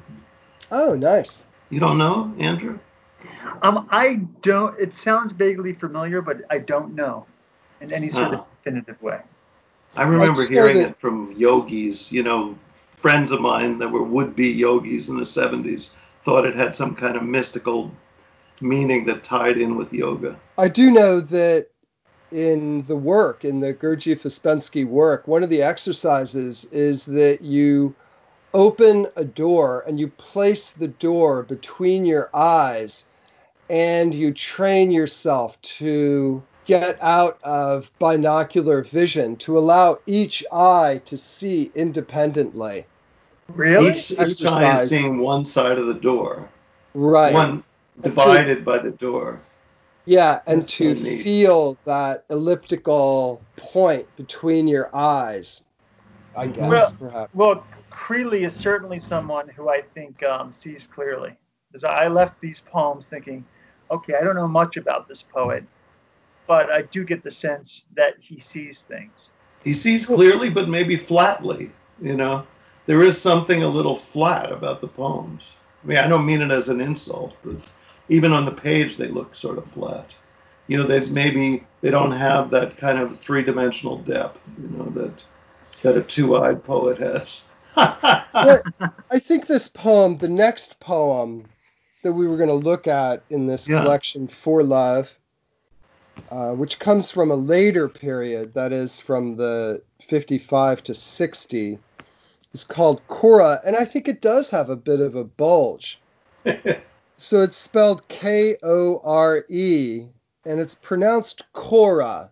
Oh, 0.72 0.96
nice. 0.96 1.44
You 1.70 1.80
don't 1.80 1.98
know, 1.98 2.34
Andrew? 2.40 2.80
Um, 3.62 3.88
I 3.92 4.22
don't. 4.42 4.80
It 4.80 4.98
sounds 4.98 5.34
vaguely 5.34 5.74
familiar, 5.74 6.22
but 6.22 6.42
I 6.50 6.60
don't 6.60 6.96
know 6.96 7.26
in 7.82 7.94
any 7.94 8.10
sort 8.10 8.34
of 8.34 8.46
definitive 8.64 9.02
way. 9.02 9.20
I 9.96 10.04
remember 10.04 10.44
just 10.44 10.52
know 10.52 10.62
hearing 10.62 10.78
that- 10.80 10.90
it 10.92 10.96
from 10.96 11.34
yogis, 11.34 12.12
you 12.12 12.24
know, 12.24 12.56
friends 13.00 13.32
of 13.32 13.40
mine 13.40 13.80
that 13.80 13.90
were 13.90 14.04
would-be 14.04 14.50
yogis 14.50 15.08
in 15.10 15.18
the 15.18 15.24
70s 15.24 15.90
thought 16.24 16.46
it 16.46 16.56
had 16.56 16.76
some 16.76 16.96
kind 16.96 17.16
of 17.16 17.24
mystical 17.24 17.92
meaning 18.62 19.06
that 19.06 19.24
tied 19.24 19.58
in 19.58 19.78
with 19.78 19.94
yoga. 19.94 20.38
I 20.58 20.68
do 20.68 20.92
know 20.92 21.22
that 21.22 21.68
in 22.32 22.86
the 22.86 22.98
work, 22.98 23.46
in 23.46 23.62
the 23.62 23.74
Gurdjieff 23.74 24.24
Ouspensky 24.24 24.86
work, 24.86 25.28
one 25.28 25.44
of 25.44 25.50
the 25.50 25.64
exercises 25.64 26.66
is 26.66 27.06
that 27.06 27.42
you 27.42 27.96
open 28.54 29.08
a 29.16 29.24
door 29.24 29.84
and 29.88 30.00
you 30.00 30.10
place 30.10 30.72
the 30.72 30.90
door 30.90 31.44
between 31.44 32.06
your 32.06 32.30
eyes 32.34 33.06
and 33.70 34.14
you 34.14 34.34
train 34.34 34.92
yourself 34.92 35.60
to 35.62 36.44
get 36.70 37.02
out 37.02 37.40
of 37.44 37.92
binocular 37.98 38.84
vision 38.84 39.36
to 39.36 39.58
allow 39.58 39.98
each 40.06 40.46
eye 40.52 41.02
to 41.06 41.18
see 41.18 41.72
independently. 41.74 42.86
Really? 43.48 43.90
Each, 43.90 44.12
each 44.12 44.46
eye 44.46 44.82
is 44.82 44.90
seeing 44.90 45.18
one 45.18 45.46
side 45.46 45.80
of 45.80 45.88
the 45.88 45.96
door. 45.96 46.48
Right. 46.94 47.34
One 47.34 47.64
divided 48.02 48.64
by 48.64 48.78
the 48.78 48.92
door. 48.92 49.42
Yeah, 50.06 50.42
and 50.46 50.62
That's 50.62 50.78
to 50.78 50.96
so 50.96 51.24
feel 51.24 51.78
that 51.86 52.26
elliptical 52.30 53.42
point 53.58 54.06
between 54.16 54.68
your 54.68 54.96
eyes, 54.96 55.66
I 56.36 56.48
guess, 56.48 56.70
well, 56.70 56.96
perhaps. 57.00 57.36
Well, 57.36 57.66
Creeley 57.92 58.46
is 58.46 58.54
certainly 58.54 59.00
someone 59.00 59.48
who 59.50 59.70
I 59.70 59.82
think 59.82 60.22
um, 60.24 60.54
sees 60.54 60.88
clearly. 60.88 61.36
Because 61.72 61.84
I 61.84 62.08
left 62.08 62.40
these 62.42 62.60
poems 62.60 63.08
thinking, 63.08 63.44
okay, 63.90 64.14
I 64.20 64.24
don't 64.24 64.36
know 64.36 64.48
much 64.48 64.78
about 64.78 65.08
this 65.08 65.24
poet, 65.24 65.64
but 66.50 66.72
I 66.72 66.82
do 66.82 67.06
get 67.06 67.24
the 67.24 67.30
sense 67.30 67.86
that 67.96 68.16
he 68.20 68.40
sees 68.40 68.82
things. 68.82 69.30
He 69.64 69.72
sees 69.72 70.08
clearly, 70.08 70.50
but 70.50 70.68
maybe 70.68 70.96
flatly. 70.96 71.70
You 72.02 72.16
know, 72.16 72.48
there 72.88 73.04
is 73.04 73.22
something 73.22 73.62
a 73.62 73.68
little 73.68 73.94
flat 73.94 74.52
about 74.52 74.82
the 74.82 74.88
poems. 74.88 75.52
I 75.84 75.88
mean, 75.88 75.98
I 76.00 76.08
don't 76.08 76.26
mean 76.26 76.42
it 76.42 76.50
as 76.50 76.68
an 76.68 76.82
insult, 76.82 77.38
but 77.46 77.58
even 78.10 78.34
on 78.34 78.46
the 78.46 78.52
page 78.52 78.98
they 78.98 79.10
look 79.10 79.36
sort 79.36 79.60
of 79.60 79.68
flat. 79.68 80.16
You 80.66 80.80
know, 80.80 80.88
they 80.88 81.06
maybe 81.06 81.68
they 81.82 81.92
don't 81.92 82.14
have 82.14 82.50
that 82.50 82.78
kind 82.78 82.98
of 82.98 83.20
three-dimensional 83.20 83.98
depth. 83.98 84.58
You 84.60 84.76
know 84.76 84.90
that 85.02 85.24
that 85.84 85.98
a 85.98 86.02
two-eyed 86.02 86.64
poet 86.64 86.98
has. 86.98 87.46
well, 87.78 88.64
I 89.12 89.20
think 89.20 89.46
this 89.46 89.70
poem, 89.70 90.18
the 90.18 90.28
next 90.28 90.80
poem 90.80 91.46
that 92.02 92.14
we 92.14 92.28
were 92.28 92.38
going 92.38 92.50
to 92.50 92.56
look 92.56 92.88
at 92.88 93.24
in 93.30 93.46
this 93.46 93.70
yeah. 93.70 93.84
collection, 93.84 94.28
For 94.28 94.64
Love, 94.64 95.16
uh, 96.30 96.52
which 96.52 96.80
comes 96.80 97.12
from 97.12 97.32
a 97.32 97.36
later 97.36 97.90
period, 97.90 98.54
that 98.54 98.72
is 98.72 99.02
from 99.02 99.36
the 99.36 99.82
55 100.02 100.84
to 100.84 100.94
60, 100.94 101.80
is 102.54 102.64
called 102.64 103.02
Kore, 103.08 103.60
and 103.66 103.76
I 103.76 103.86
think 103.86 104.08
it 104.08 104.22
does 104.22 104.50
have 104.50 104.70
a 104.70 104.76
bit 104.76 105.00
of 105.00 105.16
a 105.16 105.24
bulge. 105.24 106.00
so 107.18 107.42
it's 107.42 107.58
spelled 107.58 108.08
K 108.08 108.58
O 108.64 109.02
R 109.04 109.46
E, 109.50 110.08
and 110.46 110.60
it's 110.60 110.76
pronounced 110.76 111.44
Kora 111.54 112.32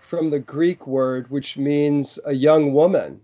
from 0.00 0.30
the 0.30 0.38
Greek 0.38 0.86
word, 0.86 1.30
which 1.30 1.56
means 1.56 2.18
a 2.24 2.32
young 2.32 2.72
woman. 2.72 3.20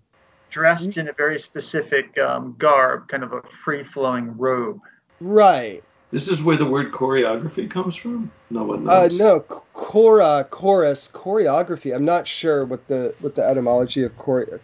Dressed 0.50 0.98
in 0.98 1.08
a 1.08 1.12
very 1.12 1.38
specific 1.38 2.18
um, 2.18 2.56
garb, 2.58 3.08
kind 3.08 3.22
of 3.22 3.32
a 3.32 3.42
free 3.42 3.84
flowing 3.84 4.36
robe. 4.36 4.80
Right. 5.20 5.82
This 6.12 6.28
is 6.28 6.42
where 6.42 6.56
the 6.56 6.66
word 6.66 6.92
choreography 6.92 7.68
comes 7.70 7.96
from. 7.96 8.30
No 8.50 8.64
one 8.64 8.84
knows. 8.84 9.12
Uh, 9.12 9.16
no, 9.16 9.40
chora, 9.74 10.48
chorus, 10.50 11.10
choreography. 11.10 11.94
I'm 11.94 12.04
not 12.04 12.28
sure 12.28 12.66
what 12.66 12.86
the 12.86 13.14
what 13.20 13.34
the 13.34 13.42
etymology 13.42 14.04
of 14.04 14.12
chore, 14.18 14.60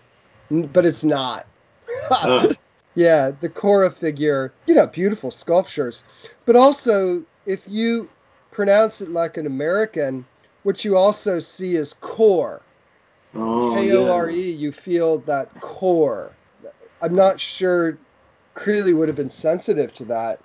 but 0.50 0.84
it's 0.84 1.02
not. 1.02 1.46
uh. 2.10 2.54
Yeah, 2.94 3.30
the 3.40 3.48
Kora 3.48 3.92
figure, 3.92 4.52
you 4.66 4.74
know, 4.74 4.88
beautiful 4.88 5.30
sculptures, 5.30 6.02
but 6.46 6.56
also 6.56 7.22
if 7.46 7.60
you 7.68 8.08
pronounce 8.50 9.00
it 9.00 9.08
like 9.08 9.36
an 9.36 9.46
American, 9.46 10.24
what 10.64 10.84
you 10.84 10.96
also 10.96 11.38
see 11.38 11.76
is 11.76 11.94
core. 11.94 12.60
Oh, 13.36 13.72
K 13.72 13.92
O 13.92 14.10
R 14.10 14.28
E. 14.30 14.50
You 14.50 14.72
feel 14.72 15.18
that 15.18 15.60
core. 15.60 16.32
I'm 17.00 17.14
not 17.14 17.38
sure 17.38 17.96
Creeley 18.56 18.96
would 18.96 19.06
have 19.06 19.16
been 19.16 19.30
sensitive 19.30 19.94
to 19.94 20.04
that 20.06 20.40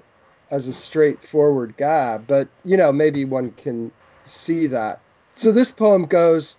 as 0.51 0.67
a 0.67 0.73
straightforward 0.73 1.75
guy, 1.77 2.17
but 2.17 2.47
you 2.63 2.77
know, 2.77 2.91
maybe 2.91 3.25
one 3.25 3.51
can 3.51 3.91
see 4.25 4.67
that. 4.67 4.99
So 5.35 5.51
this 5.51 5.71
poem 5.71 6.05
goes 6.05 6.57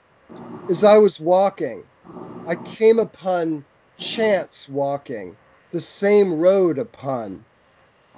As 0.68 0.82
I 0.84 0.98
was 0.98 1.20
walking, 1.20 1.84
I 2.46 2.56
came 2.56 2.98
upon 2.98 3.64
chance 3.98 4.68
walking, 4.68 5.36
the 5.72 5.80
same 5.80 6.40
road 6.40 6.78
upon. 6.78 7.44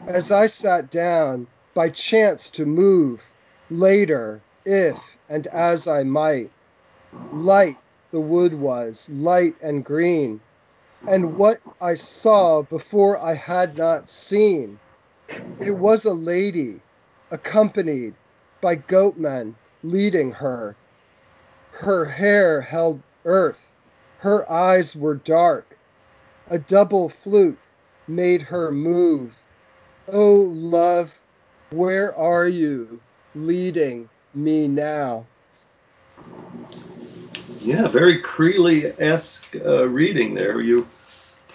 As 0.06 0.30
I 0.30 0.46
sat 0.46 0.90
down, 0.90 1.46
by 1.74 1.90
chance 1.90 2.48
to 2.50 2.64
move, 2.64 3.22
later, 3.70 4.40
if 4.64 4.98
and 5.28 5.46
as 5.48 5.86
I 5.86 6.04
might, 6.04 6.50
light 7.32 7.76
the 8.12 8.20
wood 8.20 8.54
was, 8.54 9.10
light 9.10 9.54
and 9.62 9.84
green, 9.84 10.40
and 11.06 11.36
what 11.36 11.60
I 11.80 11.94
saw 11.94 12.62
before 12.62 13.18
I 13.18 13.34
had 13.34 13.76
not 13.76 14.08
seen 14.08 14.78
it 15.60 15.76
was 15.76 16.04
a 16.04 16.12
lady, 16.12 16.80
accompanied 17.30 18.14
by 18.60 18.76
goatmen 18.76 19.54
leading 19.82 20.32
her. 20.32 20.76
Her 21.70 22.04
hair 22.04 22.60
held 22.60 23.02
earth, 23.24 23.72
her 24.18 24.50
eyes 24.50 24.96
were 24.96 25.14
dark. 25.14 25.78
A 26.48 26.58
double 26.58 27.08
flute 27.08 27.58
made 28.08 28.42
her 28.42 28.70
move. 28.70 29.36
Oh, 30.12 30.36
love, 30.54 31.12
where 31.70 32.14
are 32.14 32.46
you 32.46 33.00
leading 33.34 34.08
me 34.34 34.68
now? 34.68 35.26
Yeah, 37.60 37.88
very 37.88 38.22
Creeley 38.22 38.94
esque 39.00 39.56
uh, 39.56 39.88
reading 39.88 40.34
there. 40.34 40.60
You 40.60 40.86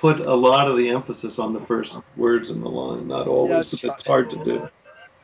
put 0.01 0.25
a 0.25 0.33
lot 0.33 0.67
of 0.67 0.75
the 0.77 0.89
emphasis 0.89 1.37
on 1.37 1.53
the 1.53 1.61
first 1.61 1.99
words 2.17 2.49
in 2.49 2.59
the 2.59 2.69
line. 2.69 3.07
Not 3.07 3.27
always. 3.27 3.83
Yeah, 3.83 3.91
it's 3.93 4.05
hard 4.05 4.31
to 4.31 4.43
do. 4.43 4.69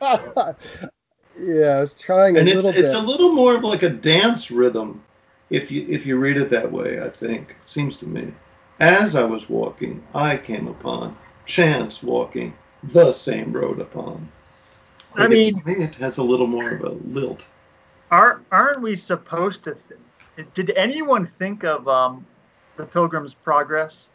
yeah, 1.36 1.82
it's 1.82 1.96
trying 1.96 2.36
a 2.36 2.40
and 2.40 2.48
little 2.48 2.68
it's, 2.68 2.76
bit. 2.76 2.84
it's 2.84 2.94
a 2.94 3.00
little 3.00 3.32
more 3.32 3.56
of 3.56 3.64
like 3.64 3.82
a 3.82 3.90
dance 3.90 4.52
rhythm 4.52 5.02
if 5.50 5.72
you 5.72 5.84
if 5.88 6.06
you 6.06 6.16
read 6.16 6.36
it 6.36 6.48
that 6.50 6.70
way. 6.70 7.02
I 7.02 7.08
think 7.08 7.56
seems 7.66 7.96
to 7.98 8.06
me. 8.06 8.32
As 8.78 9.16
I 9.16 9.24
was 9.24 9.50
walking, 9.50 10.00
I 10.14 10.36
came 10.36 10.68
upon 10.68 11.16
chance 11.44 12.00
walking 12.00 12.54
the 12.84 13.10
same 13.10 13.52
road 13.52 13.80
upon. 13.80 14.28
Like 15.16 15.24
I 15.24 15.26
mean, 15.26 15.58
to 15.58 15.66
me, 15.66 15.84
it 15.84 15.96
has 15.96 16.18
a 16.18 16.22
little 16.22 16.46
more 16.46 16.70
of 16.70 16.82
a 16.82 16.90
lilt. 16.90 17.48
Are 18.12 18.42
aren't 18.52 18.80
we 18.80 18.94
supposed 18.94 19.64
to? 19.64 19.76
Th- 20.36 20.48
did 20.54 20.70
anyone 20.70 21.26
think 21.26 21.64
of 21.64 21.88
um, 21.88 22.24
the 22.76 22.86
Pilgrim's 22.86 23.34
Progress? 23.34 24.06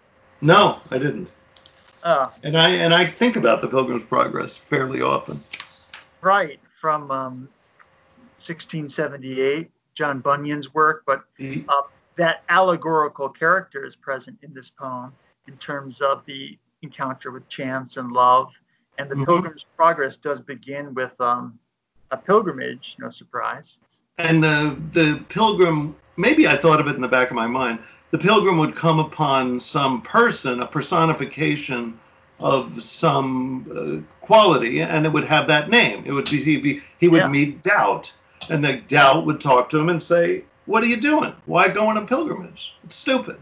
No, 0.44 0.80
I 0.92 0.98
didn't. 0.98 1.32
Oh. 2.04 2.32
And 2.44 2.58
I 2.58 2.70
and 2.70 2.94
I 2.94 3.06
think 3.06 3.38
about 3.38 3.62
the 3.62 3.68
Pilgrim's 3.68 4.06
Progress 4.06 4.58
fairly 4.58 5.02
often. 5.02 5.40
Right 6.22 6.60
from 6.82 7.10
um, 7.12 7.50
1678, 8.40 9.72
John 9.96 10.20
Bunyan's 10.20 10.74
work, 10.74 11.04
but 11.06 11.24
uh, 11.42 11.82
that 12.16 12.44
allegorical 12.50 13.30
character 13.30 13.86
is 13.86 13.96
present 13.96 14.38
in 14.44 14.54
this 14.54 14.70
poem 14.70 15.14
in 15.48 15.56
terms 15.58 16.02
of 16.02 16.26
the 16.26 16.58
encounter 16.82 17.32
with 17.32 17.48
chance 17.48 17.96
and 17.96 18.12
love. 18.12 18.52
And 18.98 19.10
the 19.10 19.16
mm-hmm. 19.16 19.24
Pilgrim's 19.24 19.66
Progress 19.78 20.18
does 20.18 20.42
begin 20.42 20.94
with 20.94 21.20
um, 21.22 21.58
a 22.12 22.18
pilgrimage, 22.18 22.98
no 23.00 23.10
surprise. 23.10 23.78
And 24.18 24.44
the 24.44 24.78
the 24.92 25.24
pilgrim, 25.30 25.96
maybe 26.18 26.48
I 26.48 26.56
thought 26.56 26.80
of 26.80 26.88
it 26.88 26.96
in 26.96 27.02
the 27.02 27.08
back 27.08 27.30
of 27.30 27.36
my 27.36 27.48
mind 27.48 27.80
the 28.14 28.20
pilgrim 28.20 28.60
would 28.60 28.76
come 28.76 29.00
upon 29.00 29.60
some 29.60 30.04
person, 30.04 30.60
a 30.60 30.68
personification 30.68 32.00
of 32.40 32.84
some 32.84 34.06
uh, 34.06 34.24
quality, 34.24 34.84
and 34.84 35.08
it 35.08 35.10
would 35.12 35.24
have 35.24 35.48
that 35.48 35.72
name. 35.72 36.04
It 36.06 36.12
would 36.12 36.30
be 36.30 36.38
he, 36.38 36.58
be, 36.58 36.82
he 37.00 37.08
would 37.08 37.22
yeah. 37.22 37.28
meet 37.28 37.64
doubt, 37.64 38.14
and 38.52 38.64
the 38.64 38.78
doubt 38.78 39.26
would 39.26 39.42
talk 39.42 39.72
to 39.72 39.80
him 39.80 39.90
and 39.90 40.02
say, 40.02 40.44
"What 40.68 40.84
are 40.84 40.86
you 40.86 40.98
doing? 40.98 41.34
Why 41.48 41.70
go 41.70 41.88
on 41.88 41.98
a 41.98 42.06
pilgrimage? 42.06 42.76
It's 42.84 42.96
stupid. 42.96 43.38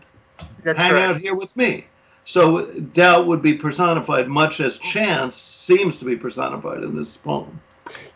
That's 0.64 0.80
Hang 0.80 0.94
right. 0.94 1.04
out 1.04 1.18
here 1.18 1.36
with 1.36 1.58
me." 1.58 1.84
So 2.24 2.66
doubt 2.72 3.28
would 3.28 3.42
be 3.42 3.56
personified, 3.56 4.30
much 4.30 4.62
as 4.62 4.78
chance 4.78 5.36
seems 5.36 6.00
to 6.00 6.06
be 6.06 6.16
personified 6.16 6.82
in 6.82 6.96
this 6.96 7.18
poem. 7.18 7.60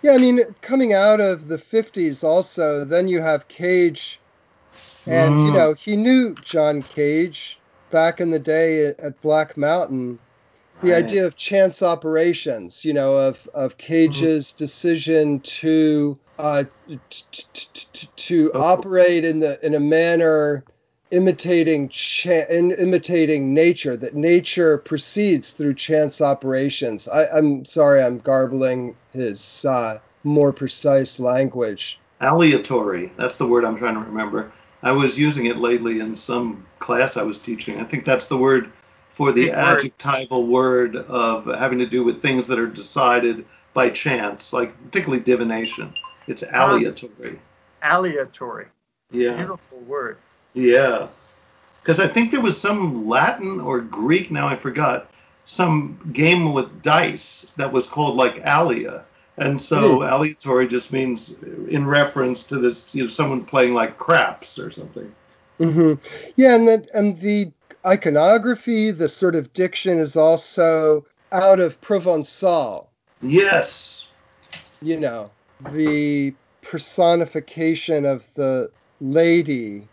Yeah, 0.02 0.14
I 0.14 0.18
mean, 0.18 0.40
coming 0.62 0.94
out 0.94 1.20
of 1.20 1.48
the 1.48 1.58
50s, 1.58 2.24
also, 2.24 2.86
then 2.86 3.08
you 3.08 3.22
have 3.22 3.48
Cage 3.48 4.20
and, 5.08 5.34
mm. 5.34 5.48
you 5.48 5.54
know, 5.54 5.74
he 5.74 5.96
knew 5.96 6.34
John 6.44 6.82
Cage 6.82 7.60
back 7.92 8.20
in 8.20 8.32
the 8.32 8.40
day 8.40 8.88
at, 8.88 9.22
Black 9.22 9.56
Mountain. 9.56 10.20
The 10.82 10.92
right. 10.92 11.06
idea 11.06 11.26
of 11.26 11.36
chance 11.36 11.82
operations, 11.82 12.84
you 12.84 12.94
know, 12.94 13.16
of, 13.16 13.48
of 13.54 13.78
Cage's 13.78 14.54
mm. 14.54 14.58
decision 14.58 15.40
to 15.42 16.18
uh, 16.38 16.64
t- 16.88 17.00
t- 17.32 17.44
t- 17.94 18.10
to 18.16 18.52
oh. 18.54 18.62
operate 18.62 19.24
in 19.24 19.40
the 19.40 19.66
in 19.66 19.74
a 19.74 19.80
manner 19.80 20.66
imitating 21.12 21.90
cha- 21.90 22.46
in 22.50 22.72
imitating 22.72 23.54
nature 23.54 23.96
that 23.96 24.16
nature 24.16 24.78
proceeds 24.78 25.54
through 25.54 25.74
chance 25.76 26.22
operations. 26.22 27.08
I, 27.08 27.28
i'm 27.28 27.66
sorry 27.66 28.04
i'm 28.04 28.20
garbling 28.20 28.96
his 29.14 29.66
uh, 29.66 30.00
more 30.24 30.52
precise 30.52 31.20
language. 31.20 32.00
Aleatory. 32.22 33.12
That's 33.18 33.38
the 33.38 33.48
word 33.48 33.66
i'm 33.66 33.78
trying 33.78 33.96
to 33.96 34.02
remember. 34.02 34.52
I 34.82 34.92
was 34.92 35.18
using 35.18 35.46
it 35.46 35.58
lately 35.58 36.00
in 36.00 36.16
some 36.16 36.66
class 36.80 37.18
i 37.18 37.24
was 37.24 37.40
teaching. 37.40 37.80
I 37.80 37.84
think 37.84 38.06
that's 38.06 38.28
the 38.28 38.38
word 38.38 38.72
for 39.10 39.32
the 39.32 39.46
Big 39.46 39.54
adjectival 39.54 40.46
word 40.48 40.96
of 40.96 41.46
having 41.46 41.80
to 41.80 41.86
do 41.86 42.04
with 42.04 42.22
things 42.22 42.48
that 42.48 42.60
are 42.60 42.68
decided 42.68 43.46
by 43.74 43.90
chance 43.90 44.54
like 44.54 44.76
particularly 44.86 45.24
divination. 45.24 45.94
It's 46.28 46.44
aleatory. 46.44 47.40
Aleatory. 47.84 48.66
yeah. 49.12 49.36
Beautiful 49.36 49.80
word. 49.82 50.18
Yeah. 50.56 51.08
Because 51.82 52.00
I 52.00 52.08
think 52.08 52.32
there 52.32 52.42
was 52.42 52.60
some 52.60 53.08
Latin 53.08 53.60
or 53.60 53.80
Greek, 53.82 54.32
now 54.32 54.48
I 54.48 54.56
forgot, 54.56 55.12
some 55.44 56.00
game 56.12 56.54
with 56.54 56.82
dice 56.82 57.46
that 57.58 57.72
was 57.72 57.86
called 57.88 58.16
like 58.16 58.42
alea. 58.44 59.04
And 59.38 59.62
so 59.62 59.98
Hmm. 60.00 60.08
aleatory 60.08 60.68
just 60.68 60.92
means 60.92 61.36
in 61.70 61.86
reference 61.86 62.46
to 62.46 62.58
this, 62.58 62.96
you 62.96 63.04
know, 63.04 63.10
someone 63.10 63.44
playing 63.44 63.74
like 63.76 63.98
craps 64.00 64.58
or 64.58 64.72
something. 64.72 65.14
Mm-hmm. 65.60 65.94
Yeah, 66.36 66.56
and 66.56 66.68
then 66.68 66.88
and 66.94 67.20
the 67.20 67.52
iconography, 67.86 68.92
the 68.92 69.08
sort 69.08 69.36
of 69.36 69.54
diction 69.54 69.98
is 70.00 70.16
also 70.16 71.06
out 71.32 71.60
of 71.60 71.80
Provençal. 71.82 72.88
Yes. 73.22 74.08
You 74.82 75.00
know, 75.00 75.32
the 75.72 76.34
personification 76.62 78.06
of 78.06 78.26
the 78.36 78.70
lady. 79.02 79.88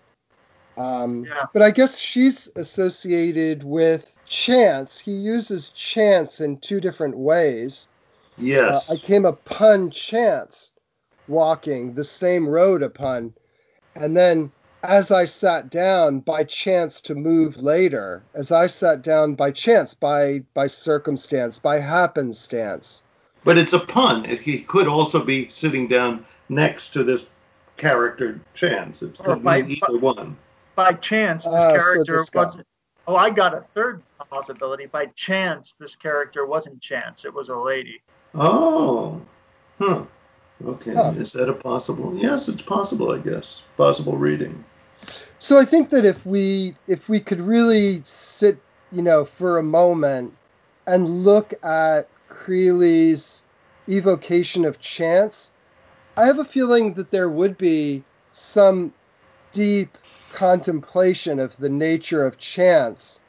Um, 0.83 1.25
Yeah. 1.25 1.47
But 1.53 1.63
I 1.63 1.71
guess 1.71 1.99
she's 1.99 2.51
associated 2.57 3.63
with 3.65 4.13
chance. 4.27 4.99
He 4.99 5.13
uses 5.13 5.71
chance 5.71 6.41
in 6.41 6.59
two 6.59 6.81
different 6.81 7.17
ways. 7.17 7.89
Uh, 8.39 8.43
Yes. 8.45 8.91
I 8.91 8.97
came 8.97 9.25
upon 9.25 9.91
chance 9.91 10.73
walking 11.29 11.95
the 11.95 12.05
same 12.05 12.49
road 12.49 12.83
upon, 12.83 13.35
and 13.95 14.17
then 14.17 14.51
as 14.83 15.11
I 15.13 15.27
sat 15.27 15.71
down 15.71 16.21
by 16.21 16.43
chance 16.45 17.01
to 17.03 17.15
move 17.15 17.59
later, 17.63 18.23
as 18.35 18.51
I 18.51 18.67
sat 18.67 19.03
down 19.03 19.35
by 19.35 19.51
chance, 19.53 19.95
by 19.95 20.43
by 20.55 20.67
circumstance, 20.67 21.59
by 21.59 21.79
happenstance. 21.79 23.03
but 23.45 23.59
it's 23.59 23.73
a 23.73 23.79
pun. 23.81 24.25
It, 24.25 24.41
he 24.41 24.59
could 24.59 24.89
also 24.89 25.25
be 25.25 25.49
sitting 25.49 25.87
down 25.89 26.25
next 26.49 26.93
to 26.95 27.03
this 27.05 27.27
character 27.77 28.41
Chance. 28.55 29.03
It 29.03 29.21
Or 29.21 29.35
could 29.35 29.45
by- 29.45 29.63
mean 29.63 29.71
either 29.87 29.99
one. 29.99 30.37
By 30.75 30.93
chance, 30.95 31.45
this 31.45 31.53
ah, 31.53 31.73
so 31.73 31.79
character 31.79 32.17
this 32.19 32.31
guy. 32.31 32.41
wasn't. 32.41 32.67
Oh, 33.07 33.17
I 33.17 33.31
got 33.31 33.53
a 33.55 33.65
third 33.75 34.03
possibility. 34.31 34.87
By 34.87 35.07
chance, 35.17 35.75
this 35.79 35.97
character 35.97 36.47
wasn't 36.47 36.81
chance. 36.81 37.25
It 37.25 37.35
was 37.35 37.49
a 37.49 37.57
lady. 37.57 38.01
Oh. 38.35 39.21
Huh. 39.79 40.05
Okay. 40.65 40.95
Huh. 40.95 41.13
Is 41.17 41.33
that 41.33 41.49
a 41.49 41.55
possible? 41.55 42.17
Yes, 42.17 42.49
it's 42.49 42.63
possible, 42.63 43.11
I 43.11 43.19
guess. 43.19 43.63
Possible 43.77 44.17
reading. 44.17 44.65
So 45.39 45.59
I 45.59 45.65
think 45.65 45.91
that 45.91 46.05
if 46.05 46.25
we 46.25 46.77
if 46.87 47.09
we 47.09 47.19
could 47.19 47.41
really 47.41 48.01
sit, 48.05 48.59
you 48.93 49.03
know, 49.03 49.25
for 49.25 49.59
a 49.59 49.63
moment 49.63 50.35
and 50.87 51.25
look 51.25 51.53
at 51.65 52.09
Creeley's 52.29 53.43
evocation 53.89 54.65
of 54.65 54.81
chance, 54.81 55.53
I 56.17 56.27
have 56.27 56.39
a 56.39 56.45
feeling 56.45 56.95
that 56.95 57.11
there 57.11 57.29
would 57.29 57.59
be 57.59 58.05
some 58.31 58.93
deep 59.53 59.99
contemplation 60.33 61.39
of 61.39 61.57
the 61.59 61.69
nature 61.69 62.25
of 62.25 62.39
chance 62.39 63.21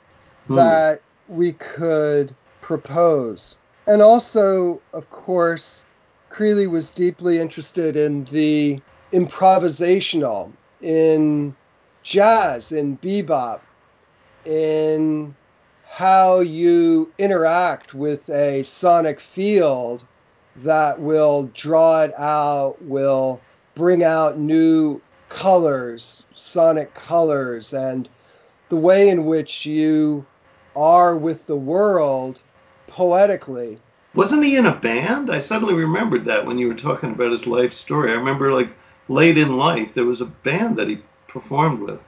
Hmm. 0.47 0.55
that 0.55 1.01
we 1.29 1.53
could 1.53 2.35
propose. 2.61 3.57
And 3.87 4.01
also, 4.01 4.81
of 4.93 5.09
course, 5.09 5.85
Creeley 6.29 6.69
was 6.69 6.91
deeply 6.91 7.39
interested 7.39 7.95
in 7.95 8.23
the 8.25 8.81
improvisational, 9.11 10.51
in 10.81 11.55
jazz, 12.01 12.71
in 12.71 12.97
bebop, 12.97 13.59
in 14.45 15.35
how 15.89 16.39
you 16.39 17.11
interact 17.17 17.93
with 17.93 18.27
a 18.29 18.63
sonic 18.63 19.19
field 19.19 20.03
that 20.63 20.99
will 20.99 21.49
draw 21.53 22.01
it 22.01 22.13
out, 22.17 22.81
will 22.81 23.39
bring 23.75 24.03
out 24.03 24.37
new 24.37 25.01
colors, 25.33 26.25
sonic 26.35 26.93
colors, 26.93 27.73
and 27.73 28.07
the 28.69 28.75
way 28.75 29.09
in 29.09 29.25
which 29.25 29.65
you 29.65 30.25
are 30.75 31.15
with 31.15 31.45
the 31.47 31.55
world 31.55 32.39
poetically. 32.87 33.79
Wasn't 34.15 34.43
he 34.43 34.55
in 34.55 34.67
a 34.67 34.75
band? 34.75 35.31
I 35.31 35.39
suddenly 35.39 35.73
remembered 35.73 36.25
that 36.25 36.45
when 36.45 36.57
you 36.59 36.67
were 36.67 36.75
talking 36.75 37.11
about 37.11 37.31
his 37.31 37.47
life 37.47 37.73
story. 37.73 38.11
I 38.11 38.15
remember 38.15 38.53
like 38.53 38.69
late 39.09 39.37
in 39.37 39.57
life 39.57 39.93
there 39.93 40.05
was 40.05 40.21
a 40.21 40.25
band 40.25 40.77
that 40.77 40.87
he 40.87 40.99
performed 41.27 41.79
with. 41.79 42.07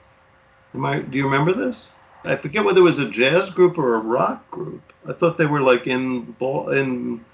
Am 0.74 0.86
I? 0.86 1.00
Do 1.00 1.18
you 1.18 1.24
remember 1.24 1.52
this? 1.52 1.88
I 2.24 2.36
forget 2.36 2.64
whether 2.64 2.80
it 2.80 2.84
was 2.84 2.98
a 2.98 3.08
jazz 3.08 3.50
group 3.50 3.78
or 3.78 3.94
a 3.94 4.00
rock 4.00 4.50
group. 4.50 4.82
I 5.08 5.12
thought 5.12 5.38
they 5.38 5.46
were 5.46 5.62
like 5.62 5.86
in 5.86 6.22
Bal- 6.32 6.70
in 6.70 7.24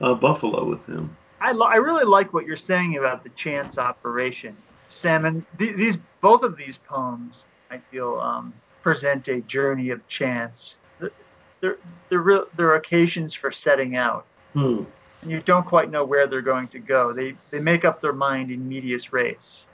uh, 0.00 0.14
Buffalo 0.14 0.64
with 0.64 0.84
him. 0.86 1.16
I, 1.40 1.52
lo- 1.52 1.66
I 1.66 1.76
really 1.76 2.04
like 2.04 2.32
what 2.32 2.46
you're 2.46 2.56
saying 2.56 2.96
about 2.96 3.24
the 3.24 3.30
chance 3.30 3.76
operation, 3.76 4.56
Sam. 4.92 5.24
And 5.24 5.44
th- 5.58 5.76
these 5.76 5.98
both 6.20 6.42
of 6.42 6.56
these 6.56 6.78
poems, 6.78 7.44
I 7.70 7.78
feel, 7.90 8.18
um, 8.20 8.52
present 8.82 9.28
a 9.28 9.40
journey 9.40 9.90
of 9.90 10.06
chance. 10.08 10.76
Th- 11.00 11.12
They're 11.60 11.78
they're 12.08 12.20
real, 12.20 12.46
they're 12.56 12.74
occasions 12.74 13.34
for 13.34 13.50
setting 13.52 13.96
out, 13.96 14.24
Hmm. 14.54 14.84
and 15.22 15.30
you 15.30 15.40
don't 15.40 15.64
quite 15.66 15.90
know 15.90 16.04
where 16.04 16.26
they're 16.26 16.42
going 16.42 16.68
to 16.68 16.78
go. 16.78 17.12
They 17.12 17.34
they 17.50 17.60
make 17.60 17.84
up 17.84 18.00
their 18.00 18.12
mind 18.12 18.50
in 18.50 18.68
medias 18.68 19.12
res. 19.12 19.66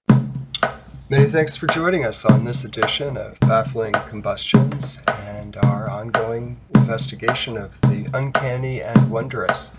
Many 1.10 1.24
thanks 1.24 1.56
for 1.56 1.66
joining 1.68 2.04
us 2.04 2.26
on 2.26 2.44
this 2.44 2.66
edition 2.66 3.16
of 3.16 3.40
Baffling 3.40 3.94
Combustions 3.94 5.02
and 5.08 5.56
our 5.56 5.88
ongoing 5.88 6.60
investigation 6.74 7.56
of 7.56 7.80
the 7.80 8.10
uncanny 8.12 8.82
and 8.82 9.10
wondrous. 9.10 9.70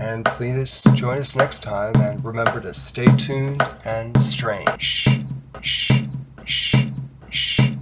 And 0.00 0.24
please 0.24 0.84
join 0.94 1.18
us 1.18 1.34
next 1.34 1.62
time 1.62 1.96
and 2.00 2.24
remember 2.24 2.60
to 2.60 2.72
stay 2.72 3.06
tuned 3.16 3.62
and 3.84 4.20
strange. 4.20 5.08
Shh, 5.60 6.02
shh, 6.44 6.86
shh. 7.30 7.77